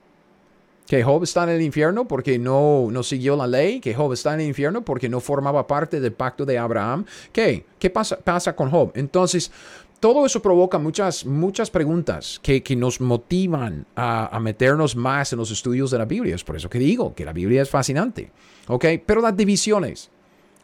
Que 0.88 1.04
Job 1.04 1.24
está 1.24 1.44
en 1.44 1.50
el 1.50 1.62
infierno 1.62 2.08
porque 2.08 2.40
no, 2.40 2.88
no 2.90 3.04
siguió 3.04 3.36
la 3.36 3.46
ley, 3.46 3.82
que 3.82 3.94
Job 3.94 4.14
está 4.14 4.34
en 4.34 4.40
el 4.40 4.48
infierno 4.48 4.84
porque 4.84 5.10
no 5.10 5.20
formaba 5.20 5.68
parte 5.68 6.00
del 6.00 6.14
pacto 6.14 6.46
de 6.46 6.58
Abraham. 6.58 7.06
¿Qué? 7.32 7.66
¿Qué 7.78 7.90
pasa, 7.90 8.18
pasa 8.18 8.56
con 8.56 8.72
Job? 8.72 8.92
Entonces, 8.96 9.52
todo 10.00 10.26
eso 10.26 10.42
provoca 10.42 10.80
muchas, 10.80 11.26
muchas 11.26 11.70
preguntas 11.70 12.40
que, 12.42 12.64
que 12.64 12.76
nos 12.76 13.02
motivan 13.02 13.86
a, 13.96 14.36
a, 14.36 14.40
meternos 14.40 14.96
más 14.96 15.34
en 15.34 15.40
los 15.40 15.52
estudios 15.52 15.92
de 15.92 15.98
la 15.98 16.06
Biblia. 16.06 16.36
Es 16.36 16.44
por 16.44 16.56
eso 16.56 16.70
que 16.70 16.80
digo 16.80 17.14
que 17.14 17.26
la 17.26 17.34
Biblia 17.34 17.62
es 17.62 17.70
fascinante. 17.70 18.32
¿Ok? 18.68 18.86
Pero 19.06 19.22
las 19.22 19.36
divisiones, 19.36 20.10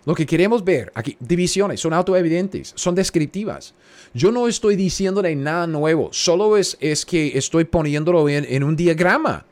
lo 0.06 0.16
que 0.16 0.26
queremos 0.26 0.64
ver 0.64 0.92
aquí, 0.96 1.18
divisiones, 1.20 1.82
son 1.82 1.94
autoevidentes, 1.94 2.74
son 2.76 2.96
descriptivas. 2.96 3.74
Yo 4.14 4.32
no 4.32 4.48
estoy 4.48 4.76
diciéndole 4.76 5.36
nada 5.36 5.68
nuevo, 5.68 6.10
solo 6.12 6.56
es, 6.56 6.78
es 6.80 7.06
que 7.06 7.38
estoy 7.38 7.66
poniéndolo 7.66 8.30
en, 8.30 8.46
en 8.48 8.64
un 8.64 8.76
diagrama. 8.76 9.46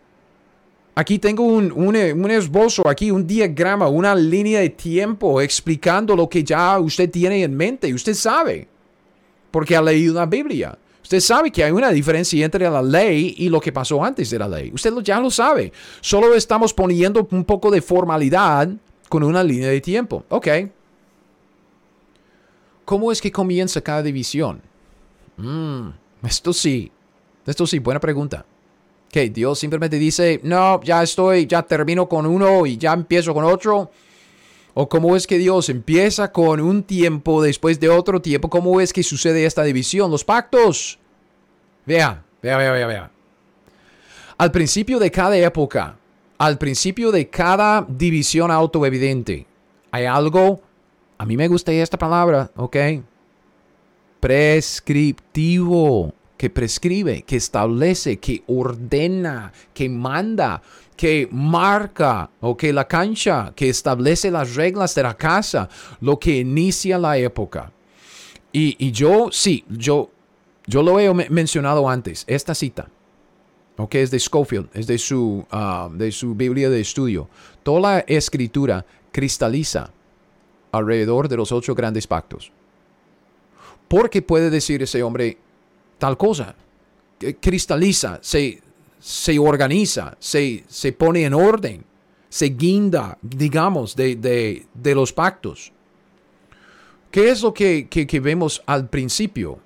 Aquí 0.94 1.20
tengo 1.20 1.44
un, 1.44 1.72
un, 1.72 2.32
esbozo, 2.32 2.88
aquí 2.88 3.12
un 3.12 3.26
diagrama, 3.26 3.88
una 3.88 4.14
línea 4.14 4.60
de 4.60 4.70
tiempo 4.70 5.40
explicando 5.40 6.16
lo 6.16 6.28
que 6.28 6.44
ya 6.44 6.78
usted 6.80 7.10
tiene 7.10 7.44
en 7.44 7.56
mente. 7.56 7.94
Usted 7.94 8.14
sabe, 8.14 8.68
porque 9.52 9.76
ha 9.76 9.82
leído 9.82 10.16
la 10.16 10.26
Biblia. 10.26 10.78
Usted 11.02 11.22
sabe 11.22 11.50
que 11.50 11.64
hay 11.64 11.72
una 11.72 11.92
diferencia 11.92 12.44
entre 12.44 12.70
la 12.70 12.82
ley 12.82 13.36
y 13.38 13.48
lo 13.48 13.62
que 13.62 13.72
pasó 13.72 14.04
antes 14.04 14.30
de 14.30 14.40
la 14.40 14.50
ley. 14.50 14.72
Usted 14.74 14.94
ya 15.02 15.20
lo 15.20 15.32
sabe. 15.32 15.72
Solo 16.02 16.34
estamos 16.36 16.74
poniendo 16.74 17.26
un 17.32 17.46
poco 17.46 17.72
de 17.72 17.82
formalidad 17.82 18.70
con 19.08 19.24
una 19.24 19.44
línea 19.44 19.70
de 19.70 19.80
tiempo. 19.80 20.26
Ok. 20.28 20.48
¿Cómo 22.84 23.12
es 23.12 23.22
que 23.22 23.32
comienza 23.32 23.80
cada 23.80 24.04
división? 24.04 24.62
Mm, 25.38 25.90
esto 26.24 26.52
sí. 26.52 26.92
Esto 27.46 27.66
sí, 27.66 27.80
buena 27.80 28.00
pregunta 28.00 28.46
que 29.12 29.30
Dios 29.30 29.60
simplemente 29.60 29.98
dice, 29.98 30.40
no, 30.44 30.82
ya 30.82 31.04
estoy, 31.04 31.46
ya 31.46 31.62
termino 31.64 32.08
con 32.08 32.26
uno 32.26 32.66
y 32.66 32.78
ya 32.78 32.94
empiezo 32.94 33.34
con 33.34 33.44
otro. 33.44 33.92
¿O 34.74 34.88
cómo 34.88 35.18
es 35.18 35.28
que 35.28 35.38
Dios 35.38 35.68
empieza 35.70 36.32
con 36.32 36.62
un 36.62 36.84
tiempo 36.84 37.44
después 37.44 37.78
de 37.80 37.90
otro 37.90 38.22
tiempo? 38.22 38.50
¿Cómo 38.50 38.80
es 38.80 38.94
que 38.94 39.04
sucede 39.04 39.46
esta 39.46 39.64
división? 39.64 40.10
Los 40.10 40.24
pactos. 40.24 40.98
Vea, 41.86 42.24
vea, 42.42 42.58
vea, 42.58 42.72
vea, 42.72 42.88
vea. 42.88 43.12
Al 44.38 44.52
principio 44.52 44.98
de 44.98 45.12
cada 45.12 45.38
época, 45.38 45.98
al 46.38 46.58
principio 46.58 47.12
de 47.12 47.30
cada 47.30 47.86
división 47.88 48.50
autoevidente, 48.50 49.46
hay 49.92 50.06
algo, 50.06 50.62
a 51.18 51.26
mí 51.26 51.36
me 51.36 51.50
gusta 51.50 51.74
esta 51.74 51.98
palabra, 51.98 52.50
¿ok? 52.56 52.78
Prescriptivo 54.22 56.14
que 56.42 56.50
prescribe, 56.50 57.22
que 57.22 57.36
establece, 57.36 58.18
que 58.18 58.42
ordena, 58.48 59.54
que 59.76 59.88
manda, 59.88 60.60
que 60.98 61.30
marca, 61.32 62.32
o 62.40 62.58
que 62.58 62.74
la 62.74 62.88
cancha, 62.88 63.54
que 63.56 63.70
establece 63.70 64.32
las 64.32 64.56
reglas 64.56 64.96
de 64.96 65.04
la 65.04 65.16
casa, 65.16 65.70
lo 66.00 66.18
que 66.18 66.40
inicia 66.40 66.98
la 66.98 67.16
época. 67.16 67.72
Y, 68.52 68.92
yo, 68.92 69.30
sí, 69.32 69.64
yo, 69.70 70.10
yo 70.66 70.82
lo 70.82 71.00
he 71.00 71.14
mencionado 71.30 71.88
antes, 71.88 72.24
esta 72.26 72.56
cita, 72.56 72.90
ok, 73.78 73.94
es 73.94 74.10
de 74.10 74.20
Schofield, 74.20 74.68
es 74.74 74.88
de 74.88 74.98
su, 74.98 75.46
ah, 75.52 75.92
de 75.94 76.12
su 76.12 76.34
Biblia 76.34 76.72
de 76.72 76.82
estudio. 76.82 77.30
Toda 77.62 77.80
la 77.82 78.00
escritura 78.00 78.84
cristaliza 79.12 79.92
alrededor 80.72 81.30
de 81.30 81.38
los 81.38 81.52
ocho 81.52 81.76
grandes 81.76 82.08
pactos. 82.08 82.52
Porque 83.88 84.24
puede 84.24 84.50
decir 84.50 84.82
ese 84.82 85.04
hombre, 85.04 85.38
tal 86.02 86.18
cosa. 86.18 86.56
Cristaliza, 87.40 88.18
se, 88.24 88.60
se 89.00 89.38
organiza, 89.38 90.18
se, 90.18 90.64
se, 90.68 90.92
pone 90.92 91.26
en 91.26 91.36
orden, 91.36 91.86
se 92.28 92.48
guinda, 92.48 93.20
digamos, 93.22 93.96
de, 93.96 94.66
los 94.84 95.14
pactos. 95.14 95.72
¿Qué 97.12 97.30
es 97.30 97.44
lo 97.44 97.54
que, 97.54 97.88
vemos 98.20 98.64
al 98.66 98.90
principio? 98.90 99.60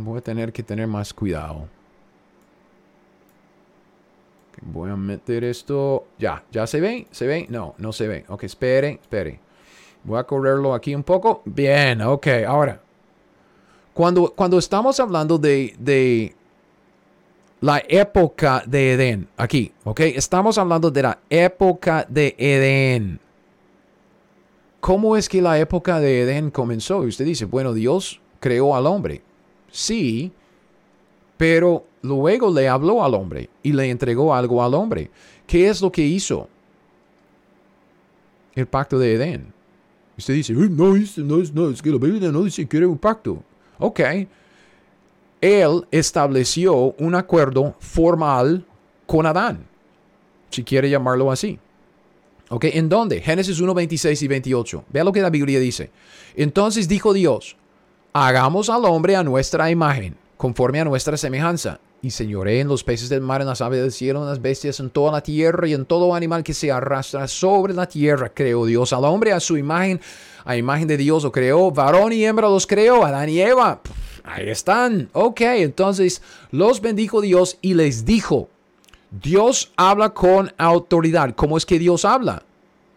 Voy 0.00 0.18
a 0.18 0.22
tener 0.22 0.52
que 0.52 0.64
tener 0.64 0.88
más 0.88 1.14
cuidado. 1.14 1.68
Voy 4.60 4.90
a 4.90 4.96
meter 4.96 5.44
esto. 5.44 6.08
Ya, 6.18 6.42
ya 6.50 6.66
se 6.66 6.80
ve, 6.80 7.06
se 7.12 7.28
ve. 7.28 7.46
No, 7.48 7.76
no 7.78 7.92
se 7.92 8.08
ve. 8.08 8.24
Ok, 8.26 8.42
espere, 8.42 8.98
espere. 9.00 9.38
Voy 10.02 10.18
a 10.18 10.24
correrlo 10.24 10.74
aquí 10.74 10.96
un 10.96 11.04
poco. 11.04 11.42
Bien, 11.44 12.00
ok. 12.02 12.26
Ahora, 12.46 12.80
cuando, 13.94 14.32
cuando 14.34 14.58
estamos 14.58 14.98
hablando 15.00 15.38
de, 15.38 15.74
de 15.78 16.34
la 17.60 17.82
época 17.88 18.62
de 18.66 18.94
Edén, 18.94 19.28
aquí, 19.36 19.72
¿ok? 19.84 20.00
Estamos 20.00 20.58
hablando 20.58 20.90
de 20.90 21.02
la 21.02 21.18
época 21.28 22.06
de 22.08 22.34
Edén. 22.38 23.20
¿Cómo 24.80 25.16
es 25.16 25.28
que 25.28 25.40
la 25.40 25.58
época 25.58 26.00
de 26.00 26.22
Edén 26.22 26.50
comenzó? 26.50 27.04
Y 27.04 27.08
usted 27.08 27.24
dice, 27.24 27.44
bueno, 27.44 27.72
Dios 27.72 28.20
creó 28.40 28.74
al 28.74 28.86
hombre. 28.86 29.22
Sí, 29.70 30.32
pero 31.36 31.84
luego 32.02 32.52
le 32.52 32.68
habló 32.68 33.04
al 33.04 33.14
hombre 33.14 33.48
y 33.62 33.72
le 33.72 33.90
entregó 33.90 34.34
algo 34.34 34.62
al 34.62 34.74
hombre. 34.74 35.10
¿Qué 35.46 35.68
es 35.68 35.80
lo 35.80 35.92
que 35.92 36.02
hizo? 36.02 36.48
El 38.54 38.66
pacto 38.66 38.98
de 38.98 39.14
Edén. 39.14 39.52
Usted 40.18 40.34
dice, 40.34 40.52
no, 40.52 40.66
no, 40.68 41.42
no, 41.54 41.70
es 41.70 41.82
que 41.82 41.90
la 41.90 41.98
Biblia 41.98 42.32
no 42.32 42.42
dice 42.42 42.66
que 42.66 42.76
era 42.76 42.88
un 42.88 42.98
pacto. 42.98 43.42
Ok. 43.78 44.00
Él 45.40 45.86
estableció 45.90 46.94
un 46.98 47.14
acuerdo 47.14 47.74
formal 47.80 48.64
con 49.06 49.26
Adán, 49.26 49.66
si 50.50 50.62
quiere 50.62 50.88
llamarlo 50.88 51.32
así. 51.32 51.58
¿Ok? 52.48 52.66
¿En 52.66 52.88
dónde? 52.88 53.20
Génesis 53.20 53.60
1, 53.60 53.74
26 53.74 54.22
y 54.22 54.28
28. 54.28 54.84
Vea 54.90 55.04
lo 55.04 55.12
que 55.12 55.22
la 55.22 55.30
Biblia 55.30 55.58
dice. 55.58 55.90
Entonces 56.36 56.86
dijo 56.86 57.12
Dios, 57.12 57.56
hagamos 58.12 58.68
al 58.70 58.84
hombre 58.84 59.16
a 59.16 59.24
nuestra 59.24 59.70
imagen, 59.70 60.16
conforme 60.36 60.80
a 60.80 60.84
nuestra 60.84 61.16
semejanza, 61.16 61.80
y 62.02 62.10
señoré 62.10 62.60
en 62.60 62.68
los 62.68 62.84
peces 62.84 63.08
del 63.08 63.20
mar, 63.20 63.40
en 63.40 63.46
las 63.46 63.60
aves 63.62 63.80
del 63.80 63.92
cielo, 63.92 64.20
en 64.20 64.28
las 64.28 64.42
bestias, 64.42 64.80
en 64.80 64.90
toda 64.90 65.12
la 65.12 65.22
tierra 65.22 65.66
y 65.66 65.72
en 65.72 65.86
todo 65.86 66.14
animal 66.14 66.42
que 66.42 66.52
se 66.52 66.70
arrastra 66.70 67.26
sobre 67.26 67.74
la 67.74 67.86
tierra. 67.86 68.28
Creó 68.28 68.66
Dios 68.66 68.92
al 68.92 69.04
hombre 69.04 69.32
a 69.32 69.40
su 69.40 69.56
imagen 69.56 70.00
a 70.44 70.56
imagen 70.56 70.88
de 70.88 70.96
Dios 70.96 71.24
lo 71.24 71.32
creó, 71.32 71.70
varón 71.70 72.12
y 72.12 72.24
hembra 72.24 72.48
los 72.48 72.66
creó, 72.66 73.04
Adán 73.04 73.28
y 73.28 73.40
Eva. 73.40 73.80
Ahí 74.24 74.48
están. 74.48 75.08
Ok, 75.12 75.40
entonces 75.40 76.22
los 76.50 76.80
bendijo 76.80 77.20
Dios 77.20 77.58
y 77.60 77.74
les 77.74 78.04
dijo, 78.04 78.48
Dios 79.10 79.72
habla 79.76 80.10
con 80.10 80.52
autoridad. 80.58 81.34
¿Cómo 81.34 81.56
es 81.56 81.66
que 81.66 81.78
Dios 81.78 82.04
habla? 82.04 82.42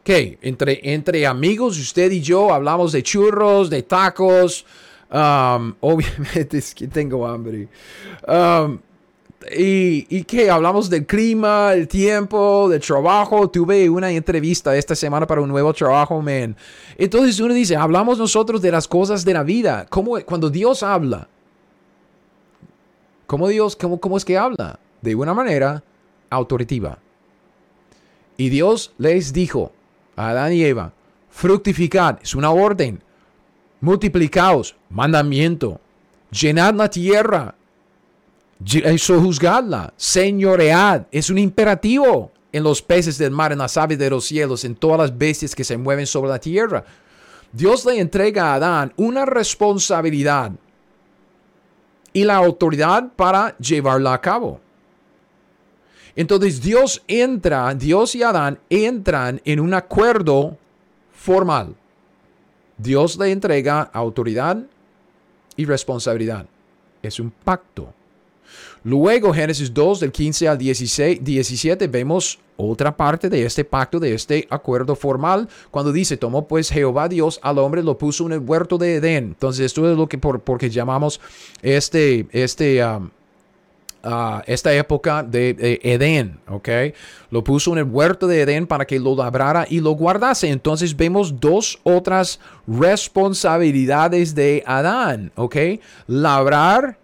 ¿Qué? 0.04 0.38
Entre, 0.41 0.80
entre 0.93 1.26
amigos, 1.26 1.80
usted 1.80 2.12
y 2.12 2.22
yo 2.22 2.54
hablamos 2.54 2.91
de 2.91 3.02
churros, 3.02 3.70
de 3.70 3.84
tacos. 3.84 4.66
Um, 5.12 5.74
obviamente 5.82 6.60
es 6.60 6.76
que 6.76 6.88
tengo 6.88 7.28
hambre. 7.28 7.68
Um, 8.28 8.80
y, 9.52 10.08
y 10.10 10.24
que 10.24 10.50
hablamos 10.50 10.89
del 10.89 11.06
clima, 11.06 11.74
el 11.74 11.88
tiempo, 11.88 12.68
del 12.70 12.82
trabajo. 12.82 13.50
Tuve 13.50 13.89
una 13.89 14.12
entrevista 14.12 14.76
esta 14.76 14.96
semana 14.96 15.28
para 15.28 15.41
un 15.41 15.50
nuevo 15.50 15.74
trabajo, 15.74 16.22
man. 16.22 16.56
Entonces 16.98 17.39
uno 17.39 17.54
dice, 17.54 17.76
hablamos 17.76 18.18
nosotros 18.18 18.62
de 18.62 18.72
las 18.72 18.88
cosas 18.88 19.26
de 19.26 19.34
la 19.34 19.43
vida. 19.43 19.86
¿Cómo, 19.89 20.20
cuando 20.26 20.50
Dios 20.50 20.84
habla, 20.84 21.28
¿cómo 23.28 23.48
Dios, 23.48 23.76
cómo, 23.76 24.00
cómo 24.00 24.18
es 24.18 24.26
que 24.26 24.38
habla? 24.38 24.80
De 25.02 25.16
una 25.16 25.34
manera 25.34 25.84
autoritativa. 26.30 26.98
Y 28.38 28.50
Dios 28.50 28.93
les 28.98 29.32
dijo 29.34 29.72
a 30.16 30.30
Adán 30.30 30.54
y 30.54 30.64
Eva, 30.64 30.93
fructificad, 31.30 32.20
es 32.22 32.36
una 32.36 32.52
orden, 32.52 33.02
multiplicaos, 33.82 34.76
mandamiento, 34.89 35.80
llenad 36.32 36.74
la 36.74 36.89
tierra, 36.89 37.56
sojuzgadla, 38.97 39.93
señoread, 39.97 41.03
es 41.12 41.30
un 41.30 41.38
imperativo 41.38 42.32
en 42.51 42.64
los 42.64 42.82
peces 42.82 43.18
del 43.18 43.32
mar, 43.32 43.51
en 43.51 43.58
las 43.58 43.76
aves 43.76 43.99
de 43.99 44.10
los 44.10 44.26
cielos, 44.26 44.64
en 44.64 44.76
todas 44.76 44.97
las 44.97 45.18
bestias 45.18 45.53
que 45.53 45.64
se 45.64 45.78
mueven 45.78 46.08
sobre 46.08 46.30
la 46.30 46.39
tierra. 46.39 46.86
Dios 47.51 47.86
le 47.86 47.99
entrega 47.99 48.51
a 48.51 48.56
Adán 48.56 48.93
una 48.95 49.26
responsabilidad 49.26 50.51
y 52.14 52.24
la 52.24 52.36
autoridad 52.36 53.12
para 53.16 53.58
llevarla 53.58 54.14
a 54.14 54.22
cabo. 54.22 54.62
Entonces 56.16 56.62
Dios 56.62 57.03
entra, 57.08 57.74
Dios 57.74 58.16
y 58.16 58.24
Adán 58.24 58.58
entran 58.70 59.41
en 59.43 59.60
un 59.60 59.74
acuerdo 59.74 60.58
formal. 61.12 61.76
Dios 62.78 63.18
le 63.18 63.32
entrega 63.32 63.82
autoridad 63.82 64.58
y 65.58 65.66
responsabilidad. 65.66 66.45
Es 67.01 67.20
un 67.20 67.32
pacto. 67.32 67.93
Luego, 68.86 69.34
Génesis 69.34 69.74
2, 69.74 70.00
del 70.00 70.12
15 70.12 70.48
al 70.48 70.60
16, 70.60 71.24
17, 71.24 71.88
vemos 71.88 72.38
otra 72.56 72.96
parte 72.96 73.30
de 73.30 73.44
este 73.44 73.66
pacto, 73.66 74.00
de 74.00 74.14
este 74.14 74.48
acuerdo 74.52 74.96
formal, 74.96 75.50
cuando 75.72 75.92
dice, 75.92 76.18
tomó 76.18 76.48
pues 76.48 76.70
Jehová 76.70 77.10
Dios 77.10 77.40
al 77.42 77.58
hombre, 77.58 77.82
lo 77.82 77.98
puso 77.98 78.28
en 78.28 78.34
el 78.34 78.40
huerto 78.42 78.78
de 78.78 78.98
Edén. 78.98 79.24
Entonces, 79.24 79.66
esto 79.66 79.90
es 79.92 79.98
lo 79.98 80.08
que 80.08 80.20
por, 80.20 80.40
porque 80.40 80.70
llamamos 80.70 81.20
este, 81.64 82.28
este, 82.32 82.86
um, 82.86 83.10
uh, 84.04 84.42
esta 84.46 84.72
época 84.72 85.24
de, 85.24 85.80
Edén, 85.82 86.38
¿ok? 86.48 86.70
Lo 87.32 87.44
puso 87.44 87.72
en 87.72 87.80
el 87.80 87.86
huerto 87.86 88.28
de 88.28 88.42
Edén 88.42 88.68
para 88.68 88.86
que 88.86 89.00
lo 89.00 89.16
labrara 89.16 89.66
y 89.68 89.80
lo 89.80 89.94
guardase. 89.94 90.50
Entonces 90.50 90.96
vemos 90.96 91.40
dos 91.40 91.80
otras 91.82 92.40
responsabilidades 92.68 94.36
de 94.36 94.62
Adán, 94.68 95.32
¿ok? 95.36 95.56
Labrar 96.06 97.00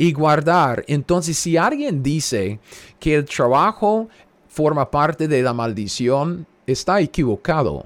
y 0.00 0.12
guardar. 0.14 0.82
Entonces, 0.88 1.36
si 1.36 1.58
alguien 1.58 2.02
dice 2.02 2.58
que 2.98 3.16
el 3.16 3.26
trabajo 3.26 4.08
forma 4.48 4.90
parte 4.90 5.28
de 5.28 5.42
la 5.42 5.52
maldición, 5.52 6.46
está 6.66 7.02
equivocado. 7.02 7.84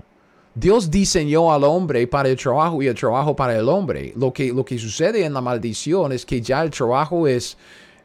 Dios 0.55 0.89
diseñó 0.89 1.53
al 1.53 1.65
hombre 1.65 2.07
para 2.07 2.29
el 2.29 2.37
trabajo 2.37 2.81
y 2.81 2.87
el 2.87 2.95
trabajo 2.95 3.35
para 3.35 3.59
el 3.59 3.69
hombre. 3.69 4.13
Lo 4.15 4.33
que, 4.33 4.53
lo 4.53 4.65
que 4.65 4.79
sucede 4.79 5.25
en 5.25 5.35
la 5.35 5.41
maldición 5.41 6.13
es 6.13 6.25
que 6.25 6.41
ya 6.41 6.63
el 6.63 6.71
trabajo 6.71 7.27
es, 7.27 7.59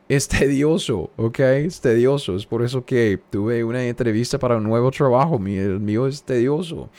es 0.10 0.28
tedioso, 0.28 1.12
¿ok? 1.18 1.40
Es 1.40 1.80
tedioso. 1.80 2.36
Es 2.36 2.44
por 2.44 2.64
eso 2.64 2.84
que 2.84 3.20
tuve 3.30 3.64
una 3.64 3.86
entrevista 3.86 4.40
para 4.40 4.58
un 4.58 4.64
nuevo 4.64 4.90
trabajo. 4.90 5.36
el 5.36 5.80
mío 5.80 6.08
es 6.08 6.24
tedioso. 6.24 6.90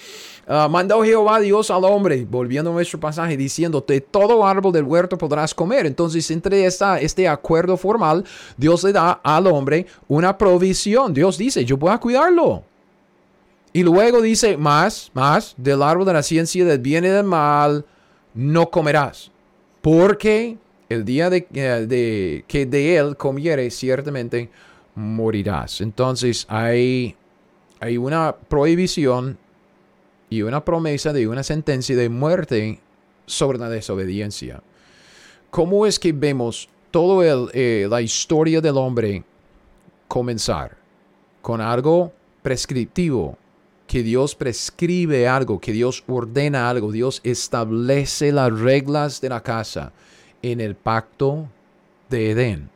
Uh, 0.47 0.69
mandó 0.71 1.03
Jehová 1.03 1.41
Dios 1.41 1.73
al 1.73 1.85
hombre, 1.85 2.25
volviendo 2.31 2.71
a 2.71 2.75
nuestro 2.75 3.01
pasaje, 3.01 3.37
diciendo, 3.37 3.85
de 3.87 4.01
todo 4.01 4.47
árbol 4.47 4.73
del 4.73 4.85
huerto 4.85 5.19
podrás 5.19 5.53
comer. 5.53 5.87
Entonces, 5.87 6.31
entre 6.31 6.65
esta, 6.65 7.01
este 7.01 7.27
acuerdo 7.27 7.77
formal, 7.77 8.25
Dios 8.57 8.85
le 8.85 8.93
da 8.93 9.21
al 9.25 9.49
hombre 9.49 9.87
una 10.07 10.39
provisión. 10.39 11.13
Dios 11.13 11.37
dice, 11.37 11.65
yo 11.65 11.77
voy 11.77 11.91
a 11.91 11.99
cuidarlo. 11.99 12.63
Y 13.73 13.83
luego 13.83 14.23
dice, 14.23 14.57
más, 14.57 15.11
más, 15.15 15.55
del 15.57 15.83
árbol 15.83 16.07
de 16.07 16.13
la 16.13 16.23
ciencia 16.23 16.65
del 16.65 16.79
bien 16.79 17.05
y 17.05 17.09
del 17.09 17.25
mal, 17.25 17.85
no 18.35 18.71
comerás. 18.71 19.33
Porque 19.81 20.59
el 20.91 21.05
día 21.05 21.31
de, 21.31 21.47
eh, 21.55 21.87
de, 21.89 22.45
que 22.47 22.67
de 22.67 22.97
él 22.97 23.17
comiere, 23.17 23.71
ciertamente 23.71 24.51
morirás. 24.97 25.81
Entonces 25.81 26.45
hay, 26.49 27.15
hay 27.79 27.97
una 27.97 28.35
prohibición 28.37 29.39
y 30.29 30.43
una 30.43 30.65
promesa 30.65 31.13
de 31.13 31.29
una 31.29 31.45
sentencia 31.45 31.97
de 31.97 32.09
muerte 32.09 32.81
sobre 33.25 33.59
la 33.59 33.71
desobediencia. 33.71 34.63
¿Cómo 35.51 35.87
es 35.87 35.99
que 35.99 36.13
vemos 36.13 36.69
toda 36.91 37.49
eh, 37.53 37.87
la 37.89 38.03
historia 38.03 38.61
del 38.61 38.77
hombre 38.77 39.23
comenzar? 40.09 40.77
Con 41.41 41.61
algo 41.61 42.13
prescriptivo, 42.43 43.39
que 43.87 44.03
Dios 44.03 44.35
prescribe 44.35 45.27
algo, 45.27 45.61
que 45.61 45.73
Dios 45.73 46.03
ordena 46.09 46.69
algo, 46.69 46.93
Dios 46.93 47.21
establece 47.25 48.33
las 48.33 48.53
reglas 48.59 49.21
de 49.21 49.29
la 49.29 49.43
casa 49.43 49.93
en 50.43 50.61
el 50.61 50.75
pacto 50.75 51.49
de 52.09 52.31
Edén. 52.31 52.71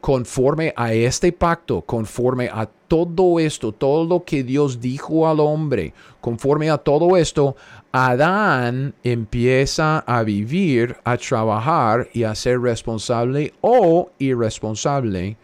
Conforme 0.00 0.72
a 0.76 0.94
este 0.94 1.30
pacto, 1.30 1.82
conforme 1.82 2.48
a 2.48 2.66
todo 2.88 3.38
esto, 3.38 3.70
todo 3.70 4.06
lo 4.06 4.24
que 4.24 4.42
Dios 4.42 4.80
dijo 4.80 5.28
al 5.28 5.40
hombre, 5.40 5.92
conforme 6.22 6.70
a 6.70 6.78
todo 6.78 7.18
esto, 7.18 7.54
Adán 7.92 8.94
empieza 9.04 9.98
a 9.98 10.22
vivir, 10.22 10.96
a 11.04 11.18
trabajar 11.18 12.08
y 12.14 12.22
a 12.22 12.34
ser 12.34 12.60
responsable 12.60 13.52
o 13.60 14.10
irresponsable 14.18 15.36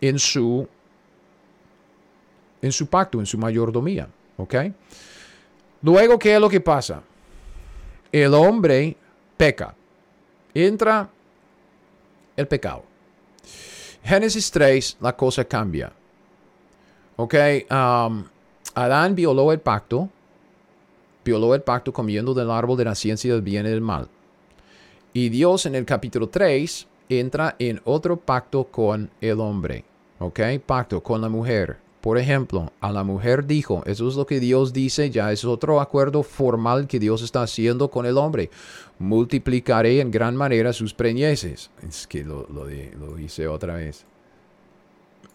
en 0.00 0.18
su, 0.18 0.66
en 2.60 2.72
su 2.72 2.88
pacto, 2.88 3.20
en 3.20 3.26
su 3.26 3.38
mayordomía. 3.38 4.08
¿Ok? 4.36 4.54
Luego, 5.82 6.18
¿qué 6.18 6.34
es 6.34 6.40
lo 6.40 6.48
que 6.48 6.60
pasa? 6.60 7.02
El 8.10 8.34
hombre 8.34 8.96
peca 9.36 9.75
entra 10.64 11.10
el 12.36 12.48
pecado. 12.48 12.84
Génesis 14.02 14.50
3, 14.50 14.98
la 15.00 15.14
cosa 15.16 15.44
cambia. 15.44 15.92
Ok, 17.16 17.34
um, 17.70 18.24
Adán 18.74 19.14
violó 19.14 19.52
el 19.52 19.60
pacto, 19.60 20.08
violó 21.24 21.54
el 21.54 21.62
pacto 21.62 21.92
comiendo 21.92 22.32
del 22.32 22.50
árbol 22.50 22.76
de 22.76 22.84
la 22.84 22.94
ciencia 22.94 23.32
del 23.32 23.42
bien 23.42 23.66
y 23.66 23.70
del 23.70 23.80
mal. 23.80 24.08
Y 25.12 25.28
Dios 25.28 25.66
en 25.66 25.74
el 25.74 25.84
capítulo 25.84 26.28
3 26.28 26.86
entra 27.08 27.56
en 27.58 27.80
otro 27.84 28.16
pacto 28.16 28.64
con 28.64 29.10
el 29.20 29.40
hombre. 29.40 29.84
Ok, 30.18 30.40
pacto 30.64 31.02
con 31.02 31.20
la 31.20 31.28
mujer. 31.28 31.85
Por 32.06 32.18
ejemplo, 32.18 32.72
a 32.80 32.92
la 32.92 33.02
mujer 33.02 33.48
dijo, 33.48 33.82
eso 33.84 34.08
es 34.08 34.14
lo 34.14 34.26
que 34.26 34.38
Dios 34.38 34.72
dice, 34.72 35.10
ya 35.10 35.32
es 35.32 35.44
otro 35.44 35.80
acuerdo 35.80 36.22
formal 36.22 36.86
que 36.86 37.00
Dios 37.00 37.20
está 37.20 37.42
haciendo 37.42 37.90
con 37.90 38.06
el 38.06 38.16
hombre. 38.16 38.48
Multiplicaré 39.00 40.00
en 40.00 40.12
gran 40.12 40.36
manera 40.36 40.72
sus 40.72 40.94
preñeces. 40.94 41.68
Es 41.82 42.06
que 42.06 42.22
lo, 42.22 42.46
lo 42.48 43.18
hice 43.18 43.48
otra 43.48 43.74
vez. 43.74 44.04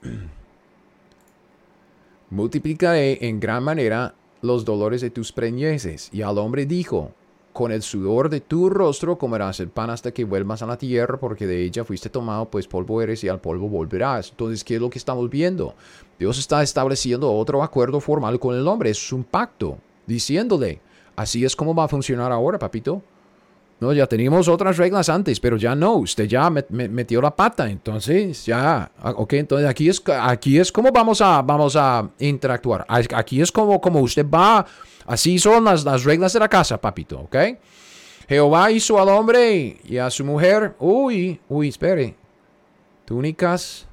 Multiplicaré 2.29 3.27
en 3.27 3.41
gran 3.41 3.65
manera 3.65 4.15
los 4.41 4.63
dolores 4.63 5.01
de 5.01 5.09
tus 5.09 5.33
preñeces. 5.33 6.07
Y 6.13 6.21
al 6.21 6.37
hombre 6.37 6.65
dijo, 6.65 7.11
con 7.53 7.71
el 7.71 7.81
sudor 7.81 8.29
de 8.29 8.41
tu 8.41 8.69
rostro 8.69 9.17
comerás 9.17 9.59
el 9.59 9.69
pan 9.69 9.89
hasta 9.89 10.11
que 10.11 10.23
vuelvas 10.23 10.61
a 10.61 10.65
la 10.65 10.77
tierra, 10.77 11.19
porque 11.19 11.47
de 11.47 11.63
ella 11.63 11.83
fuiste 11.83 12.09
tomado, 12.09 12.49
pues 12.49 12.67
polvo 12.67 13.01
eres 13.01 13.23
y 13.23 13.29
al 13.29 13.41
polvo 13.41 13.67
volverás. 13.67 14.29
Entonces, 14.31 14.63
¿qué 14.63 14.75
es 14.75 14.81
lo 14.81 14.89
que 14.89 14.97
estamos 14.97 15.29
viendo? 15.29 15.75
Dios 16.17 16.37
está 16.39 16.63
estableciendo 16.63 17.31
otro 17.31 17.63
acuerdo 17.63 17.99
formal 17.99 18.39
con 18.39 18.55
el 18.55 18.67
hombre, 18.67 18.91
es 18.91 19.11
un 19.11 19.23
pacto, 19.23 19.77
diciéndole, 20.05 20.79
así 21.15 21.43
es 21.43 21.55
como 21.55 21.75
va 21.75 21.85
a 21.85 21.89
funcionar 21.89 22.31
ahora, 22.31 22.59
papito. 22.59 23.01
No, 23.81 23.91
ya 23.91 24.07
teníamos 24.07 24.47
otras 24.47 24.77
reglas 24.77 25.09
antes, 25.09 25.39
pero 25.39 25.57
ya 25.57 25.75
no, 25.75 25.95
usted 25.95 26.25
ya 26.25 26.49
metió 26.49 27.19
la 27.19 27.35
pata, 27.35 27.69
entonces 27.69 28.45
ya, 28.45 28.91
ah, 28.99 29.13
ok, 29.17 29.33
entonces 29.33 29.67
aquí 29.67 29.89
es, 29.89 30.01
aquí 30.07 30.59
es 30.59 30.71
como 30.71 30.91
vamos 30.91 31.19
a, 31.19 31.41
vamos 31.41 31.75
a 31.75 32.07
interactuar, 32.19 32.85
aquí 32.87 33.41
es 33.41 33.51
como, 33.51 33.81
como 33.81 33.99
usted 33.99 34.25
va 34.25 34.65
Así 35.05 35.39
son 35.39 35.65
las, 35.65 35.83
las 35.83 36.03
reglas 36.03 36.33
de 36.33 36.39
la 36.39 36.47
casa, 36.47 36.79
papito, 36.79 37.19
¿ok? 37.19 37.35
Jehová 38.27 38.71
hizo 38.71 39.01
al 39.01 39.09
hombre 39.09 39.77
y 39.83 39.97
a 39.97 40.09
su 40.09 40.23
mujer, 40.23 40.75
uy, 40.79 41.39
uy, 41.49 41.67
espere, 41.67 42.15
túnicas 43.05 43.87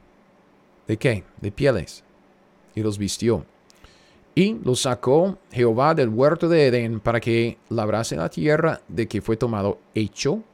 de 0.86 0.96
qué? 0.96 1.24
De 1.40 1.50
pieles. 1.50 2.04
Y 2.74 2.82
los 2.82 2.98
vistió. 2.98 3.44
Y 4.38 4.56
los 4.62 4.82
sacó 4.82 5.36
Jehová 5.50 5.96
del 5.96 6.10
huerto 6.10 6.48
de 6.48 6.68
Edén 6.68 7.00
para 7.00 7.18
que 7.18 7.58
labrase 7.70 8.14
la 8.14 8.28
tierra 8.28 8.80
de 8.86 9.08
que 9.08 9.20
fue 9.20 9.36
tomado 9.36 9.80
hecho, 9.96 10.44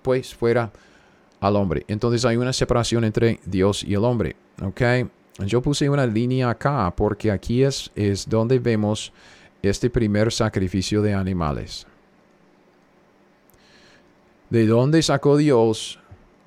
pues 0.00 0.34
fuera 0.34 0.72
al 1.40 1.56
hombre. 1.56 1.84
Entonces 1.86 2.24
hay 2.24 2.38
una 2.38 2.54
separación 2.54 3.04
entre 3.04 3.40
Dios 3.44 3.84
y 3.84 3.92
el 3.92 4.02
hombre. 4.02 4.34
¿Ok? 4.62 4.80
Yo 5.40 5.60
puse 5.60 5.90
una 5.90 6.06
línea 6.06 6.48
acá 6.48 6.90
porque 6.96 7.30
aquí 7.30 7.62
es, 7.62 7.90
es 7.94 8.26
donde 8.26 8.58
vemos 8.60 9.12
este 9.60 9.90
primer 9.90 10.32
sacrificio 10.32 11.02
de 11.02 11.12
animales. 11.12 11.86
¿De 14.48 14.66
dónde 14.66 15.02
sacó 15.02 15.36
Dios 15.36 15.98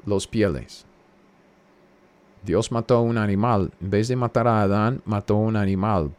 los 0.04 0.26
pieles? 0.26 0.87
Dios 2.48 2.72
mató 2.72 3.02
un 3.02 3.18
animal. 3.18 3.72
En 3.82 3.90
vez 3.90 4.08
de 4.08 4.16
matar 4.16 4.48
a 4.48 4.62
Adán, 4.62 5.02
mató 5.06 5.36
un 5.36 5.58
animal. 5.58 6.12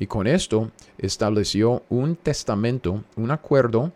Y 0.00 0.06
con 0.08 0.26
esto 0.26 0.72
estableció 0.98 1.84
un 1.88 2.16
testamento, 2.16 3.04
un 3.14 3.30
acuerdo 3.30 3.92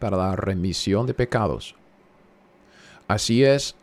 para 0.00 0.16
la 0.16 0.34
remisión 0.34 1.06
de 1.06 1.14
pecados. 1.14 1.76
Así 3.06 3.44
es 3.44 3.76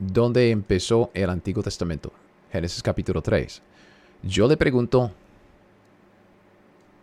donde 0.00 0.50
empezó 0.50 1.10
el 1.14 1.30
Antiguo 1.30 1.62
Testamento. 1.62 2.12
Génesis 2.50 2.82
capítulo 2.82 3.22
3. 3.22 3.62
Yo 4.24 4.48
le 4.48 4.56
pregunto, 4.56 5.12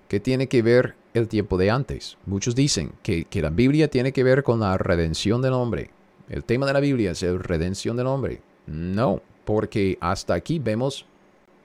¿Qué 0.10 0.20
tiene 0.22 0.48
que 0.48 0.62
ver 0.62 0.96
el 1.14 1.28
tiempo 1.28 1.58
de 1.58 1.70
antes? 1.70 2.18
Muchos 2.26 2.56
dicen 2.56 2.94
que, 3.04 3.26
la 3.42 3.50
Biblia 3.50 3.90
tiene 3.90 4.14
que 4.14 4.24
ver 4.24 4.44
con 4.44 4.62
la 4.62 4.78
redención 4.78 5.42
del 5.42 5.54
hombre. 5.54 5.92
El 6.30 6.46
tema 6.46 6.66
de 6.66 6.74
la 6.74 6.80
Biblia 6.80 7.12
es 7.12 7.24
la 7.24 7.38
redención 7.38 7.98
del 7.98 8.08
hombre. 8.08 8.42
No, 8.68 9.22
porque 9.46 9.98
hasta 10.02 10.34
aquí 10.34 10.60
vemos 10.60 11.06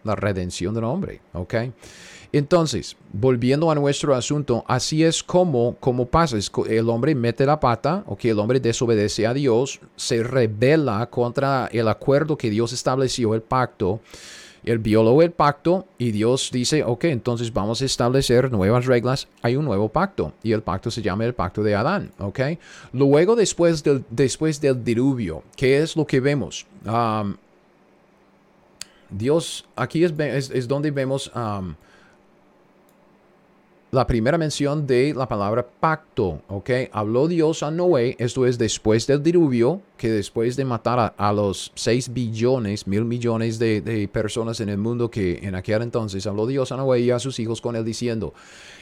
la 0.05 0.15
redención 0.17 0.75
del 0.75 0.85
hombre, 0.85 1.21
¿ok? 1.33 1.55
Entonces, 2.33 2.97
volviendo 3.13 3.71
a 3.71 3.75
nuestro 3.75 4.15
asunto, 4.15 4.65
así 4.67 5.05
es 5.05 5.23
como, 5.23 5.77
como 5.79 6.07
pasa, 6.07 6.39
el 6.69 6.89
hombre 6.89 7.15
mete 7.15 7.45
la 7.45 7.61
pata, 7.61 8.05
o 8.07 8.17
que 8.17 8.31
el 8.31 8.39
hombre 8.39 8.59
desobedece 8.59 9.27
a 9.27 9.35
Dios, 9.35 9.81
se 9.97 10.23
rebela 10.23 11.09
contra 11.11 11.69
el 11.73 11.89
acuerdo 11.89 12.39
que 12.39 12.49
Dios 12.49 12.73
estableció, 12.73 13.35
el 13.35 13.43
pacto, 13.43 14.01
él 14.65 14.79
violó 14.79 15.21
el 15.23 15.33
pacto 15.33 15.87
y 15.99 16.13
Dios 16.13 16.51
dice, 16.53 16.85
ok, 16.85 17.05
entonces 17.05 17.53
vamos 17.53 17.83
a 17.83 17.85
establecer 17.85 18.51
nuevas 18.53 18.87
reglas. 18.87 19.29
Hay 19.43 19.57
un 19.57 19.65
nuevo 19.65 19.89
pacto 19.89 20.33
y 20.43 20.53
el 20.53 20.63
pacto 20.63 20.91
se 20.91 21.03
llama 21.03 21.25
el 21.25 21.35
pacto 21.35 21.63
de 21.63 21.75
Adán, 21.75 22.13
ok. 22.19 22.41
Luego, 22.93 23.35
después 23.35 23.83
del, 23.83 24.05
después 24.11 24.61
del 24.61 24.85
diluvio, 24.85 25.43
¿qué 25.57 25.79
es 25.79 25.97
lo 25.97 26.07
que 26.07 26.21
vemos? 26.21 26.67
Dios, 29.11 29.67
aquí 29.77 30.05
es, 30.05 30.13
es, 30.19 30.69
donde 30.69 30.91
vemos 30.91 31.31
la 33.95 34.07
primera 34.07 34.39
mención 34.39 34.87
de 34.87 35.13
la 35.13 35.29
palabra 35.29 35.67
pacto, 35.69 36.41
¿ok? 36.49 36.71
Habló 36.93 37.29
Dios 37.29 37.63
a 37.63 37.71
Noé, 37.71 38.17
esto 38.19 38.47
es 38.47 38.57
después 38.57 39.07
del 39.07 39.23
diluvio, 39.23 39.83
que 39.99 40.11
después 40.11 40.57
de 40.57 40.65
matar 40.65 41.13
a, 41.15 41.33
los 41.35 41.73
6 41.75 42.15
billones, 42.15 42.87
mil 42.87 43.05
millones 43.05 43.59
de, 43.59 44.09
personas 44.11 44.61
en 44.61 44.71
el 44.71 44.79
mundo 44.79 45.11
que 45.11 45.41
en 45.43 45.55
aquel 45.55 45.83
entonces 45.83 46.27
habló 46.27 46.47
Dios 46.47 46.73
a 46.73 46.79
Noé 46.79 47.01
y 47.01 47.11
a 47.11 47.19
sus 47.19 47.39
hijos 47.39 47.61
con 47.61 47.77
él 47.77 47.85
diciendo, 47.85 48.33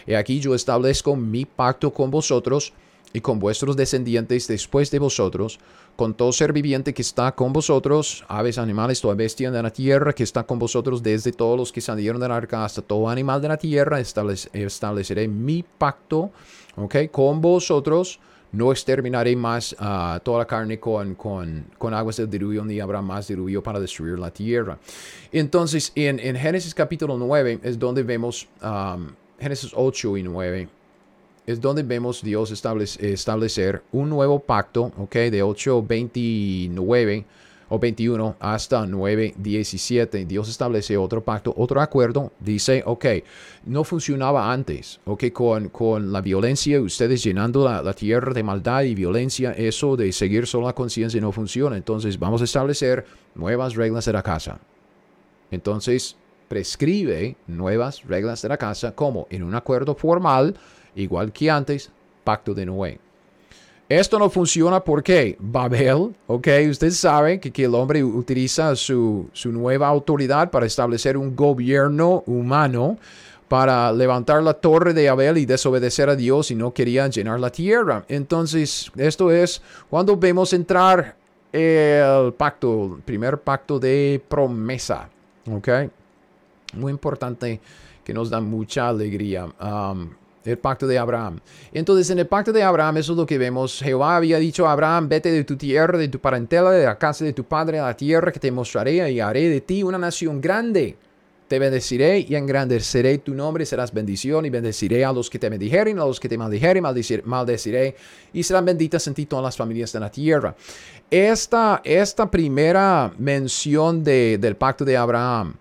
he 0.07 0.17
aquí 0.17 0.39
yo 0.39 0.55
establezco 0.55 1.17
mi 1.17 1.45
pacto 1.45 1.93
con 1.93 2.13
vosotros 2.13 2.73
y 3.13 3.21
con 3.21 3.39
vuestros 3.39 3.77
descendientes 3.77 4.47
después 4.47 4.91
de 4.91 4.99
vosotros, 4.99 5.59
con 5.97 6.15
todo 6.15 6.33
ser 6.33 6.53
viviente 6.53 6.95
que 6.95 7.03
está 7.03 7.33
con 7.33 7.53
vosotros, 7.53 8.25
aves, 8.29 8.59
animales, 8.59 9.01
toda 9.01 9.15
bestia 9.15 9.51
de 9.51 9.63
la 9.63 9.71
tierra 9.71 10.13
que 10.13 10.23
está 10.23 10.45
con 10.45 10.59
vosotros, 10.59 11.03
desde 11.03 11.33
todos 11.33 11.59
los 11.59 11.73
que 11.73 11.81
salieron 11.81 12.21
del 12.21 12.31
arca 12.31 12.65
hasta 12.65 12.83
todo 12.83 13.09
animal 13.09 13.43
de 13.43 13.49
la 13.49 13.57
tierra, 13.57 14.01
estableceré 14.01 15.29
mi 15.29 15.63
pacto, 15.63 16.31
¿ok? 16.77 17.11
Con 17.11 17.41
vosotros, 17.41 18.21
no 18.53 18.73
exterminaré 18.73 19.37
más 19.37 19.77
a 19.79 20.21
toda 20.25 20.39
la 20.39 20.47
carne 20.47 20.81
con, 20.81 21.15
con, 21.15 21.67
con, 21.79 21.95
aguas 21.95 22.17
del 22.17 22.31
diluvio, 22.31 22.65
ni 22.65 22.81
habrá 22.81 23.01
más 23.03 23.29
diluvio 23.29 23.63
para 23.63 23.79
destruir 23.79 24.19
la 24.19 24.31
tierra. 24.31 24.79
Entonces, 25.31 25.93
en, 25.95 26.19
en 26.19 26.37
Génesis 26.37 26.75
capítulo 26.75 27.17
9 27.17 27.61
es 27.63 27.79
donde 27.79 28.03
vemos, 28.03 28.49
um, 28.63 29.09
Génesis 29.39 29.73
8 29.75 30.17
y 30.17 30.23
9, 30.23 30.69
es 31.51 31.61
donde 31.61 31.83
vemos 31.83 32.23
Dios 32.23 32.51
establecer 32.51 33.83
un 33.93 34.09
nuevo 34.09 34.39
pacto, 34.39 34.93
¿ok? 34.99 35.15
De 35.15 35.45
8.29 35.45 37.25
o 37.71 37.79
21 37.79 38.37
hasta 38.41 38.85
9.17. 38.85 40.27
Dios 40.27 40.49
establece 40.49 40.97
otro 40.97 41.23
pacto, 41.23 41.55
otro 41.57 41.81
acuerdo. 41.81 42.33
Dice, 42.41 42.83
ok, 42.85 43.07
no 43.65 43.85
funcionaba 43.85 44.53
antes, 44.53 45.01
ok, 45.05 45.25
con, 45.33 45.69
con 45.69 46.13
la 46.13 46.21
violencia, 46.21 46.81
ustedes 46.81 47.23
llenando 47.23 47.65
la, 47.65 47.83
la 47.83 47.93
tierra 47.93 48.33
de 48.33 48.43
maldad 48.43 48.83
y 48.83 48.95
violencia, 48.95 49.53
eso 49.53 49.97
de 49.97 50.13
seguir 50.13 50.47
solo 50.47 50.67
la 50.67 50.75
conciencia 50.75 51.21
no 51.21 51.33
funciona. 51.33 51.77
Entonces 51.77 52.19
vamos 52.19 52.41
a 52.41 52.45
establecer 52.45 53.07
nuevas 53.35 53.77
reglas 53.77 54.05
de 54.05 54.13
la 54.13 54.23
casa. 54.23 54.59
Entonces 55.51 56.17
prescribe 56.49 57.37
nuevas 57.47 58.03
reglas 58.05 58.43
de 58.43 58.49
la 58.49 58.57
casa 58.57 58.93
como 58.97 59.29
en 59.31 59.45
un 59.45 59.55
acuerdo 59.55 59.95
formal 59.95 60.57
igual 60.95 61.33
que 61.33 61.51
antes, 61.51 61.91
pacto 62.25 62.55
de 62.55 62.67
Noé. 62.67 62.99
Esto 63.89 64.21
no 64.21 64.31
funciona 64.31 64.79
porque 64.79 65.37
Babel, 65.41 66.15
ok, 66.29 66.49
usted 66.71 66.91
sabe 66.93 67.41
que, 67.41 67.51
que 67.51 67.65
el 67.65 67.75
hombre 67.75 68.05
utiliza 68.05 68.77
su, 68.77 69.29
su, 69.33 69.51
nueva 69.51 69.89
autoridad 69.89 70.49
para 70.53 70.67
establecer 70.67 71.17
un 71.17 71.35
gobierno 71.35 72.23
humano, 72.27 72.99
para 73.49 73.91
levantar 73.91 74.45
la 74.45 74.55
torre 74.55 74.95
de 74.95 75.09
Abel 75.09 75.39
y 75.39 75.45
desobedecer 75.45 76.09
a 76.09 76.15
Dios 76.15 76.53
y 76.53 76.55
no 76.55 76.73
quería 76.73 77.09
llenar 77.09 77.41
la 77.41 77.51
tierra. 77.51 78.05
Entonces, 78.07 78.93
esto 78.95 79.33
es 79.33 79.61
cuando 79.91 80.17
vemos 80.17 80.53
entrar 80.53 81.17
el 81.53 82.33
pacto, 82.35 82.95
el 82.95 83.03
primer 83.03 83.39
pacto 83.39 83.81
de 83.81 84.23
promesa, 84.29 85.09
ok, 85.51 85.69
muy 86.75 86.93
importante 86.93 87.61
que 88.05 88.15
nos 88.15 88.31
da 88.31 88.41
mucha 88.41 88.89
alegría. 88.89 89.49
Um, 89.61 90.11
el 90.45 90.59
pacto 90.59 90.87
de 90.87 90.99
Abraham. 90.99 91.41
Entonces, 91.73 92.11
en 92.11 92.19
el 92.19 92.27
pacto 92.27 92.53
de 92.53 92.63
Abraham, 92.63 92.99
eso 92.99 93.13
es 93.13 93.19
lo 93.19 93.27
que 93.27 93.39
vemos. 93.39 93.81
Jehová 93.81 94.17
había 94.17 94.39
dicho 94.39 94.67
a 94.67 94.73
Abraham, 94.73 95.09
vete 95.09 95.31
de 95.31 95.45
tu 95.45 95.57
tierra, 95.57 95.99
de 95.99 96.09
tu 96.09 96.19
parentela, 96.19 96.71
de 96.71 96.85
la 96.85 96.99
casa 96.99 97.25
de 97.25 97.33
tu 97.33 97.45
padre, 97.45 97.79
a 97.79 97.87
la 97.87 97.97
tierra 97.97 98.33
que 98.33 98.41
te 98.41 98.51
mostraré 98.51 99.11
y 99.11 99.21
haré 99.21 99.49
de 99.49 99.61
ti 99.61 99.83
una 99.83 99.99
nación 99.99 100.41
grande. 100.41 100.97
Te 101.51 101.59
bendeciré 101.59 102.21
y 102.21 102.37
engrandeceré 102.37 103.19
tu 103.19 103.35
nombre, 103.35 103.67
serás 103.67 103.93
bendición 103.93 104.47
y 104.47 104.51
bendeciré 104.51 105.05
a 105.05 105.13
los 105.13 105.29
que 105.29 105.37
te 105.37 105.49
bendijeren, 105.49 105.99
a 105.99 106.05
los 106.05 106.21
que 106.21 106.29
te 106.29 106.39
maldijeren, 106.39 106.85
maldeciré 107.25 107.97
y 108.33 108.45
serán 108.45 108.65
benditas 108.65 109.05
en 109.09 109.15
ti 109.15 109.27
todas 109.27 109.45
las 109.45 109.57
familias 109.57 109.93
de 109.93 109.99
la 109.99 110.13
tierra. 110.13 110.55
Esta, 111.11 111.81
esta 111.83 112.31
primera 112.31 113.13
mención 113.19 114.05
de, 114.05 114.39
del 114.41 114.55
pacto 114.55 114.85
de 114.85 114.97
Abraham, 114.97 115.55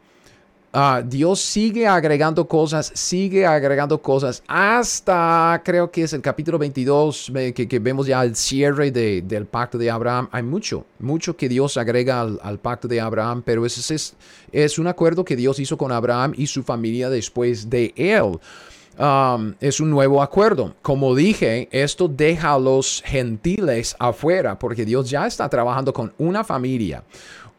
Ah, 0.72 1.02
Dios 1.04 1.42
sigue 1.42 1.88
agregando 1.88 2.48
cosas, 2.48 2.92
sigue 2.94 3.44
agregando 3.44 4.00
cosas, 4.00 4.44
hasta 4.48 5.60
creo 5.66 5.90
que 5.90 6.04
es 6.04 6.14
el 6.14 6.22
capítulo 6.22 6.60
22 6.60 7.32
que, 7.56 7.80
vemos 7.80 8.06
ya 8.06 8.24
el 8.24 8.36
cierre 8.36 8.92
del 8.92 9.48
pacto 9.48 9.80
de 9.80 9.90
Abraham. 9.90 10.30
Hay 10.32 10.44
mucho, 10.44 10.86
mucho 11.00 11.36
que 11.36 11.50
Dios 11.50 11.76
agrega 11.76 12.22
al, 12.22 12.60
pacto 12.60 12.88
de 12.88 13.02
Abraham, 13.02 13.42
pero 13.44 13.66
ese 13.66 13.96
es, 13.96 14.14
es 14.52 14.78
un 14.78 14.86
acuerdo 14.86 15.26
que 15.26 15.36
Dios 15.36 15.60
hizo 15.60 15.76
con 15.76 15.92
Abraham 15.92 16.34
y 16.38 16.46
su 16.46 16.62
familia 16.62 17.10
después 17.10 17.68
de 17.68 17.92
él. 17.96 18.40
Um, 19.00 19.54
es 19.62 19.80
un 19.80 19.90
nuevo 19.90 20.22
acuerdo. 20.22 20.76
Como 20.82 21.16
dije, 21.16 21.70
esto 21.72 22.10
deja 22.10 22.54
a 22.54 22.60
los 22.60 23.02
gentiles 23.06 23.96
afuera 23.98 24.60
porque 24.60 24.84
Dios 24.84 25.10
ya 25.10 25.26
está 25.26 25.48
trabajando 25.48 25.94
con 25.94 26.14
una 26.18 26.44
familia 26.44 27.04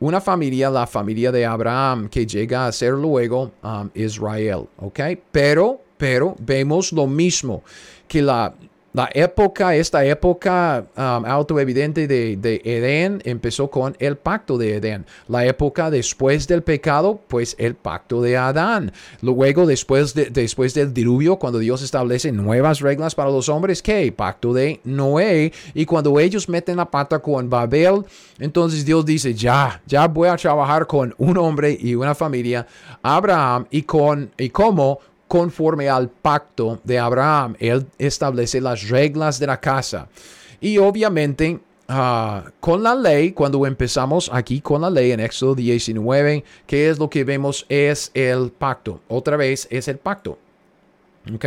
una 0.00 0.20
familia, 0.20 0.70
la 0.70 0.86
familia 0.86 1.30
de 1.30 1.44
Abraham, 1.44 2.08
que 2.08 2.26
llega 2.26 2.66
a 2.66 2.72
ser 2.72 2.94
luego 2.94 3.52
um, 3.62 3.90
Israel, 3.94 4.66
¿ok? 4.78 5.00
Pero, 5.30 5.82
pero 5.98 6.34
vemos 6.40 6.90
lo 6.90 7.06
mismo, 7.06 7.62
que 8.08 8.22
la, 8.22 8.54
la 8.92 9.08
época, 9.14 9.76
esta 9.76 10.04
época 10.04 10.84
um, 10.96 11.24
autoevidente 11.24 12.08
de, 12.08 12.36
de, 12.36 12.60
Edén 12.64 13.22
empezó 13.24 13.70
con 13.70 13.96
el 14.00 14.16
pacto 14.16 14.58
de 14.58 14.76
Edén. 14.76 15.06
La 15.28 15.46
época 15.46 15.90
después 15.90 16.48
del 16.48 16.62
pecado, 16.62 17.20
pues 17.28 17.54
el 17.58 17.76
pacto 17.76 18.20
de 18.20 18.36
Adán. 18.36 18.92
Luego, 19.22 19.66
después, 19.66 20.12
de, 20.14 20.30
después 20.30 20.74
del 20.74 20.92
diluvio, 20.92 21.36
cuando 21.36 21.60
Dios 21.60 21.82
establece 21.82 22.32
nuevas 22.32 22.80
reglas 22.80 23.14
para 23.14 23.30
los 23.30 23.48
hombres, 23.48 23.80
¿qué? 23.80 24.10
Pacto 24.10 24.52
de 24.52 24.80
Noé. 24.82 25.52
Y 25.72 25.86
cuando 25.86 26.18
ellos 26.18 26.48
meten 26.48 26.76
la 26.76 26.90
pata 26.90 27.20
con 27.20 27.48
Babel, 27.48 28.04
entonces 28.40 28.84
Dios 28.84 29.06
dice, 29.06 29.34
ya, 29.34 29.80
ya 29.86 30.08
voy 30.08 30.28
a 30.28 30.36
trabajar 30.36 30.88
con 30.88 31.14
un 31.16 31.38
hombre 31.38 31.78
y 31.80 31.94
una 31.94 32.16
familia, 32.16 32.66
Abraham, 33.02 33.66
y 33.70 33.82
con, 33.82 34.32
y 34.36 34.50
cómo 34.50 34.98
conforme 35.30 35.88
al 35.88 36.08
pacto 36.08 36.80
de 36.82 36.98
Abraham. 36.98 37.54
Él 37.60 37.86
establece 37.98 38.60
las 38.60 38.88
reglas 38.88 39.38
de 39.38 39.46
la 39.46 39.60
casa. 39.60 40.08
Y 40.60 40.76
obviamente 40.78 41.60
ah, 41.86 42.50
con 42.58 42.82
la 42.82 42.96
ley, 42.96 43.30
cuando 43.30 43.64
empezamos 43.64 44.28
aquí 44.32 44.60
con 44.60 44.80
la 44.80 44.90
ley 44.90 45.12
en 45.12 45.20
Éxodo 45.20 45.54
19, 45.54 46.42
¿qué 46.66 46.90
es 46.90 46.98
lo 46.98 47.08
que 47.08 47.22
vemos? 47.22 47.64
Es 47.68 48.10
el 48.12 48.50
pacto. 48.50 49.02
Otra 49.06 49.36
vez 49.36 49.68
es 49.70 49.86
el 49.86 49.98
pacto. 49.98 50.36
¿Ok? 51.32 51.46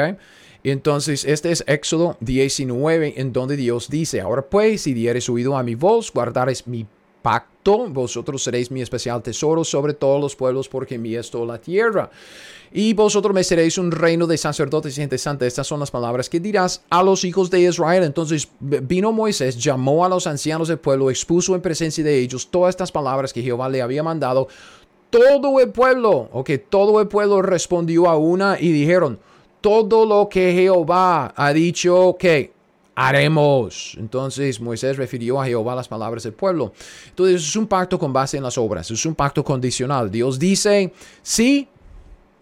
Entonces, 0.64 1.26
este 1.26 1.52
es 1.52 1.66
Éxodo 1.68 2.16
19, 2.22 3.16
en 3.18 3.34
donde 3.34 3.58
Dios 3.58 3.90
dice, 3.90 4.22
ahora 4.22 4.44
pues, 4.44 4.84
si 4.84 4.94
dieres 4.94 5.28
oído 5.28 5.58
a 5.58 5.64
mi 5.64 5.76
voz, 5.76 6.10
guardares 6.14 6.68
mi 6.68 6.86
pacto, 7.22 7.53
vosotros 7.64 8.44
seréis 8.44 8.72
mi 8.72 8.82
especial 8.82 9.22
tesoro 9.22 9.64
sobre 9.64 9.94
todos 9.94 10.20
los 10.22 10.36
pueblos, 10.36 10.68
porque 10.68 10.98
mi 10.98 11.16
es 11.16 11.30
toda 11.30 11.46
la 11.46 11.58
tierra. 11.60 12.10
Y 12.72 12.94
vosotros 12.94 13.34
me 13.34 13.44
seréis 13.44 13.78
un 13.78 13.92
reino 13.92 14.26
de 14.26 14.38
sacerdotes 14.38 14.98
y 14.98 15.02
gente 15.02 15.18
santa. 15.18 15.46
Estas 15.46 15.68
son 15.68 15.80
las 15.80 15.92
palabras 15.92 16.30
que 16.30 16.40
dirás 16.40 16.82
a 16.90 17.04
los 17.04 17.24
hijos 17.24 17.50
de 17.52 17.62
Israel. 17.62 18.04
Entonces 18.04 18.48
vino 18.60 19.12
Moisés, 19.12 19.62
llamó 19.62 20.04
a 20.04 20.10
los 20.10 20.26
ancianos 20.26 20.68
del 20.70 20.80
pueblo, 20.80 21.10
expuso 21.12 21.54
en 21.54 21.62
presencia 21.62 22.04
de 22.04 22.18
ellos 22.18 22.48
todas 22.50 22.72
estas 22.72 22.92
palabras 22.92 23.32
que 23.32 23.44
Jehová 23.44 23.70
le 23.70 23.82
había 23.82 24.02
mandado. 24.02 24.48
Todo 25.12 25.60
el 25.60 25.70
pueblo, 25.70 26.30
ok, 26.32 26.50
todo 26.70 27.00
el 27.00 27.08
pueblo 27.08 27.44
respondió 27.44 28.10
a 28.10 28.18
una 28.18 28.60
y 28.60 28.72
dijeron, 28.72 29.20
todo 29.62 30.08
lo 30.08 30.28
que 30.28 30.54
Jehová 30.54 31.32
ha 31.36 31.54
dicho 31.54 32.18
que 32.18 32.53
haremos. 32.96 33.96
Entonces 34.00 34.60
Moisés 34.60 34.98
refirió 34.98 35.42
a 35.42 35.46
Jehová 35.46 35.76
las 35.76 35.88
palabras 35.88 36.24
del 36.24 36.34
pueblo. 36.34 36.74
Entonces 37.10 37.42
es 37.42 37.56
un 37.56 37.68
pacto 37.68 37.98
con 37.98 38.14
base 38.14 38.38
en 38.38 38.44
las 38.44 38.58
obras, 38.58 38.90
es 38.92 39.06
un 39.06 39.16
pacto 39.16 39.44
condicional. 39.44 40.12
Dios 40.12 40.40
dice, 40.40 40.94
sí, 41.22 41.68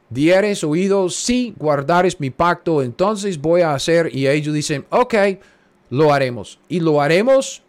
dieres 0.09 0.63
oídos, 0.63 1.15
si 1.15 1.53
guardares 1.57 2.19
mi 2.19 2.29
pacto, 2.29 2.81
entonces 2.81 3.39
voy 3.39 3.61
a 3.61 3.73
hacer. 3.73 4.13
Y 4.15 4.27
ellos 4.27 4.53
dicen, 4.53 4.85
ok, 4.89 5.15
lo 5.89 6.13
haremos. 6.13 6.59
Y 6.67 6.79
lo 6.79 7.01
haremos 7.01 7.61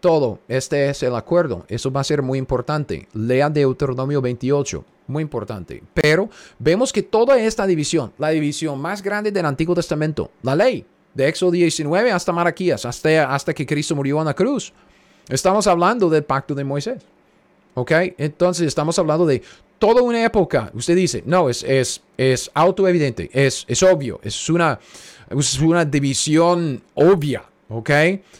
todo. 0.00 0.40
Este 0.48 0.90
es 0.90 1.02
el 1.02 1.14
acuerdo. 1.14 1.64
Eso 1.68 1.90
va 1.90 2.00
a 2.00 2.04
ser 2.04 2.22
muy 2.22 2.38
importante. 2.38 3.08
Lea 3.14 3.50
Deuteronomio 3.50 4.20
28. 4.20 4.84
Muy 5.08 5.22
importante. 5.22 5.82
Pero 5.94 6.30
vemos 6.58 6.92
que 6.92 7.02
toda 7.02 7.38
esta 7.38 7.66
división, 7.66 8.12
la 8.18 8.30
división 8.30 8.80
más 8.80 9.02
grande 9.02 9.32
del 9.32 9.46
Antiguo 9.46 9.74
Testamento, 9.74 10.30
la 10.42 10.54
ley, 10.54 10.86
de 11.14 11.28
Éxodo 11.28 11.50
19 11.50 12.10
hasta 12.10 12.32
Maraquías, 12.32 12.84
hasta, 12.84 13.34
hasta 13.34 13.54
que 13.54 13.66
Cristo 13.66 13.94
murió 13.94 14.18
en 14.20 14.26
la 14.26 14.34
cruz. 14.34 14.72
Estamos 15.28 15.66
hablando 15.66 16.08
del 16.08 16.24
pacto 16.24 16.54
de 16.54 16.64
Moisés. 16.64 17.02
¿Ok? 17.74 17.90
Entonces 18.18 18.66
estamos 18.66 18.98
hablando 18.98 19.24
de 19.24 19.42
toda 19.78 20.02
una 20.02 20.24
época, 20.24 20.70
usted 20.74 20.94
dice, 20.94 21.24
no, 21.26 21.48
es, 21.48 21.64
es, 21.64 22.02
es 22.16 22.50
autoevidente, 22.54 23.28
es, 23.32 23.64
es 23.66 23.82
obvio, 23.82 24.20
es 24.22 24.48
una, 24.48 24.78
es 25.30 25.58
una 25.58 25.84
división 25.84 26.80
obvia, 26.94 27.42
¿ok? 27.68 27.90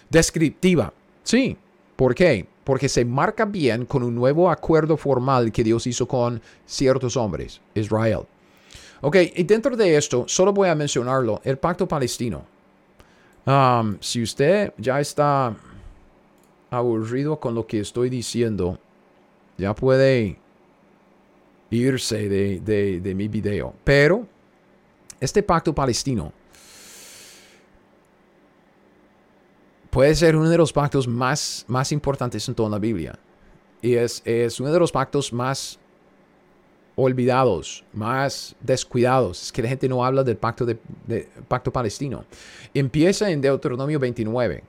Descriptiva. 0.08 0.92
Sí, 1.24 1.56
¿por 1.96 2.14
qué? 2.14 2.46
Porque 2.62 2.88
se 2.88 3.04
marca 3.04 3.44
bien 3.44 3.86
con 3.86 4.04
un 4.04 4.14
nuevo 4.14 4.50
acuerdo 4.50 4.96
formal 4.96 5.50
que 5.50 5.64
Dios 5.64 5.86
hizo 5.88 6.06
con 6.06 6.40
ciertos 6.64 7.16
hombres, 7.16 7.60
Israel. 7.74 8.20
Ok, 9.00 9.16
y 9.34 9.42
dentro 9.42 9.76
de 9.76 9.96
esto, 9.96 10.26
solo 10.28 10.52
voy 10.52 10.68
a 10.68 10.76
mencionarlo, 10.76 11.40
el 11.42 11.58
pacto 11.58 11.88
palestino. 11.88 12.51
Si 14.00 14.22
usted 14.22 14.72
ya 14.78 15.00
está 15.00 15.56
aburrido 16.70 17.40
con 17.40 17.54
lo 17.54 17.66
que 17.66 17.80
estoy 17.80 18.08
diciendo, 18.08 18.78
ya 19.58 19.74
puede 19.74 20.38
irse 21.70 22.28
de, 22.28 23.14
mi 23.14 23.28
video. 23.28 23.74
Pero 23.84 24.26
este 25.20 25.42
pacto 25.42 25.74
palestino 25.74 26.32
puede 29.90 30.14
ser 30.14 30.36
uno 30.36 30.48
de 30.48 30.58
los 30.58 30.72
pactos 30.72 31.08
más, 31.08 31.64
más 31.68 31.92
importantes 31.92 32.48
en 32.48 32.54
toda 32.54 32.70
la 32.70 32.78
Biblia. 32.78 33.18
Y 33.80 33.94
es, 33.94 34.22
es 34.24 34.60
uno 34.60 34.72
de 34.72 34.78
los 34.78 34.92
pactos 34.92 35.32
más 35.32 35.80
olvidados, 37.02 37.84
más 37.92 38.54
descuidados. 38.60 39.42
Es 39.44 39.52
que 39.52 39.62
la 39.62 39.68
gente 39.68 39.88
no 39.88 40.04
habla 40.04 40.22
del 40.22 40.36
pacto, 40.36 40.64
de, 40.64 40.78
pacto 41.48 41.72
palestino. 41.72 42.24
Empieza 42.72 43.30
en 43.30 43.40
Deuteronomio 43.40 43.98
29. 43.98 44.64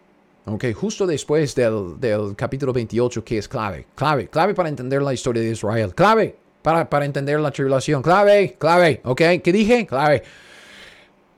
Okay, 0.45 0.73
justo 0.73 1.07
después 1.07 1.55
del, 1.55 1.99
del, 1.99 2.35
capítulo 2.35 2.73
28, 2.73 3.23
que 3.23 3.37
es 3.37 3.47
clave, 3.47 3.85
clave, 3.95 4.27
clave 4.27 4.53
para 4.53 4.67
entender 4.67 5.01
la 5.01 5.13
historia 5.13 5.41
de 5.41 5.51
Israel, 5.51 5.95
clave 5.95 6.35
para, 6.61 6.89
para 6.89 7.05
entender 7.05 7.39
la 7.39 7.49
tribulación, 7.49 8.01
clave, 8.01 8.57
clave, 8.59 8.99
ok, 9.05 9.21
¿qué 9.41 9.51
dije? 9.53 9.87
Clave. 9.87 10.23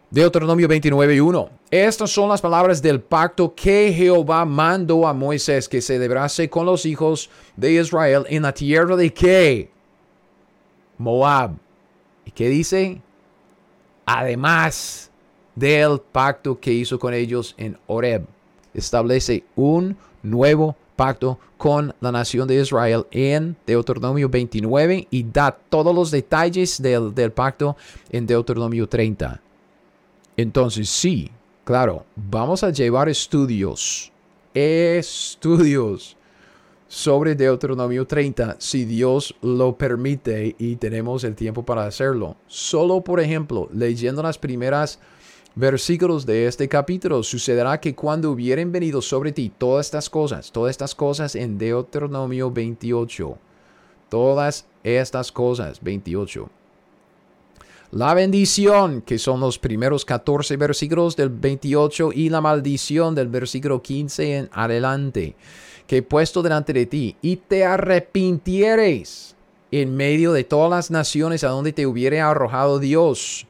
Deuteronomio 0.10 0.68
29.1. 0.68 1.50
Estas 1.70 2.10
son 2.10 2.30
las 2.30 2.40
palabras 2.40 2.82
del 2.82 3.02
pacto 3.02 3.54
que 3.54 3.92
Jehová 3.92 4.46
mandó 4.46 5.08
a 5.08 5.14
Moisés 5.14 5.68
que 5.68 5.82
celebrase 5.82 6.50
con 6.50 6.66
los 6.66 6.86
hijos 6.86 7.30
de 7.58 7.74
Israel 7.74 8.26
en 8.30 8.44
la 8.44 8.54
tierra 8.54 8.96
de 8.96 9.12
qué? 9.12 9.75
Moab. 10.98 11.52
¿Y 12.26 12.32
qué 12.32 12.50
dice? 12.50 13.02
Además 14.06 15.12
del 15.56 16.00
pacto 16.00 16.60
que 16.60 16.72
hizo 16.72 17.00
con 17.00 17.14
ellos 17.14 17.56
en 17.58 17.78
Horeb 17.88 18.26
establece 18.74 19.44
un 19.56 19.98
nuevo 20.22 20.76
pacto 20.96 21.40
con 21.58 21.94
la 22.00 22.12
nación 22.12 22.48
de 22.48 22.62
Israel 22.62 23.06
en 23.12 23.56
Deuteronomio 23.66 24.30
29 24.30 25.08
y 25.10 25.24
da 25.24 25.52
todos 25.52 25.96
los 25.96 26.12
detalles 26.12 26.82
del, 26.82 27.14
del 27.14 27.32
pacto 27.32 27.76
en 28.10 28.26
Deuteronomio 28.26 28.88
30. 28.88 29.42
Entonces, 30.38 30.90
sí, 30.90 31.32
claro, 31.64 32.06
vamos 32.16 32.64
a 32.64 32.70
llevar 32.70 33.08
estudios, 33.08 34.12
estudios 34.54 36.15
sobre 36.96 37.36
Deuteronomio 37.36 38.08
30 38.08 38.56
si 38.58 38.86
Dios 38.86 39.36
lo 39.42 39.78
permite 39.78 40.56
y 40.58 40.78
tenemos 40.78 41.26
el 41.26 41.36
tiempo 41.36 41.66
para 41.66 41.86
hacerlo. 41.86 42.38
Solo, 42.48 43.02
por 43.02 43.20
ejemplo, 43.20 43.68
leyendo 43.74 44.24
las 44.24 44.38
primeras 44.38 44.98
versículos 45.56 46.26
de 46.26 46.48
este 46.48 46.70
capítulo, 46.70 47.22
sucederá 47.22 47.82
que 47.82 47.94
cuando 47.94 48.32
hubieren 48.32 48.72
venido 48.72 49.02
sobre 49.02 49.34
ti 49.34 49.52
todas 49.58 49.88
estas 49.88 50.10
cosas, 50.10 50.54
todas 50.54 50.72
estas 50.72 50.96
cosas 50.96 51.36
en 51.36 51.58
Deuteronomio 51.58 52.50
28, 52.50 53.38
todas 54.08 54.66
estas 54.82 55.34
cosas, 55.34 55.84
28. 55.84 56.50
La 57.92 58.14
bendición, 58.14 59.02
que 59.02 59.20
son 59.20 59.42
los 59.42 59.60
primeros 59.60 60.06
14 60.06 60.56
versículos 60.56 61.18
del 61.18 61.28
28, 61.30 62.12
y 62.14 62.30
la 62.30 62.40
maldición 62.40 63.16
del 63.16 63.28
versículo 63.28 63.82
15 63.82 64.38
en 64.38 64.50
adelante, 64.54 65.36
que 65.88 65.98
he 65.98 66.02
puesto 66.02 66.42
delante 66.42 66.74
de 66.74 66.86
ti, 66.86 67.16
y 67.22 67.38
te 67.38 67.66
arrepintieres 67.66 69.36
en 69.72 69.96
medio 69.96 70.34
de 70.34 70.44
todas 70.44 70.70
las 70.70 70.92
naciones 70.92 71.44
a 71.44 71.50
donde 71.50 71.74
te 71.74 71.86
hubiere 71.86 72.22
arrojado 72.22 72.80
Dios 72.80 73.48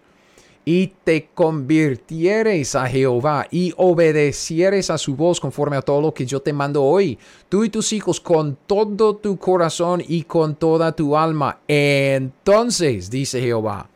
y 0.66 0.94
te 1.04 1.30
convirtieres 1.34 2.76
a 2.76 2.88
Jehová 2.88 3.46
y 3.52 3.74
obedecieres 3.78 4.90
a 4.90 4.98
su 4.98 5.16
voz 5.16 5.40
conforme 5.40 5.78
a 5.78 5.84
todo 5.84 6.02
lo 6.02 6.14
que 6.14 6.26
yo 6.26 6.42
te 6.42 6.52
mando 6.52 6.84
hoy, 6.84 7.20
tú 7.48 7.64
y 7.64 7.70
tus 7.70 7.94
hijos 7.94 8.20
con 8.20 8.58
todo 8.66 9.16
tu 9.16 9.38
corazón 9.38 10.04
y 10.06 10.24
con 10.24 10.56
toda 10.56 10.92
tu 10.92 11.16
alma, 11.16 11.60
entonces, 11.68 13.12
dice 13.12 13.40
Jehová, 13.40 13.88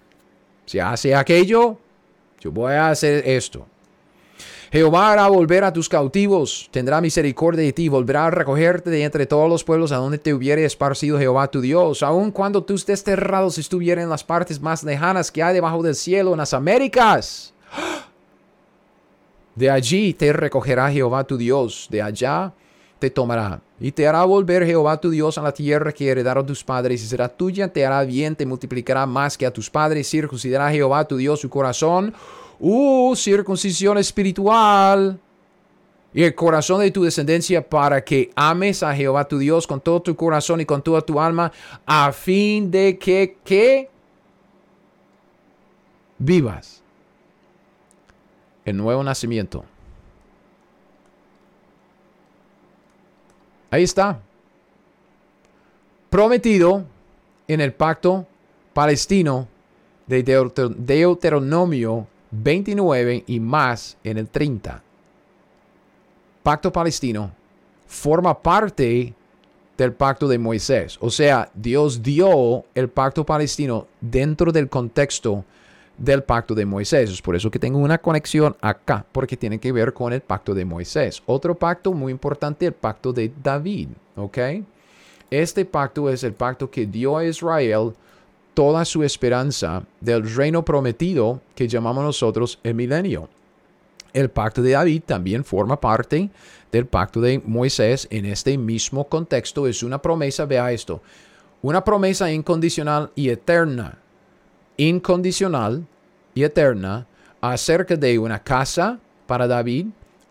si 0.65 0.77
hace 0.77 1.15
aquello, 1.15 1.77
yo 2.39 2.51
voy 2.51 2.73
a 2.73 2.91
hacer 2.91 3.27
esto. 3.27 3.65
Jehová 4.71 5.13
hará 5.13 5.27
volver 5.27 5.63
a 5.63 5.73
tus 5.73 5.89
cautivos, 5.89 6.69
tendrá 6.71 7.01
misericordia 7.01 7.63
de 7.63 7.73
ti, 7.73 7.89
volverá 7.89 8.27
a 8.27 8.31
recogerte 8.31 8.91
de 8.91 9.03
entre 9.03 9.25
todos 9.25 9.49
los 9.49 9.63
pueblos 9.63 9.91
a 9.91 9.95
donde 9.95 10.19
te 10.19 10.31
hubiere 10.31 10.63
esparcido 10.63 11.17
Jehová 11.17 11.47
tu 11.47 11.59
Dios, 11.59 12.03
aun 12.03 12.29
cuando 12.29 12.63
tus 12.63 12.85
desterrados 12.85 13.57
estuvieran 13.57 14.03
en 14.03 14.09
las 14.11 14.23
partes 14.23 14.61
más 14.61 14.83
lejanas 14.83 15.31
que 15.31 15.41
hay 15.41 15.55
debajo 15.55 15.81
del 15.81 15.95
cielo, 15.95 16.33
en 16.33 16.37
las 16.37 16.53
Américas. 16.53 17.51
De 19.55 19.71
allí 19.71 20.13
te 20.13 20.31
recogerá 20.31 20.91
Jehová 20.91 21.23
tu 21.23 21.35
Dios, 21.35 21.87
de 21.89 22.03
allá 22.03 22.53
te 22.99 23.09
tomará, 23.09 23.61
y 23.79 23.91
te 23.91 24.07
hará 24.07 24.23
volver 24.23 24.67
Jehová 24.67 25.01
tu 25.01 25.09
Dios 25.09 25.39
a 25.39 25.41
la 25.41 25.51
tierra 25.51 25.91
que 25.91 26.09
heredaron 26.09 26.45
tus 26.45 26.63
padres, 26.63 27.01
y 27.01 27.07
será 27.07 27.27
tuya, 27.27 27.69
te 27.69 27.87
hará 27.87 28.03
bien, 28.03 28.35
te 28.35 28.45
multiplicará 28.45 29.07
más 29.07 29.35
que 29.35 29.47
a 29.47 29.51
tus 29.51 29.67
padres, 29.67 30.07
circuncidará 30.07 30.69
Jehová 30.69 31.07
tu 31.07 31.17
Dios 31.17 31.39
su 31.39 31.49
corazón, 31.49 32.13
uh, 32.59 33.15
circuncisión 33.15 33.97
espiritual 33.97 35.19
y 36.13 36.23
el 36.23 36.33
corazón 36.35 36.81
de 36.81 36.91
tu 36.91 37.03
descendencia 37.03 37.67
para 37.67 38.03
que 38.03 38.31
ames 38.35 38.81
a 38.83 38.95
Jehová 38.95 39.27
tu 39.27 39.37
Dios 39.37 39.67
con 39.67 39.79
todo 39.79 40.01
tu 40.01 40.15
corazón 40.15 40.61
y 40.61 40.65
con 40.65 40.81
toda 40.81 41.01
tu 41.01 41.19
alma, 41.19 41.51
a 41.85 42.11
fin 42.11 42.71
de 42.71 42.97
que, 42.97 43.37
que 43.43 43.89
vivas 46.17 46.81
el 48.65 48.77
nuevo 48.77 49.03
nacimiento. 49.03 49.63
Ahí 53.71 53.83
está. 53.83 54.19
Prometido 56.09 56.85
en 57.47 57.61
el 57.61 57.71
pacto 57.73 58.25
palestino 58.73 59.47
de 60.07 60.23
Deuteronomio 60.23 62.07
29 62.31 63.23
y 63.27 63.39
más 63.39 63.97
en 64.03 64.17
el 64.17 64.27
30. 64.27 64.83
Pacto 66.43 66.71
palestino 66.71 67.31
forma 67.87 68.39
parte 68.39 69.13
del 69.77 69.93
pacto 69.93 70.27
de 70.27 70.37
Moisés. 70.37 70.97
O 71.01 71.09
sea, 71.09 71.49
Dios 71.53 72.03
dio 72.03 72.65
el 72.75 72.89
pacto 72.89 73.25
palestino 73.25 73.87
dentro 74.01 74.51
del 74.51 74.69
contexto 74.69 75.45
del 75.97 76.23
pacto 76.23 76.55
de 76.55 76.65
Moisés. 76.65 77.09
Es 77.09 77.21
por 77.21 77.35
eso 77.35 77.51
que 77.51 77.59
tengo 77.59 77.79
una 77.79 77.97
conexión 77.97 78.55
acá, 78.61 79.05
porque 79.11 79.37
tiene 79.37 79.59
que 79.59 79.71
ver 79.71 79.93
con 79.93 80.13
el 80.13 80.21
pacto 80.21 80.53
de 80.53 80.65
Moisés. 80.65 81.21
Otro 81.25 81.55
pacto 81.55 81.93
muy 81.93 82.11
importante, 82.11 82.65
el 82.65 82.73
pacto 82.73 83.13
de 83.13 83.31
David. 83.41 83.89
¿Ok? 84.15 84.37
Este 85.29 85.65
pacto 85.65 86.09
es 86.09 86.23
el 86.23 86.33
pacto 86.33 86.69
que 86.69 86.85
dio 86.85 87.17
a 87.17 87.25
Israel 87.25 87.93
toda 88.59 88.83
su 88.83 89.03
esperanza 89.03 89.83
del 90.01 90.35
reino 90.35 90.65
prometido 90.65 91.39
que 91.55 91.69
llamamos 91.69 92.03
nosotros 92.03 92.59
el 92.61 92.75
milenio. 92.75 93.29
El 94.11 94.29
pacto 94.29 94.61
de 94.61 94.71
David 94.71 95.03
también 95.05 95.45
forma 95.45 95.79
parte 95.79 96.29
del 96.69 96.85
pacto 96.85 97.21
de 97.21 97.41
Moisés 97.45 98.05
en 98.11 98.25
este 98.25 98.57
mismo 98.57 99.07
contexto. 99.07 99.65
Es 99.65 99.81
una 99.81 100.01
promesa, 100.01 100.43
vea 100.43 100.73
esto, 100.73 101.01
una 101.61 101.85
promesa 101.85 102.29
incondicional 102.33 103.11
y 103.15 103.29
eterna. 103.29 103.97
Incondicional 104.75 105.85
y 106.35 106.43
eterna 106.43 107.07
acerca 107.39 107.95
de 107.95 108.19
una 108.19 108.43
casa 108.43 108.99
para 109.25 109.47
David, 109.47 109.85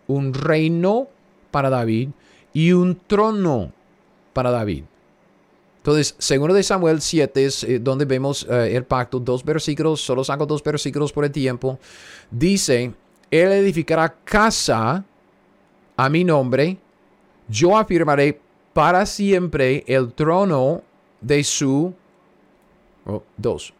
un 0.05 0.35
reino 0.35 1.07
para 1.49 1.71
David 1.71 2.09
y 2.53 2.73
un 2.73 2.95
trono 3.07 3.71
para 4.33 4.51
David. 4.51 4.83
Entonces, 5.79 6.13
segundo 6.17 6.53
de 6.53 6.61
Samuel 6.61 7.01
7 7.01 7.45
es 7.45 7.63
eh, 7.63 7.79
donde 7.79 8.03
vemos 8.03 8.45
eh, 8.49 8.75
el 8.75 8.83
pacto, 8.83 9.17
dos 9.17 9.43
versículos, 9.43 10.01
solo 10.01 10.23
saco 10.25 10.45
dos 10.45 10.61
versículos 10.61 11.13
por 11.13 11.23
el 11.23 11.31
tiempo. 11.31 11.79
Dice, 12.29 12.93
Él 13.31 13.51
edificará 13.53 14.13
casa 14.25 15.05
a 15.95 16.09
mi 16.09 16.25
nombre, 16.25 16.77
yo 17.47 17.77
afirmaré 17.77 18.39
para 18.73 19.05
siempre 19.05 19.85
el 19.87 20.11
trono 20.11 20.81
de 21.21 21.43
su, 21.45 21.93
oh, 23.05 23.23
dos, 23.37 23.73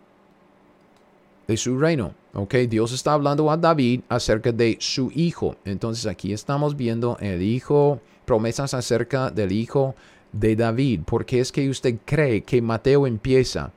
de 1.47 1.57
su 1.57 1.77
reino. 1.77 2.13
Ok, 2.33 2.55
Dios 2.69 2.93
está 2.93 3.13
hablando 3.13 3.51
a 3.51 3.57
David 3.57 4.01
acerca 4.07 4.51
de 4.53 4.77
su 4.79 5.11
hijo. 5.13 5.55
Entonces 5.65 6.05
aquí 6.05 6.31
estamos 6.31 6.77
viendo 6.77 7.17
el 7.19 7.41
hijo, 7.41 7.99
promesas 8.25 8.73
acerca 8.73 9.31
del 9.31 9.51
hijo 9.51 9.95
de 10.31 10.55
David. 10.55 11.01
porque 11.05 11.39
es 11.39 11.51
que 11.51 11.69
usted 11.69 11.97
cree 12.05 12.41
que 12.41 12.61
Mateo 12.61 13.07
empieza 13.07 13.71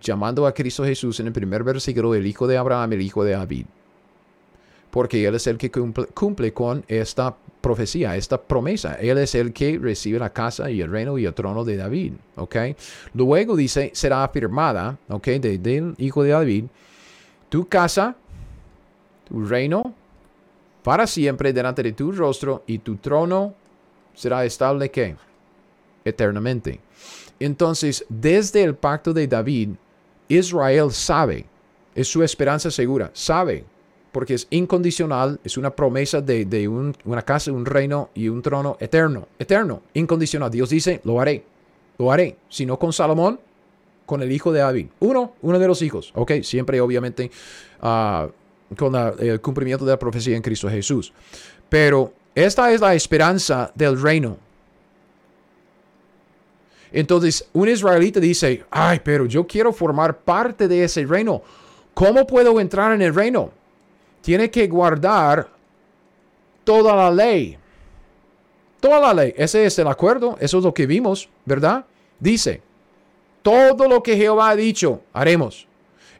llamando 0.00 0.46
a 0.46 0.52
Cristo 0.52 0.84
Jesús 0.84 1.20
en 1.20 1.28
el 1.28 1.32
primer 1.32 1.62
versículo 1.62 2.14
el 2.14 2.26
hijo 2.26 2.46
de 2.46 2.58
Abraham, 2.58 2.94
el 2.94 3.02
hijo 3.02 3.24
de 3.24 3.32
David? 3.32 3.66
Porque 4.90 5.24
Él 5.24 5.34
es 5.34 5.46
el 5.46 5.56
que 5.56 5.70
cumple, 5.70 6.52
con 6.52 6.84
esta 6.86 7.34
profecía, 7.62 8.14
esta 8.16 8.42
promesa. 8.42 8.94
Él 8.94 9.16
es 9.16 9.34
el 9.34 9.52
que 9.52 9.78
recibe 9.78 10.18
la 10.18 10.30
casa 10.30 10.70
y 10.70 10.82
el 10.82 10.90
reino 10.90 11.16
y 11.16 11.24
el 11.24 11.32
trono 11.32 11.64
de 11.64 11.76
David. 11.76 12.12
¿ok? 12.36 12.56
Luego 13.14 13.56
dice, 13.56 13.90
será 13.94 14.24
afirmada, 14.24 14.98
¿ok? 15.08 15.28
del 15.28 15.94
hijo 15.96 16.22
de 16.22 16.30
David, 16.30 16.64
tu 17.48 17.68
casa, 17.68 18.16
tu 19.26 19.46
reino, 19.46 19.94
para 20.82 21.06
siempre 21.06 21.52
delante 21.52 21.82
de 21.82 21.92
tu 21.92 22.12
rostro 22.12 22.64
y 22.66 22.78
tu 22.78 22.96
trono 22.96 23.54
será 24.14 24.44
estable 24.44 24.90
que 24.90 25.16
eternamente. 26.04 26.80
Entonces, 27.38 28.04
desde 28.08 28.62
el 28.62 28.74
pacto 28.74 29.12
de 29.12 29.26
David, 29.26 29.70
Israel 30.28 30.92
sabe, 30.92 31.44
es 31.94 32.08
su 32.08 32.22
esperanza 32.22 32.70
segura, 32.70 33.10
sabe, 33.12 33.64
porque 34.12 34.34
es 34.34 34.46
incondicional, 34.50 35.40
es 35.42 35.56
una 35.56 35.70
promesa 35.70 36.20
de, 36.20 36.68
una 37.04 37.22
casa, 37.22 37.50
un 37.50 37.64
reino 37.64 38.10
y 38.14 38.28
un 38.28 38.42
trono 38.42 38.76
eterno, 38.78 39.28
eterno, 39.38 39.82
incondicional. 39.94 40.50
Dios 40.50 40.68
dice, 40.68 41.00
lo 41.04 41.20
haré, 41.20 41.44
lo 41.98 42.12
haré. 42.12 42.36
Si 42.48 42.66
no 42.66 42.78
con 42.78 42.92
Salomón, 42.92 43.40
con 44.04 44.22
el 44.22 44.30
hijo 44.30 44.52
de 44.52 44.60
David. 44.60 44.86
Uno, 45.00 45.32
uno 45.40 45.58
de 45.58 45.66
los 45.66 45.80
hijos. 45.80 46.12
Ok, 46.14 46.42
siempre 46.42 46.80
obviamente 46.80 47.30
ah, 47.80 48.28
con 48.76 48.94
el 49.18 49.40
cumplimiento 49.40 49.84
de 49.84 49.92
la 49.92 49.98
profecía 49.98 50.36
en 50.36 50.42
Cristo 50.42 50.68
Jesús. 50.68 51.12
Pero 51.68 52.12
esta 52.34 52.72
es 52.72 52.80
la 52.80 52.94
esperanza 52.94 53.70
del 53.74 54.00
reino. 54.00 54.38
Entonces, 56.92 57.48
un 57.52 57.68
israelita 57.68 58.20
dice, 58.20 58.64
ay, 58.70 59.00
pero 59.02 59.26
yo 59.26 59.46
quiero 59.46 59.72
formar 59.72 60.18
parte 60.18 60.68
de 60.68 60.84
ese 60.84 61.04
reino. 61.06 61.42
¿Cómo 61.94 62.26
puedo 62.26 62.60
entrar 62.60 62.92
en 62.92 63.02
el 63.02 63.14
reino? 63.14 63.50
Tiene 64.20 64.50
que 64.50 64.66
guardar 64.66 65.48
toda 66.64 66.94
la 66.94 67.10
ley. 67.10 67.56
Toda 68.80 69.00
la 69.00 69.14
ley. 69.14 69.34
Ese 69.36 69.64
es 69.64 69.78
el 69.78 69.88
acuerdo. 69.88 70.36
Eso 70.38 70.58
es 70.58 70.64
lo 70.64 70.74
que 70.74 70.86
vimos, 70.86 71.28
¿verdad? 71.44 71.84
Dice, 72.20 72.60
todo 73.42 73.88
lo 73.88 74.02
que 74.02 74.16
Jehová 74.16 74.50
ha 74.50 74.56
dicho, 74.56 75.02
haremos. 75.12 75.66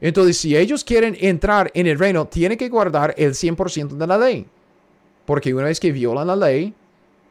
Entonces, 0.01 0.39
si 0.39 0.57
ellos 0.57 0.83
quieren 0.83 1.17
entrar 1.21 1.71
en 1.75 1.87
el 1.87 1.99
reino, 1.99 2.27
tienen 2.27 2.59
que 2.59 2.69
guardar 2.69 3.15
el 3.17 3.35
100% 3.35 3.89
de 3.91 4.07
la 4.07 4.19
ley. 4.19 4.47
Porque 5.25 5.55
una 5.55 5.65
vez 5.65 5.81
que 5.81 5.93
violan 5.93 6.27
la 6.27 6.37
ley, 6.37 6.75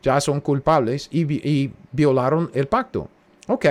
ya 0.02 0.20
son 0.22 0.42
culpables 0.42 1.08
y, 1.12 1.22
y 1.48 1.72
violaron 1.92 2.50
el 2.54 2.68
pacto. 2.68 3.08
Ok, 3.48 3.66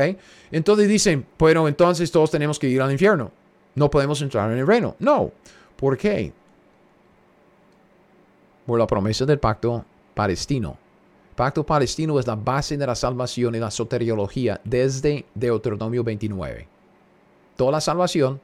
entonces 0.50 0.88
dicen, 0.88 1.24
bueno, 1.38 1.66
entonces 1.66 2.10
todos 2.10 2.30
tenemos 2.30 2.58
que 2.58 2.68
ir 2.68 2.82
al 2.82 2.92
infierno. 2.92 3.30
No 3.74 3.90
podemos 3.90 4.20
entrar 4.20 4.50
en 4.52 4.58
el 4.58 4.66
reino. 4.66 4.96
No. 4.98 5.30
¿Por 5.76 5.96
qué? 5.96 6.32
Por 8.66 8.78
la 8.78 8.86
promesa 8.86 9.24
del 9.24 9.38
pacto 9.38 9.84
palestino. 10.14 10.76
El 11.30 11.36
pacto 11.36 11.64
palestino 11.64 12.18
es 12.20 12.26
la 12.26 12.34
base 12.36 12.76
de 12.76 12.86
la 12.86 12.94
salvación 12.94 13.54
y 13.54 13.58
la 13.58 13.70
soteriología 13.70 14.60
desde 14.64 15.24
Deuteronomio 15.34 16.04
29. 16.04 16.68
Toda 17.56 17.72
la 17.72 17.80
salvación, 17.80 18.40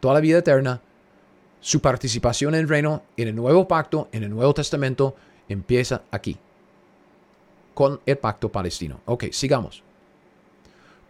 toda 0.00 0.14
la 0.14 0.20
vida 0.20 0.38
eterna, 0.38 0.80
su 1.62 1.80
participación 1.80 2.54
en 2.54 2.62
el 2.62 2.68
reino, 2.68 3.04
en 3.16 3.28
el 3.28 3.36
nuevo 3.36 3.66
pacto, 3.66 4.08
en 4.10 4.24
el 4.24 4.30
Nuevo 4.30 4.52
Testamento, 4.52 5.14
empieza 5.48 6.02
aquí, 6.10 6.36
con 7.72 8.00
el 8.04 8.18
pacto 8.18 8.50
palestino. 8.50 9.00
Ok, 9.06 9.26
sigamos. 9.30 9.82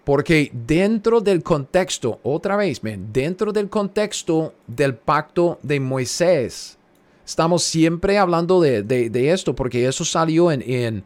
Porque 0.05 0.51
dentro 0.53 1.23
del 1.23 1.43
contexto, 1.43 2.21
otra 2.23 2.57
vez, 2.57 2.83
dentro 2.83 3.51
del 3.51 3.71
contexto 3.71 4.53
del 4.67 4.95
pacto 4.95 5.59
de 5.63 5.81
Moisés, 5.81 6.77
estamos 7.25 7.63
siempre 7.63 8.19
hablando 8.19 8.61
de, 8.61 9.33
esto, 9.33 9.55
porque 9.55 9.87
eso 9.87 10.05
salió 10.05 10.53
en, 10.53 10.63
en, 10.63 11.05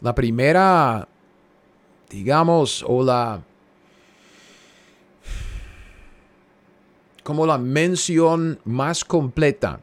la 0.00 0.14
primera, 0.14 1.06
digamos, 2.10 2.84
o 2.86 3.04
la, 3.04 3.42
como 7.28 7.44
la 7.44 7.58
mención 7.58 8.58
más 8.64 9.04
completa 9.04 9.80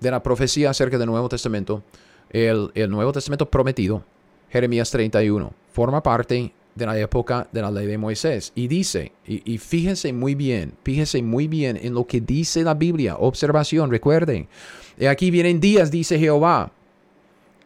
de 0.00 0.10
la 0.10 0.20
profecía 0.20 0.70
acerca 0.70 0.98
del 0.98 1.06
Nuevo 1.06 1.28
Testamento, 1.28 1.84
el, 2.30 2.72
Nuevo 2.90 3.12
Testamento 3.12 3.48
prometido, 3.48 4.02
Jeremías 4.50 4.90
31, 4.90 5.52
forma 5.72 6.02
parte 6.02 6.52
de 6.74 6.84
la 6.84 6.98
época 6.98 7.46
de 7.52 7.62
la 7.62 7.70
ley 7.70 7.86
de 7.86 7.96
Moisés. 7.96 8.50
Y 8.56 8.66
dice, 8.66 9.12
y, 9.24 9.56
fíjense 9.58 10.12
muy 10.12 10.34
bien, 10.34 10.74
fíjense 10.82 11.22
muy 11.22 11.46
bien 11.46 11.78
en 11.80 11.94
lo 11.94 12.08
que 12.08 12.20
dice 12.20 12.64
la 12.64 12.74
Biblia. 12.74 13.14
Observación, 13.16 13.88
recuerden. 13.88 14.48
Y 14.98 15.06
aquí 15.06 15.30
vienen 15.30 15.60
días, 15.60 15.92
dice 15.92 16.18
Jehová, 16.18 16.72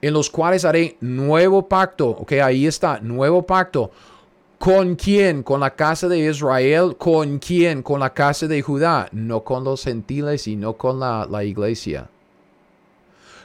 en 0.03 0.13
los 0.13 0.29
cuales 0.29 0.67
haré 0.67 0.99
nuevo 1.01 1.67
pacto. 1.67 2.11
Ok, 2.11 2.33
ahí 2.33 2.67
está, 2.67 3.01
nuevo 3.01 3.47
pacto. 3.47 3.91
¿Con 4.63 4.95
quién? 4.95 5.43
Con 5.43 5.59
la 5.59 5.75
casa 5.75 6.07
de 6.07 6.21
Israel. 6.21 6.95
¿Con 6.97 7.41
quién? 7.41 7.83
Con 7.83 7.99
la 7.99 8.15
casa 8.15 8.47
de 8.47 8.63
Judá. 8.63 9.09
No 9.11 9.43
con 9.43 9.65
los 9.65 9.83
gentiles 9.83 10.47
y 10.47 10.55
no 10.55 10.75
con 10.75 11.01
la, 11.01 11.27
la 11.29 11.43
iglesia. 11.43 12.09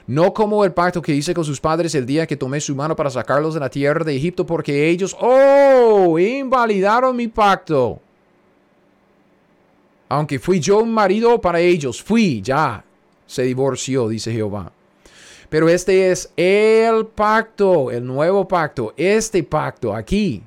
No 0.05 0.31
como 0.31 0.63
el 0.63 0.73
pacto 0.73 1.01
que 1.01 1.15
hice 1.15 1.33
con 1.33 1.43
sus 1.43 1.59
padres 1.59 1.95
el 1.95 2.05
día 2.05 2.27
que 2.27 2.37
tomé 2.37 2.61
su 2.61 2.75
mano 2.75 2.95
para 2.95 3.09
sacarlos 3.09 3.55
de 3.55 3.59
la 3.59 3.71
tierra 3.71 4.03
de 4.05 4.15
Egipto, 4.15 4.45
porque 4.45 4.89
ellos, 4.89 5.17
oh, 5.19 6.19
invalidaron 6.19 7.15
mi 7.15 7.27
pacto. 7.27 7.99
Aunque 10.09 10.37
fui 10.37 10.59
yo 10.59 10.83
un 10.83 10.93
marido 10.93 11.41
para 11.41 11.59
ellos, 11.59 11.99
fui 11.99 12.43
ya. 12.43 12.85
Se 13.25 13.41
divorció, 13.41 14.07
dice 14.07 14.31
Jehová. 14.31 14.71
Pero 15.49 15.67
este 15.67 16.11
es 16.11 16.31
el 16.37 17.07
pacto, 17.07 17.89
el 17.89 18.05
nuevo 18.05 18.47
pacto, 18.47 18.93
este 18.95 19.41
pacto 19.41 19.95
aquí, 19.95 20.43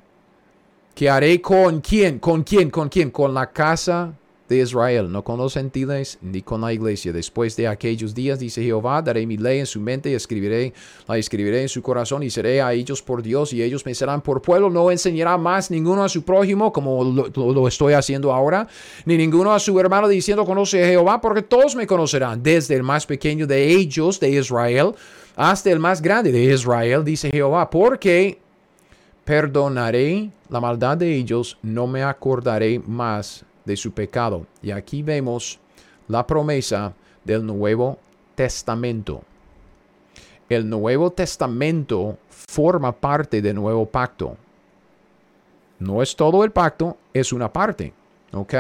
que 1.01 1.09
haré 1.09 1.40
con 1.40 1.80
quién, 1.80 2.18
con 2.18 2.42
quién, 2.42 2.68
con 2.68 2.90
quién, 2.90 3.11
con 3.11 3.32
la 3.32 3.51
casa 3.51 4.12
de 4.51 4.59
Israel, 4.59 5.11
no 5.11 5.24
con 5.24 5.38
los 5.38 5.55
gentiles 5.55 6.18
ni 6.20 6.42
con 6.42 6.61
la 6.61 6.74
iglesia. 6.74 7.11
Después 7.11 7.57
de 7.57 7.68
aquellos 7.68 8.14
días, 8.14 8.38
dice 8.38 8.62
Jehová, 8.62 9.01
daré 9.01 9.26
mi 9.26 9.38
ley 9.38 9.61
en 9.61 9.64
su 9.64 9.80
mente 9.80 10.11
y 10.11 10.14
escribiré, 10.14 10.74
la 11.09 11.16
escribiré 11.16 11.62
en 11.62 11.70
su 11.70 11.80
corazón 11.80 12.22
y 12.22 12.28
seré 12.28 12.61
a 12.61 12.74
ellos 12.74 13.01
por 13.01 13.22
Dios 13.22 13.55
y 13.55 13.62
ellos 13.62 13.86
me 13.86 13.94
serán 13.94 14.20
por 14.20 14.42
pueblo. 14.42 14.68
No 14.68 14.90
enseñará 14.90 15.38
más 15.38 15.70
ninguno 15.70 16.05
a 16.05 16.09
su 16.11 16.22
prójimo 16.22 16.70
como 16.70 17.03
lo, 17.03 17.66
estoy 17.66 17.94
haciendo 17.94 18.30
ahora, 18.30 18.68
ni 19.07 19.16
ninguno 19.16 19.55
a 19.55 19.59
su 19.59 19.80
hermano 19.80 20.07
diciendo 20.07 20.44
conoce 20.44 20.84
a 20.84 20.86
Jehová, 20.86 21.18
porque 21.18 21.40
todos 21.40 21.74
me 21.76 21.86
conocerán, 21.86 22.42
desde 22.42 22.74
el 22.74 22.82
más 22.82 23.07
pequeño 23.07 23.46
de 23.46 23.70
ellos, 23.70 24.20
de 24.20 24.32
Israel, 24.32 24.92
hasta 25.34 25.70
el 25.70 25.78
más 25.78 26.03
grande 26.03 26.30
de 26.30 26.44
Israel, 26.44 27.03
dice 27.07 27.30
Jehová, 27.32 27.70
porque 27.70 28.49
perdonaré 29.24 30.30
la 30.48 30.60
maldad 30.60 30.96
de 30.96 31.14
ellos, 31.14 31.58
no 31.62 31.86
me 31.86 32.02
acordaré 32.02 32.78
más 32.78 33.44
de 33.64 33.76
su 33.76 33.92
pecado. 33.92 34.46
Y 34.62 34.70
aquí 34.70 35.02
vemos 35.02 35.58
la 36.08 36.26
promesa 36.26 36.94
del 37.24 37.44
Nuevo 37.46 37.98
Testamento. 38.34 39.22
El 40.48 40.68
Nuevo 40.68 41.10
Testamento 41.12 42.18
forma 42.28 42.92
parte 42.92 43.40
del 43.40 43.54
nuevo 43.54 43.86
pacto. 43.86 44.36
No 45.78 46.02
es 46.02 46.16
todo 46.16 46.42
el 46.42 46.50
pacto, 46.50 46.96
es 47.14 47.32
una 47.32 47.52
parte. 47.52 47.92
¿Ok? 48.32 48.54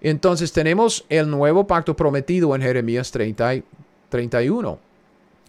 Entonces 0.00 0.52
tenemos 0.52 1.04
el 1.08 1.30
nuevo 1.30 1.66
pacto 1.66 1.96
prometido 1.96 2.54
en 2.54 2.62
Jeremías 2.62 3.10
30, 3.10 3.62
31. 4.08 4.78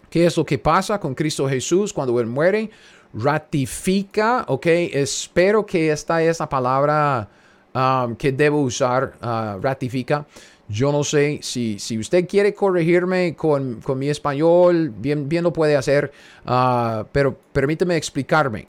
¿Qué 0.08 0.26
es 0.26 0.36
lo 0.36 0.44
que 0.44 0.58
pasa 0.58 0.98
con 0.98 1.14
Cristo 1.14 1.48
Jesús 1.48 1.92
cuando 1.92 2.18
Él 2.20 2.26
muere? 2.26 2.70
Ratifica, 3.12 4.44
¿ok? 4.48 4.66
Espero 4.66 5.66
que 5.66 5.90
esta 5.90 6.22
es 6.22 6.40
la 6.40 6.48
palabra 6.48 7.28
Um, 7.72 8.16
que 8.16 8.32
debo 8.32 8.62
usar, 8.62 9.12
uh, 9.22 9.60
ratifica. 9.60 10.26
Yo 10.68 10.90
no 10.90 11.04
sé 11.04 11.38
si, 11.40 11.78
si 11.78 11.98
usted 11.98 12.26
quiere 12.26 12.52
corregirme 12.52 13.36
con, 13.36 13.80
mi 13.96 14.08
español, 14.08 14.90
bien, 14.90 15.28
bien 15.28 15.44
lo 15.44 15.52
puede 15.52 15.76
hacer, 15.76 16.10
uh, 16.46 17.04
pero 17.12 17.36
permíteme 17.52 17.96
explicarme. 17.96 18.66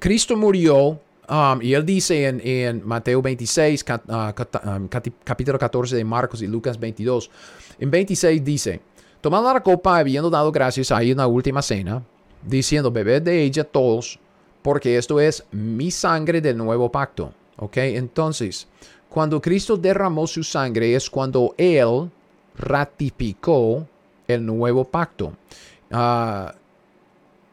Cristo 0.00 0.36
murió 0.36 0.98
um, 1.28 1.62
y 1.62 1.72
él 1.74 1.86
dice 1.86 2.26
en, 2.26 2.84
Mateo 2.84 3.22
26, 3.22 3.84
uh, 3.88 4.68
um, 4.68 4.88
capítulo 5.22 5.56
14 5.56 5.94
de 5.94 6.04
Marcos 6.04 6.42
y 6.42 6.48
Lucas 6.48 6.78
22, 6.78 7.30
en 7.78 7.90
26 7.92 8.44
dice, 8.44 8.80
tomando 9.20 9.52
la 9.52 9.62
copa, 9.62 9.98
habiendo 9.98 10.30
dado 10.30 10.50
gracias 10.50 10.90
ahí 10.90 11.12
en 11.12 11.18
la 11.18 11.28
última 11.28 11.62
cena, 11.62 12.02
diciendo, 12.46 12.90
bebed 12.90 13.22
de 13.22 13.42
ella 13.42 13.64
todos, 13.64 14.18
porque 14.62 14.96
esto 14.96 15.20
es 15.20 15.44
mi 15.52 15.90
sangre 15.90 16.40
del 16.40 16.56
nuevo 16.56 16.90
pacto 16.90 17.32
¿Ok? 17.56 17.76
Entonces, 17.76 18.66
cuando 19.08 19.40
Cristo 19.40 19.76
derramó 19.76 20.26
su 20.26 20.42
sangre 20.42 20.94
es 20.94 21.08
cuando 21.08 21.54
Él 21.56 22.10
ratificó 22.56 23.86
el 24.26 24.44
nuevo 24.44 24.84
pacto. 24.84 25.32
Ah, 25.90 26.54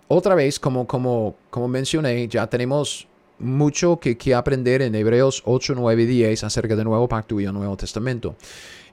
otra 0.07 0.35
vez, 0.35 0.59
como, 0.59 0.87
como, 0.87 1.35
como 1.49 1.67
mencioné, 1.67 2.27
ya 2.27 2.47
tenemos 2.47 3.07
mucho 3.39 3.99
que, 3.99 4.17
que 4.17 4.35
aprender 4.35 4.81
en 4.81 4.93
Hebreos 4.95 5.41
8, 5.45 5.73
9 5.75 6.03
y 6.03 6.05
10 6.05 6.43
acerca 6.43 6.75
del 6.75 6.85
nuevo 6.85 7.07
pacto 7.07 7.39
y 7.39 7.45
el 7.45 7.53
Nuevo 7.53 7.77
Testamento. 7.77 8.35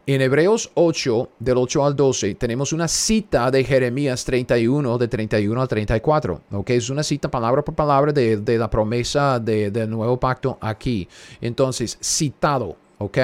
En 0.08 0.22
Hebreos 0.22 0.70
8, 0.72 1.32
del 1.38 1.58
8 1.58 1.84
al 1.84 1.94
12, 1.94 2.34
tenemos 2.36 2.72
una 2.72 2.88
cita 2.88 3.50
de 3.50 3.62
Jeremías 3.62 4.24
31, 4.24 4.96
de 4.96 5.06
31 5.06 5.60
al 5.60 5.68
34. 5.68 6.40
¿ok? 6.50 6.70
Es 6.70 6.88
una 6.88 7.02
cita 7.02 7.30
palabra 7.30 7.62
por 7.62 7.74
palabra 7.74 8.10
de, 8.10 8.56
la 8.58 8.70
promesa 8.70 9.38
del 9.38 9.90
nuevo 9.90 10.18
pacto 10.18 10.56
aquí. 10.62 11.06
Entonces, 11.42 11.98
citado. 12.02 12.78
¿ok? 12.96 13.18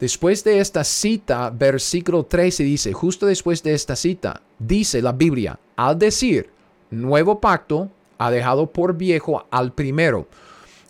Después 0.00 0.42
de 0.42 0.58
esta 0.58 0.82
cita, 0.82 1.48
versículo 1.50 2.24
13 2.24 2.64
dice, 2.64 2.92
justo 2.92 3.26
después 3.26 3.62
de 3.62 3.74
esta 3.74 3.94
cita, 3.94 4.42
dice 4.58 5.00
la 5.00 5.12
Biblia, 5.12 5.60
al 5.76 5.96
decir, 5.96 6.50
nuevo 6.90 7.40
pacto 7.40 7.88
ha 8.18 8.32
dejado 8.32 8.66
por 8.72 8.96
viejo 8.96 9.46
al 9.52 9.72
primero. 9.74 10.26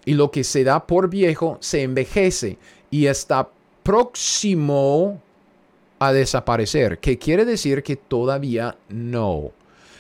Y 0.06 0.14
lo 0.14 0.30
que 0.30 0.44
se 0.44 0.64
da 0.64 0.86
por 0.86 1.10
viejo 1.10 1.59
se 1.60 1.82
envejece 1.82 2.56
y 2.90 3.05
está 3.05 3.51
próximo 3.82 5.20
a 5.98 6.12
desaparecer, 6.12 6.98
que 6.98 7.19
quiere 7.19 7.44
decir 7.44 7.82
que 7.82 7.97
todavía 7.97 8.77
no. 8.89 9.52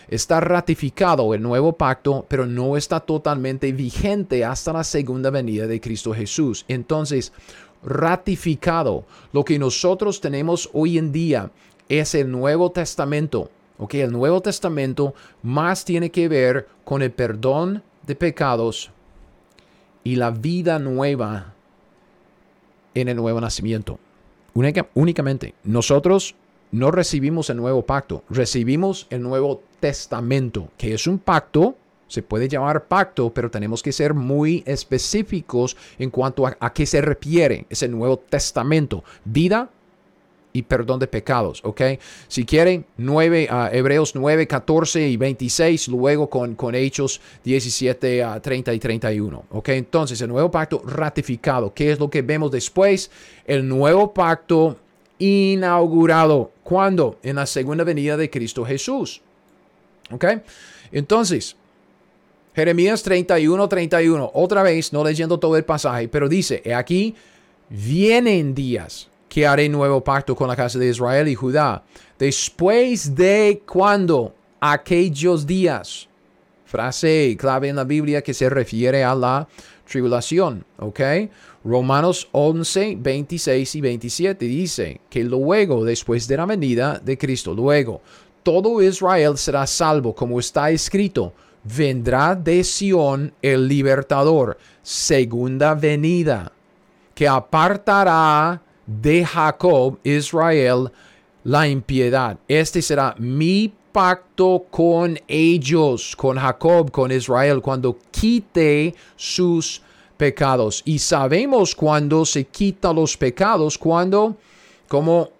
está 0.08 0.40
ratificado 0.40 1.34
el 1.34 1.42
nuevo 1.42 1.74
pacto, 1.74 2.26
pero 2.28 2.44
no 2.44 2.76
está 2.76 2.98
totalmente 2.98 3.70
vigente 3.70 4.44
hasta 4.44 4.72
la 4.72 4.82
segunda 4.82 5.30
venida 5.30 5.68
de 5.68 5.80
Cristo 5.80 6.12
Jesús. 6.12 6.64
Entonces, 6.66 7.32
ratificado, 7.84 9.04
lo 9.32 9.44
que 9.44 9.58
nosotros 9.58 10.20
tenemos 10.20 10.68
hoy 10.72 10.98
en 10.98 11.12
día 11.12 11.50
es 11.88 12.14
el 12.14 12.30
Nuevo 12.30 12.70
Testamento. 12.70 13.50
Ok, 13.78 13.94
el 13.94 14.12
Nuevo 14.12 14.40
Testamento 14.40 15.14
más 15.42 15.84
tiene 15.84 16.10
que 16.10 16.28
ver 16.28 16.66
con 16.84 17.02
el 17.02 17.12
perdón 17.12 17.82
de 18.06 18.16
pecados 18.16 18.90
y 20.02 20.16
la 20.16 20.30
vida 20.30 20.78
nueva 20.78 21.54
en 22.94 23.08
el 23.08 23.16
nuevo 23.16 23.40
nacimiento. 23.40 23.98
únicamente, 24.94 25.54
nosotros 25.64 26.34
no 26.72 26.90
recibimos 26.90 27.50
el 27.50 27.56
nuevo 27.56 27.82
pacto, 27.82 28.24
recibimos 28.30 29.06
el 29.10 29.22
nuevo 29.22 29.62
testamento, 29.80 30.68
que 30.76 30.94
es 30.94 31.06
un 31.06 31.18
pacto, 31.18 31.76
se 32.06 32.22
puede 32.22 32.48
llamar 32.48 32.86
pacto, 32.86 33.32
pero 33.32 33.50
tenemos 33.50 33.82
que 33.82 33.92
ser 33.92 34.14
muy 34.14 34.64
específicos 34.66 35.76
en 35.98 36.10
cuanto 36.10 36.46
a, 36.46 36.56
a 36.58 36.72
qué 36.72 36.84
se 36.84 37.00
refiere 37.00 37.66
ese 37.70 37.88
nuevo 37.88 38.18
testamento. 38.18 39.04
Vida 39.24 39.70
y 40.52 40.62
perdón 40.62 40.98
de 40.98 41.06
pecados, 41.06 41.60
¿ok? 41.64 41.82
Si 42.28 42.44
quieren, 42.44 42.84
9, 42.96 43.48
uh, 43.50 43.74
Hebreos 43.74 44.14
9, 44.14 44.46
14 44.46 45.08
y 45.08 45.16
26, 45.16 45.88
luego 45.88 46.28
con, 46.28 46.54
con 46.54 46.74
Hechos 46.74 47.20
17, 47.44 48.24
uh, 48.24 48.40
30 48.40 48.74
y 48.74 48.78
31, 48.78 49.44
¿ok? 49.50 49.68
Entonces, 49.70 50.20
el 50.20 50.28
nuevo 50.28 50.50
pacto 50.50 50.82
ratificado, 50.84 51.72
¿qué 51.72 51.92
es 51.92 52.00
lo 52.00 52.10
que 52.10 52.22
vemos 52.22 52.50
después? 52.50 53.10
El 53.46 53.68
nuevo 53.68 54.12
pacto 54.12 54.76
inaugurado, 55.18 56.50
¿cuándo? 56.64 57.18
En 57.22 57.36
la 57.36 57.46
segunda 57.46 57.84
venida 57.84 58.16
de 58.16 58.28
Cristo 58.28 58.64
Jesús, 58.64 59.20
¿ok? 60.10 60.24
Entonces, 60.90 61.56
Jeremías 62.54 63.02
31, 63.04 63.68
31, 63.68 64.30
otra 64.34 64.64
vez, 64.64 64.92
no 64.92 65.04
leyendo 65.04 65.38
todo 65.38 65.56
el 65.56 65.64
pasaje, 65.64 66.08
pero 66.08 66.28
dice, 66.28 66.74
aquí 66.74 67.14
vienen 67.68 68.54
días 68.54 69.09
que 69.30 69.46
haré 69.46 69.68
nuevo 69.68 70.02
pacto 70.02 70.34
con 70.34 70.48
la 70.48 70.56
casa 70.56 70.78
de 70.78 70.88
Israel 70.88 71.28
y 71.28 71.36
Judá. 71.36 71.84
Después 72.18 73.14
de 73.14 73.62
cuando 73.64 74.34
aquellos 74.60 75.46
días. 75.46 76.08
Frase 76.66 77.36
clave 77.38 77.68
en 77.68 77.76
la 77.76 77.84
Biblia 77.84 78.22
que 78.22 78.34
se 78.34 78.50
refiere 78.50 79.02
a 79.04 79.14
la 79.14 79.48
tribulación, 79.88 80.64
¿ok? 80.78 81.00
Romanos 81.64 82.28
11, 82.32 82.96
26 82.98 83.74
y 83.74 83.80
27 83.80 84.44
dice 84.46 85.00
que 85.08 85.22
luego, 85.24 85.84
después 85.84 86.26
de 86.26 86.36
la 86.36 86.46
venida 86.46 87.00
de 87.02 87.16
Cristo, 87.16 87.54
luego, 87.54 88.00
todo 88.42 88.82
Israel 88.82 89.38
será 89.38 89.66
salvo, 89.66 90.14
como 90.14 90.40
está 90.40 90.70
escrito, 90.70 91.32
vendrá 91.64 92.34
de 92.34 92.64
Sión 92.64 93.32
el 93.42 93.68
libertador, 93.68 94.58
segunda 94.82 95.74
venida, 95.74 96.52
que 97.14 97.28
apartará 97.28 98.62
de 98.90 99.24
Jacob, 99.24 99.98
Israel, 100.02 100.90
la 101.44 101.68
impiedad. 101.68 102.38
Este 102.48 102.82
será 102.82 103.14
mi 103.18 103.72
pacto 103.92 104.66
con 104.70 105.18
ellos, 105.28 106.14
con 106.16 106.36
Jacob, 106.36 106.90
con 106.90 107.12
Israel, 107.12 107.60
cuando 107.60 107.96
quite 108.10 108.94
sus 109.16 109.82
pecados. 110.16 110.82
Y 110.84 110.98
sabemos 110.98 111.74
cuando 111.74 112.24
se 112.24 112.44
quita 112.44 112.92
los 112.92 113.16
pecados, 113.16 113.78
cuando, 113.78 114.36
como 114.88 115.30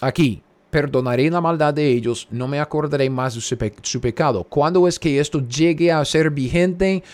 aquí, 0.00 0.42
perdonaré 0.72 1.30
la 1.30 1.42
maldad 1.42 1.74
de 1.74 1.86
ellos, 1.86 2.26
no 2.30 2.48
me 2.48 2.58
acordaré 2.58 3.10
más 3.10 3.34
de 3.34 3.42
su, 3.82 4.00
pecado. 4.00 4.42
¿Cuándo 4.44 4.88
es 4.88 4.98
que 4.98 5.20
esto 5.20 5.46
llegue 5.46 5.92
a 5.92 6.02
ser 6.04 6.30
vigente? 6.30 7.04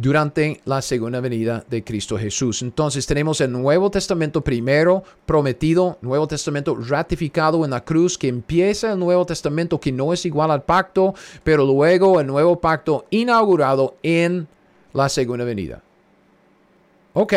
durante 0.00 0.60
la 0.64 0.80
segunda 0.80 1.18
venida 1.18 1.64
de 1.68 1.82
Cristo 1.82 2.16
Jesús. 2.16 2.62
Entonces 2.62 3.04
tenemos 3.04 3.40
el 3.40 3.50
Nuevo 3.50 3.90
Testamento 3.90 4.42
primero 4.42 5.02
prometido, 5.26 5.98
Nuevo 6.02 6.28
Testamento 6.28 6.76
ratificado 6.76 7.64
en 7.64 7.72
la 7.72 7.84
cruz, 7.84 8.16
que 8.16 8.28
empieza 8.28 8.92
el 8.92 9.00
Nuevo 9.00 9.26
Testamento 9.26 9.80
que 9.80 9.90
no 9.90 10.12
es 10.12 10.24
igual 10.24 10.52
al 10.52 10.62
pacto, 10.62 11.16
pero 11.42 11.66
luego 11.66 12.20
el 12.20 12.28
nuevo 12.28 12.60
pacto 12.60 13.06
inaugurado 13.10 13.96
en 14.04 14.46
la 14.92 15.08
segunda 15.08 15.44
venida. 15.44 15.82
Ok. 17.14 17.34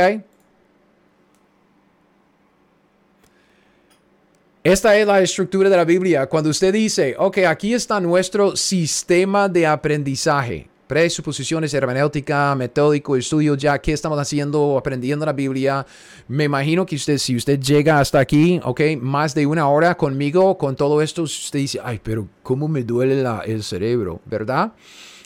Esta 4.64 4.96
es 4.96 5.08
la 5.08 5.20
estructura 5.22 5.70
de 5.70 5.78
la 5.78 5.86
Biblia. 5.86 6.28
Cuando 6.28 6.52
usted 6.52 6.72
dice, 6.72 7.16
ok, 7.18 7.40
aquí 7.40 7.74
está 7.74 8.00
nuestro 8.00 8.56
sistema 8.56 9.50
de 9.50 9.66
aprendizaje 9.66 10.72
presuposiciones, 10.92 11.74
hermenéutica, 11.74 12.54
metódico, 12.54 13.16
estudio, 13.16 13.56
ya 13.56 13.80
que 13.80 13.94
estamos 13.94 14.20
haciendo, 14.20 14.78
aprendiendo 14.78 15.26
la 15.26 15.32
Biblia. 15.32 15.86
Me 16.28 16.44
imagino 16.44 16.86
que 16.86 16.98
usted, 16.98 17.18
si 17.18 17.38
usted 17.38 17.62
llega 17.62 17.98
hasta 17.98 18.20
aquí, 18.20 18.60
ok, 18.62 18.82
más 19.00 19.34
de 19.34 19.46
una 19.46 19.70
hora 19.70 19.96
conmigo, 19.96 20.58
con 20.58 20.76
todo 20.76 21.02
esto, 21.02 21.24
usted 21.24 21.60
dice, 21.60 21.80
ay, 21.82 22.02
pero 22.04 22.28
¿cómo 22.44 22.68
me 22.68 22.84
duele 22.84 23.24
el 23.46 23.64
cerebro? 23.64 24.20
¿Verdad? 24.26 24.74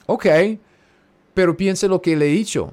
Ok, 0.05 0.27
pero 1.33 1.57
piense 1.57 1.87
lo 1.87 1.99
que 1.99 2.15
le 2.15 2.27
he 2.27 2.33
dicho. 2.33 2.71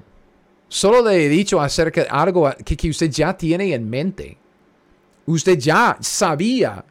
Solo 0.68 1.00
le 1.00 1.24
he 1.24 1.30
dicho 1.30 1.62
acerca 1.62 2.02
de 2.02 2.08
algo 2.10 2.50
que 2.62 2.90
usted 2.90 3.08
ya 3.10 3.34
tiene 3.34 3.72
en 3.72 3.88
mente. 3.88 4.36
Usted 5.26 5.58
ya 5.58 5.96
sabía 6.00 6.84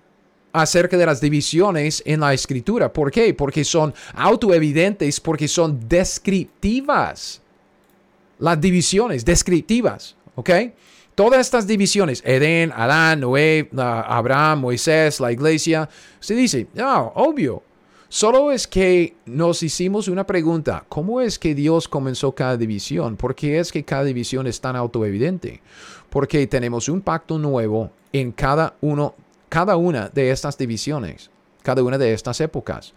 acerca 0.53 0.97
de 0.97 1.05
las 1.05 1.21
divisiones 1.21 2.01
en 2.05 2.19
la 2.19 2.33
escritura. 2.33 2.91
¿Por 2.91 3.11
qué? 3.11 3.33
Porque 3.33 3.63
son 3.63 3.93
autoevidentes, 4.13 5.19
porque 5.19 5.47
son 5.47 5.79
descriptivas. 5.87 7.41
Las 8.39 8.59
divisiones 8.59 9.23
descriptivas, 9.23 10.15
¿ok? 10.35 10.49
Todas 11.13 11.41
estas 11.41 11.67
divisiones, 11.67 12.23
Edén, 12.25 12.71
Adán, 12.75 13.19
Noé, 13.19 13.69
Abraham, 13.77 14.61
Moisés, 14.61 15.19
la 15.19 15.31
iglesia, 15.31 15.87
se 16.19 16.33
dice, 16.33 16.67
no, 16.73 17.11
obvio. 17.15 17.63
Solo 18.09 18.51
es 18.51 18.67
que 18.67 19.15
nos 19.25 19.63
hicimos 19.63 20.09
una 20.09 20.25
pregunta, 20.25 20.83
¿cómo 20.89 21.21
es 21.21 21.39
que 21.39 21.55
Dios 21.55 21.87
comenzó 21.87 22.33
cada 22.33 22.57
división? 22.57 23.15
¿Por 23.15 23.35
qué 23.35 23.59
es 23.59 23.71
que 23.71 23.85
cada 23.85 24.03
división 24.03 24.47
es 24.47 24.59
tan 24.59 24.75
autoevidente? 24.75 25.61
Porque 26.11 26.45
tenemos 26.45 26.89
un 26.89 27.01
pacto 27.01 27.39
nuevo 27.39 27.89
en 28.13 28.31
cada 28.31 28.75
uno 28.81 29.15
cada 29.47 29.75
una 29.75 30.09
de 30.09 30.31
estas 30.31 30.57
divisiones, 30.57 31.29
cada 31.61 31.83
una 31.83 31.97
de 31.97 32.13
estas 32.13 32.39
épocas. 32.39 32.93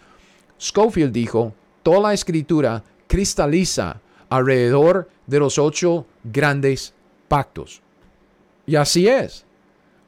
Schofield 0.61 1.13
dijo, 1.13 1.53
toda 1.83 2.01
la 2.01 2.13
escritura 2.13 2.83
cristaliza 3.07 4.01
alrededor 4.29 5.09
de 5.27 5.39
los 5.39 5.59
ocho 5.59 6.07
grandes 6.25 6.93
pactos. 7.29 7.83
Y 8.67 8.77
así 8.77 9.07
es. 9.07 9.45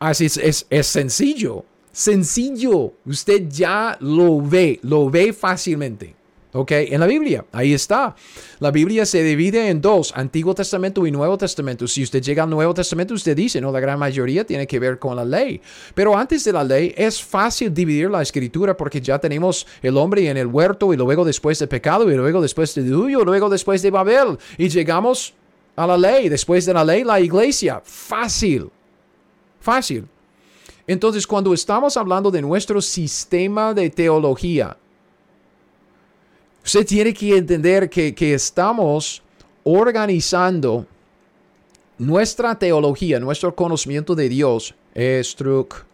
Así 0.01 0.27
es, 0.27 0.37
es, 0.37 0.67
es 0.69 0.87
sencillo. 0.89 1.65
Sencillo. 1.93 2.93
Usted 3.05 3.49
ya 3.49 3.97
lo 4.01 4.41
ve, 4.41 4.81
lo 4.83 5.11
ve 5.11 5.33
fácilmente. 5.33 6.16
¿Ok? 6.57 6.73
En 6.73 7.01
la 7.01 7.07
Biblia, 7.07 7.45
ahí 7.53 7.75
está. 7.75 8.17
La 8.61 8.71
Biblia 8.71 9.05
se 9.05 9.23
divide 9.23 9.69
en 9.69 9.83
dos, 9.83 10.11
Antiguo 10.17 10.55
Testamento 10.55 11.07
y 11.07 11.11
Nuevo 11.11 11.37
Testamento. 11.37 11.87
Si 11.87 12.03
usted 12.03 12.23
llega 12.23 12.45
al 12.45 12.51
Nuevo 12.51 12.73
Testamento, 12.73 13.13
usted 13.13 13.37
dice, 13.37 13.61
no, 13.61 13.71
la 13.71 13.79
gran 13.79 13.99
mayoría 13.99 14.43
tiene 14.47 14.67
que 14.67 14.79
ver 14.79 14.99
con 14.99 15.17
la 15.17 15.25
ley. 15.25 15.61
Pero 15.95 16.17
antes 16.17 16.45
de 16.45 16.55
la 16.55 16.65
ley 16.65 16.95
es 16.97 17.23
fácil 17.23 17.75
dividir 17.75 18.11
la 18.11 18.23
escritura 18.23 18.75
porque 18.75 19.03
ya 19.03 19.19
tenemos 19.19 19.67
el 19.83 19.99
hombre 19.99 20.31
en 20.31 20.39
el 20.39 20.47
huerto 20.47 20.95
y 20.95 20.97
luego 20.97 21.27
después 21.27 21.59
de 21.59 21.67
pecado 21.67 22.11
y 22.11 22.15
luego 22.15 22.41
después 22.41 22.75
de 22.75 22.85
diluvio, 22.85 23.23
luego 23.23 23.51
después 23.51 23.83
de 23.83 23.91
Babel. 23.91 24.39
Y 24.57 24.71
llegamos 24.71 25.35
a 25.77 25.87
la 25.87 25.99
ley, 25.99 26.31
después 26.31 26.65
de 26.65 26.73
la 26.73 26.85
ley, 26.85 27.05
la 27.05 27.21
iglesia. 27.21 27.83
Fácil. 27.85 28.71
Fácil. 29.61 30.07
Entonces, 30.87 31.27
cuando 31.27 31.53
estamos 31.53 31.99
hablando 31.99 32.31
de 32.31 32.41
nuestro 32.41 32.81
sistema 32.81 33.75
de 33.75 33.91
teología, 33.91 34.79
Usted 36.67 36.85
tiene 36.85 37.15
que 37.15 37.37
entender 37.37 37.89
que, 37.89 38.35
estamos 38.35 39.23
organizando 39.63 40.85
nuestra 41.97 42.59
teología, 42.59 43.21
nuestro 43.21 43.55
conocimiento 43.55 44.17
de 44.17 44.29
Dios, 44.29 44.75
estructura. 44.93 45.89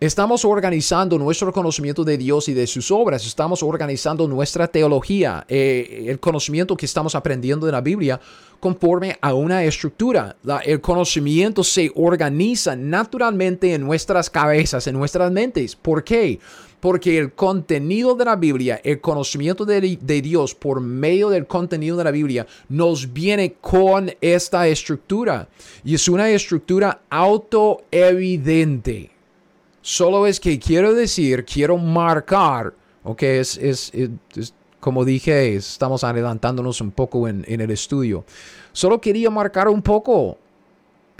Estamos 0.00 0.44
organizando 0.44 1.16
nuestro 1.16 1.52
conocimiento 1.52 2.02
de 2.02 2.18
Dios 2.18 2.48
y 2.48 2.54
de 2.54 2.66
sus 2.66 2.90
obras. 2.90 3.24
Estamos 3.24 3.62
organizando 3.62 4.26
nuestra 4.26 4.66
teología, 4.66 5.44
eh, 5.46 6.06
el 6.08 6.18
conocimiento 6.18 6.76
que 6.76 6.86
estamos 6.86 7.14
aprendiendo 7.14 7.66
de 7.66 7.72
la 7.72 7.82
Biblia 7.82 8.20
conforme 8.58 9.16
a 9.20 9.32
una 9.32 9.62
estructura. 9.62 10.34
el 10.64 10.80
conocimiento 10.80 11.62
se 11.62 11.92
organiza 11.94 12.74
naturalmente 12.74 13.74
en 13.74 13.82
nuestras 13.82 14.28
cabezas, 14.28 14.88
en 14.88 14.98
nuestras 14.98 15.30
mentes. 15.30 15.76
¿Por 15.76 16.02
qué? 16.02 16.40
Porque 16.82 17.16
el 17.16 17.32
contenido 17.32 18.16
de 18.16 18.24
la 18.24 18.34
Biblia, 18.34 18.80
el 18.82 19.00
conocimiento 19.00 19.64
de, 19.64 19.80
Dios 20.20 20.52
por 20.52 20.80
medio 20.80 21.30
del 21.30 21.46
contenido 21.46 21.96
de 21.96 22.02
la 22.02 22.10
Biblia, 22.10 22.44
nos 22.68 23.12
viene 23.12 23.54
con 23.60 24.10
esta 24.20 24.66
estructura. 24.66 25.48
Y 25.84 25.94
es 25.94 26.08
una 26.08 26.28
estructura 26.28 27.02
autoevidente. 27.08 29.12
Solo 29.80 30.26
es 30.26 30.40
que 30.40 30.58
quiero 30.58 30.92
decir, 30.92 31.44
quiero 31.44 31.78
marcar, 31.78 32.74
ok, 33.04 33.22
es, 33.22 33.58
es, 33.58 33.92
como 34.80 35.04
dije, 35.04 35.54
estamos 35.54 36.02
adelantándonos 36.02 36.80
un 36.80 36.90
poco 36.90 37.28
en, 37.28 37.44
en 37.46 37.60
el 37.60 37.70
estudio. 37.70 38.24
Solo 38.72 39.00
quería 39.00 39.30
marcar 39.30 39.68
un 39.68 39.82
poco 39.82 40.36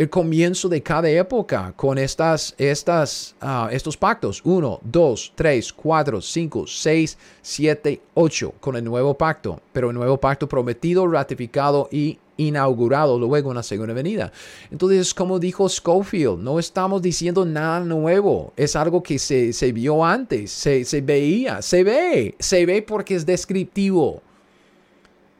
el 0.02 0.10
comienzo 0.10 0.68
de 0.68 0.82
cada 0.82 1.08
época 1.08 1.72
con 1.76 1.96
estas, 1.96 2.56
estas, 2.58 3.36
uh, 3.40 3.68
estos 3.70 3.96
pactos. 3.96 4.40
1, 4.44 4.80
2, 4.82 5.32
3, 5.36 5.72
4, 5.72 6.20
5, 6.20 6.66
6, 6.66 7.18
7, 7.40 8.00
8 8.14 8.54
con 8.58 8.74
el 8.74 8.82
nuevo 8.82 9.14
pacto. 9.14 9.60
Pero 9.72 9.90
el 9.90 9.94
nuevo 9.94 10.18
pacto 10.18 10.48
prometido, 10.48 11.06
ratificado 11.06 11.88
y 11.92 12.18
inaugurado 12.36 13.16
luego 13.16 13.50
en 13.52 13.56
la 13.56 13.62
segunda 13.62 13.94
venida. 13.94 14.32
Entonces, 14.72 15.14
como 15.14 15.38
dijo 15.38 15.68
Schofield, 15.68 16.40
no 16.40 16.58
estamos 16.58 17.00
diciendo 17.00 17.44
nada 17.44 17.78
nuevo. 17.78 18.52
Es 18.56 18.74
algo 18.74 19.04
que 19.04 19.20
se, 19.20 19.52
se 19.52 19.70
vio 19.70 20.04
antes, 20.04 20.50
se, 20.50 20.84
se 20.84 21.00
veía, 21.00 21.62
se 21.62 21.84
ve, 21.84 22.34
se 22.40 22.66
ve 22.66 22.82
porque 22.82 23.14
es 23.14 23.24
descriptivo. 23.24 24.20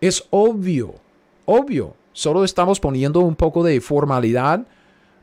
Es 0.01 0.25
obvio, 0.31 0.95
obvio. 1.47 1.97
Solo 2.13 2.45
estamos 2.45 2.79
poniendo 2.79 3.21
un 3.21 3.35
poco 3.35 3.65
de 3.65 3.81
formalidad, 3.81 4.67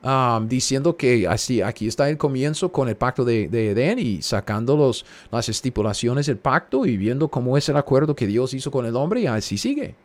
um, 0.03 0.47
diciendo 0.47 0.97
que 0.97 1.27
así, 1.27 1.61
aquí 1.61 1.87
está 1.87 2.09
el 2.09 2.17
comienzo 2.17 2.71
con 2.71 2.89
el 2.89 2.95
pacto 2.95 3.23
de, 3.23 3.45
Edén 3.45 3.99
y 3.99 4.21
sacando 4.21 4.75
los, 4.75 5.05
las 5.31 5.49
estipulaciones 5.49 6.25
del 6.25 6.37
pacto 6.37 6.85
y 6.85 6.97
viendo 6.97 7.27
cómo 7.27 7.57
es 7.57 7.69
el 7.69 7.77
acuerdo 7.77 8.15
que 8.15 8.25
Dios 8.25 8.53
hizo 8.53 8.71
con 8.71 8.85
el 8.85 8.95
hombre 8.95 9.21
y 9.21 9.27
así 9.27 9.57
sigue. 9.57 9.95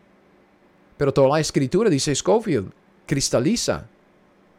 Pero 0.99 1.13
toda 1.13 1.29
la 1.29 1.41
escritura, 1.41 1.89
dice 1.89 2.15
Schofield, 2.15 2.71
cristaliza, 3.07 3.87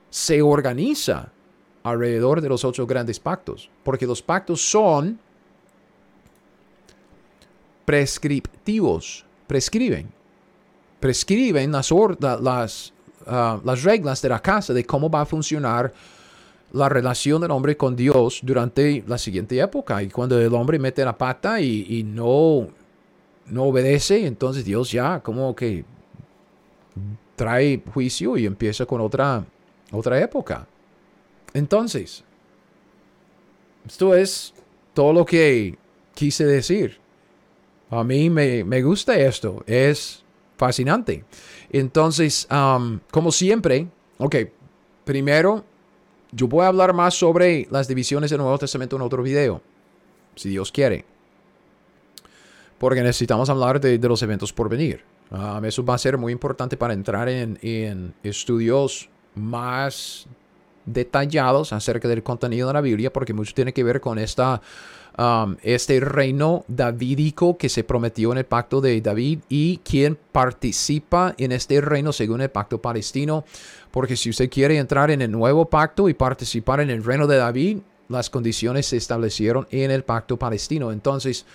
se 0.09 0.41
organiza 0.41 1.31
alrededor 1.83 2.41
de 2.41 2.49
los 2.49 2.65
ocho 2.65 2.87
grandes 2.87 3.19
pactos, 3.19 3.69
porque 3.83 4.07
los 4.07 4.21
pactos 4.23 4.61
son 4.61 5.19
prescriptivos, 7.85 9.25
prescriben 9.45 10.14
prescriben 11.05 11.71
las, 11.71 11.91
las, 12.41 12.91
ah, 13.27 13.59
las 13.63 13.83
reglas 13.83 14.23
de 14.23 14.29
la 14.29 14.41
casa 14.41 14.73
de 14.73 14.83
cómo 14.83 15.07
va 15.07 15.21
a 15.21 15.25
funcionar 15.27 15.93
la 16.73 16.89
relación 16.89 17.39
del 17.43 17.51
hombre 17.51 17.77
con 17.77 17.95
Dios 17.95 18.39
durante 18.41 19.03
la 19.05 19.19
siguiente 19.19 19.59
época. 19.59 20.01
Y 20.01 20.09
cuando 20.09 20.41
el 20.41 20.51
hombre 20.55 20.79
mete 20.79 21.05
la 21.05 21.15
pata 21.15 21.61
y, 21.61 22.01
no, 22.03 22.69
no 23.45 23.63
obedece, 23.65 24.25
entonces 24.25 24.65
Dios 24.65 24.91
ya 24.91 25.19
como 25.19 25.55
que 25.55 25.85
trae 27.35 27.83
juicio 27.93 28.35
y 28.35 28.47
empieza 28.47 28.87
con 28.87 28.99
otra, 28.99 29.45
otra 29.91 30.19
época. 30.19 30.65
Entonces, 31.53 32.23
esto 33.85 34.15
es 34.15 34.55
todo 34.95 35.13
lo 35.13 35.23
que 35.23 35.77
quise 36.15 36.45
decir. 36.45 36.97
A 37.91 38.03
mí 38.03 38.27
me, 38.31 38.63
me 38.63 38.81
gusta 38.81 39.15
esto. 39.15 39.63
Es 39.67 40.24
fascinante. 40.57 41.23
Entonces, 41.69 42.47
como 43.11 43.31
siempre, 43.31 43.87
ok, 44.17 44.35
primero, 45.03 45.63
yo 46.31 46.47
voy 46.47 46.65
a 46.65 46.67
hablar 46.67 46.93
más 46.93 47.13
sobre 47.13 47.67
las 47.69 47.87
divisiones 47.87 48.29
del 48.29 48.39
Nuevo 48.39 48.57
Testamento 48.57 48.95
en 48.95 49.01
otro 49.01 49.23
video, 49.23 49.61
si 50.35 50.49
Dios 50.49 50.71
quiere. 50.71 51.05
Porque 52.77 53.01
necesitamos 53.01 53.49
hablar 53.49 53.79
de, 53.79 53.97
los 53.97 54.21
eventos 54.21 54.51
por 54.51 54.69
venir. 54.69 55.03
eso 55.63 55.85
va 55.85 55.95
a 55.95 55.97
ser 55.97 56.17
muy 56.17 56.31
importante 56.33 56.75
para 56.77 56.93
entrar 56.93 57.29
en, 57.29 57.57
en 57.61 58.13
estudios 58.23 59.09
más 59.33 60.27
detallados 60.85 61.73
acerca 61.73 62.07
del 62.07 62.21
contenido 62.21 62.67
de 62.67 62.73
la 62.73 62.81
Biblia, 62.81 63.11
porque 63.11 63.33
mucho 63.33 63.53
tiene 63.53 63.73
que 63.73 63.83
ver 63.83 64.01
con 64.01 64.19
esta 64.19 64.61
Um, 65.17 65.55
este 65.63 66.01
reino 66.01 66.65
davídico 66.67 67.57
que 67.57 67.69
se 67.69 67.85
prometió 67.85 68.33
en 68.33 68.39
el 68.39 68.45
pacto 68.45 68.81
de 68.81 68.99
David 68.99 69.39
y 69.47 69.77
quien 69.77 70.17
participa 70.33 71.33
en 71.37 71.53
este 71.53 71.79
reino 71.79 72.11
según 72.11 72.41
el 72.41 72.49
pacto 72.49 72.81
palestino. 72.81 73.45
Porque 73.91 74.17
si 74.17 74.29
usted 74.29 74.49
quiere 74.49 74.77
entrar 74.77 75.11
en 75.11 75.21
el 75.21 75.31
nuevo 75.31 75.69
pacto 75.69 76.09
y 76.09 76.13
participar 76.13 76.81
en 76.81 76.89
el 76.89 77.01
reino 77.01 77.27
de 77.27 77.37
David, 77.37 77.77
las 78.09 78.29
condiciones 78.29 78.87
se 78.87 78.97
establecieron 78.97 79.67
en 79.71 79.89
el 79.89 80.03
pacto 80.03 80.37
palestino. 80.37 80.91
Entonces, 80.91 81.45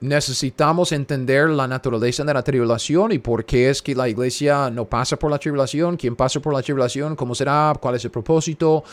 necesitamos 0.00 0.92
entender 0.92 1.50
la 1.50 1.66
naturaleza 1.66 2.24
de 2.24 2.32
la 2.32 2.42
tribulación 2.42 3.12
y 3.12 3.18
por 3.18 3.44
qué 3.44 3.68
es 3.68 3.82
que 3.82 3.94
la 3.94 4.08
iglesia 4.08 4.70
no 4.70 4.84
pasa 4.86 5.18
por 5.18 5.30
la 5.30 5.38
tribulación, 5.38 5.96
quién 5.96 6.16
pasa 6.16 6.40
por 6.40 6.54
la 6.54 6.62
tribulación, 6.62 7.16
cómo 7.16 7.34
será, 7.34 7.74
cuál 7.80 7.96
es 7.96 8.04
el 8.04 8.10
propósito. 8.10 8.84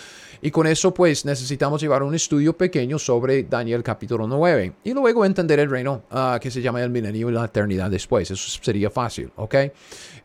Y 0.41 0.52
con 0.52 0.68
eso 0.68 0.94
pues 0.94 1.24
necesitamos 1.24 1.82
llevar 1.82 2.03
un 2.03 2.14
estudio 2.14 2.57
pequeño 2.57 2.99
sobre 2.99 3.44
Daniel 3.44 3.82
capítulo 3.82 4.28
9 4.28 4.74
y 4.84 4.94
luego 4.94 5.24
entender 5.24 5.60
el 5.60 5.70
reino 5.70 6.03
ah, 6.12 6.38
que 6.41 6.52
se 6.52 6.62
llama 6.62 6.84
el 6.84 6.90
milenio 6.90 7.30
y 7.30 7.34
la 7.34 7.45
eternidad 7.45 7.90
después. 7.90 8.30
Eso 8.30 8.60
sería 8.62 8.90
fácil, 8.90 9.32
¿ok? 9.38 9.56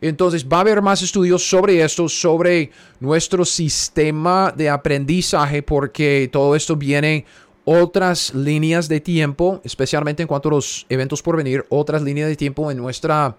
Entonces 0.01 0.47
va 0.47 0.59
a 0.59 0.61
haber 0.61 0.83
más 0.83 1.03
estudios 1.03 1.49
sobre 1.49 1.83
esto, 1.83 2.09
sobre 2.09 2.71
nuestro 2.99 3.45
sistema 3.45 4.53
de 4.57 4.69
aprendizaje 4.69 5.63
porque 5.63 6.29
todo 6.33 6.57
esto 6.57 6.75
viene 6.75 7.25
otras 7.65 8.35
líneas 8.35 8.89
de 8.89 9.01
tiempo, 9.01 9.61
especialmente 9.65 10.23
en 10.23 10.29
cuanto 10.29 10.49
a 10.49 10.53
los 10.53 10.87
eventos 10.89 11.23
por 11.23 11.37
venir, 11.37 11.65
otras 11.69 12.03
líneas 12.03 12.29
de 12.29 12.37
tiempo 12.37 12.71
en 12.71 12.79
nuestra 12.79 13.37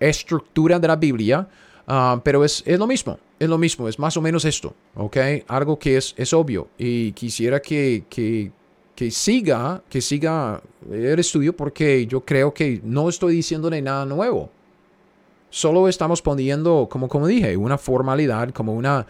estructura 0.00 0.78
de 0.78 0.88
la 0.88 0.96
Biblia, 0.96 1.48
ah, 1.86 2.20
pero 2.22 2.44
es, 2.44 2.62
es, 2.66 2.78
lo 2.78 2.86
mismo, 2.86 3.18
es 3.38 3.48
lo 3.48 3.58
mismo, 3.58 3.88
es 3.88 3.98
más 3.98 4.16
o 4.16 4.22
menos 4.22 4.44
esto, 4.44 4.74
¿ok? 4.94 5.16
Algo 5.48 5.78
que 5.78 5.96
es, 5.96 6.14
es 6.16 6.32
obvio 6.32 6.68
y 6.78 7.12
quisiera 7.12 7.60
que, 7.60 8.04
que, 8.08 8.52
que 8.94 9.10
siga, 9.10 9.82
que 9.88 10.00
siga 10.00 10.60
el 10.90 11.18
estudio 11.18 11.56
porque 11.56 12.06
yo 12.06 12.20
creo 12.20 12.54
que 12.54 12.80
no 12.84 13.08
estoy 13.08 13.36
diciéndole 13.36 13.82
nada 13.82 14.04
nuevo. 14.04 14.50
Solo 15.50 15.88
estamos 15.88 16.20
poniendo, 16.20 16.88
como, 16.90 17.08
como 17.08 17.28
dije, 17.28 17.56
una 17.56 17.78
formalidad, 17.78 18.50
como 18.50 18.74
una, 18.74 19.06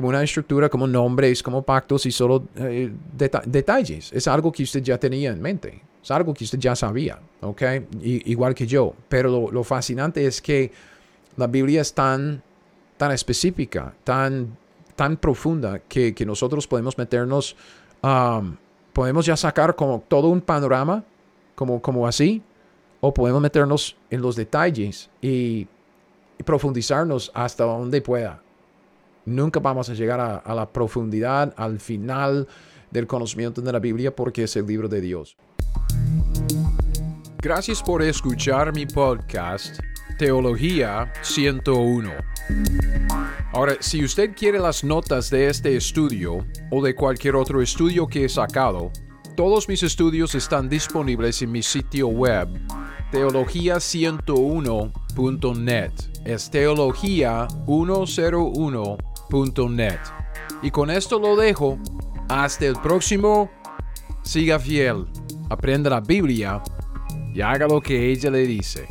como 0.00 0.08
una 0.08 0.22
estructura, 0.22 0.70
como 0.70 0.86
nombres, 0.86 1.42
como 1.42 1.60
pactos 1.60 2.06
y 2.06 2.10
solo 2.10 2.44
eh, 2.56 2.90
detalles. 3.44 4.10
Es 4.14 4.26
algo 4.26 4.50
que 4.50 4.62
usted 4.62 4.82
ya 4.82 4.96
tenía 4.96 5.30
en 5.30 5.42
mente. 5.42 5.82
Es 6.02 6.10
algo 6.10 6.32
que 6.32 6.44
usted 6.44 6.58
ya 6.58 6.74
sabía, 6.74 7.18
¿ok? 7.42 7.62
igual 8.00 8.54
que 8.54 8.66
yo. 8.66 8.94
Pero 9.10 9.50
lo, 9.50 9.62
fascinante 9.62 10.24
es 10.24 10.40
que 10.40 10.72
la 11.36 11.46
Biblia 11.46 11.82
es 11.82 11.92
tan, 11.92 12.42
tan 12.96 13.12
específica, 13.12 13.92
tan, 14.02 14.56
tan 14.96 15.18
profunda, 15.18 15.80
que, 15.80 16.14
nosotros 16.26 16.66
podemos 16.66 16.96
meternos, 16.96 17.54
um, 18.02 18.56
podemos 18.94 19.26
ya 19.26 19.36
sacar 19.36 19.76
como 19.76 20.02
todo 20.08 20.28
un 20.28 20.40
panorama, 20.40 21.04
como, 21.54 21.82
como 21.82 22.06
así, 22.06 22.42
o 23.02 23.12
podemos 23.12 23.42
meternos 23.42 23.98
en 24.08 24.22
los 24.22 24.34
detalles 24.34 25.10
y 25.20 25.66
profundizarnos 26.46 27.30
hasta 27.34 27.64
donde 27.64 28.00
pueda 28.00 28.40
nunca 29.24 29.60
vamos 29.60 29.88
a 29.90 29.94
llegar 29.94 30.20
a, 30.20 30.54
la 30.54 30.72
profundidad, 30.72 31.52
al 31.56 31.80
final 31.80 32.48
del 32.90 33.06
conocimiento 33.06 33.60
de 33.60 33.72
la 33.72 33.78
Biblia 33.78 34.14
porque 34.14 34.44
es 34.44 34.56
el 34.56 34.66
libro 34.66 34.88
de 34.88 35.00
Dios. 35.00 35.36
Gracias 37.38 37.82
por 37.82 38.02
escuchar 38.02 38.74
mi 38.74 38.86
podcast 38.86 39.80
Teología 40.18 41.12
101. 41.22 42.10
Ahora, 43.52 43.76
si 43.80 44.04
usted 44.04 44.34
quiere 44.36 44.58
las 44.58 44.84
notas 44.84 45.30
de 45.30 45.48
este 45.48 45.76
estudio 45.76 46.44
o 46.70 46.82
de 46.82 46.94
cualquier 46.94 47.36
otro 47.36 47.62
estudio 47.62 48.06
que 48.06 48.26
he 48.26 48.28
sacado, 48.28 48.92
todos 49.36 49.68
mis 49.68 49.82
estudios 49.82 50.34
están 50.34 50.68
disponibles 50.68 51.40
en 51.40 51.52
mi 51.52 51.62
sitio 51.62 52.08
web 52.08 52.48
teología101.net. 53.12 55.92
Es 56.24 56.50
teología101 59.30 59.98
y 60.62 60.70
con 60.70 60.90
esto 60.90 61.18
lo 61.18 61.36
dejo. 61.36 61.78
Hasta 62.28 62.66
el 62.66 62.76
próximo. 62.76 63.50
Siga 64.22 64.58
fiel. 64.58 65.06
Aprenda 65.48 65.90
la 65.90 66.00
Biblia 66.00 66.62
y 67.34 67.40
haga 67.40 67.66
lo 67.66 67.80
que 67.80 68.10
ella 68.10 68.30
le 68.30 68.46
dice. 68.46 68.86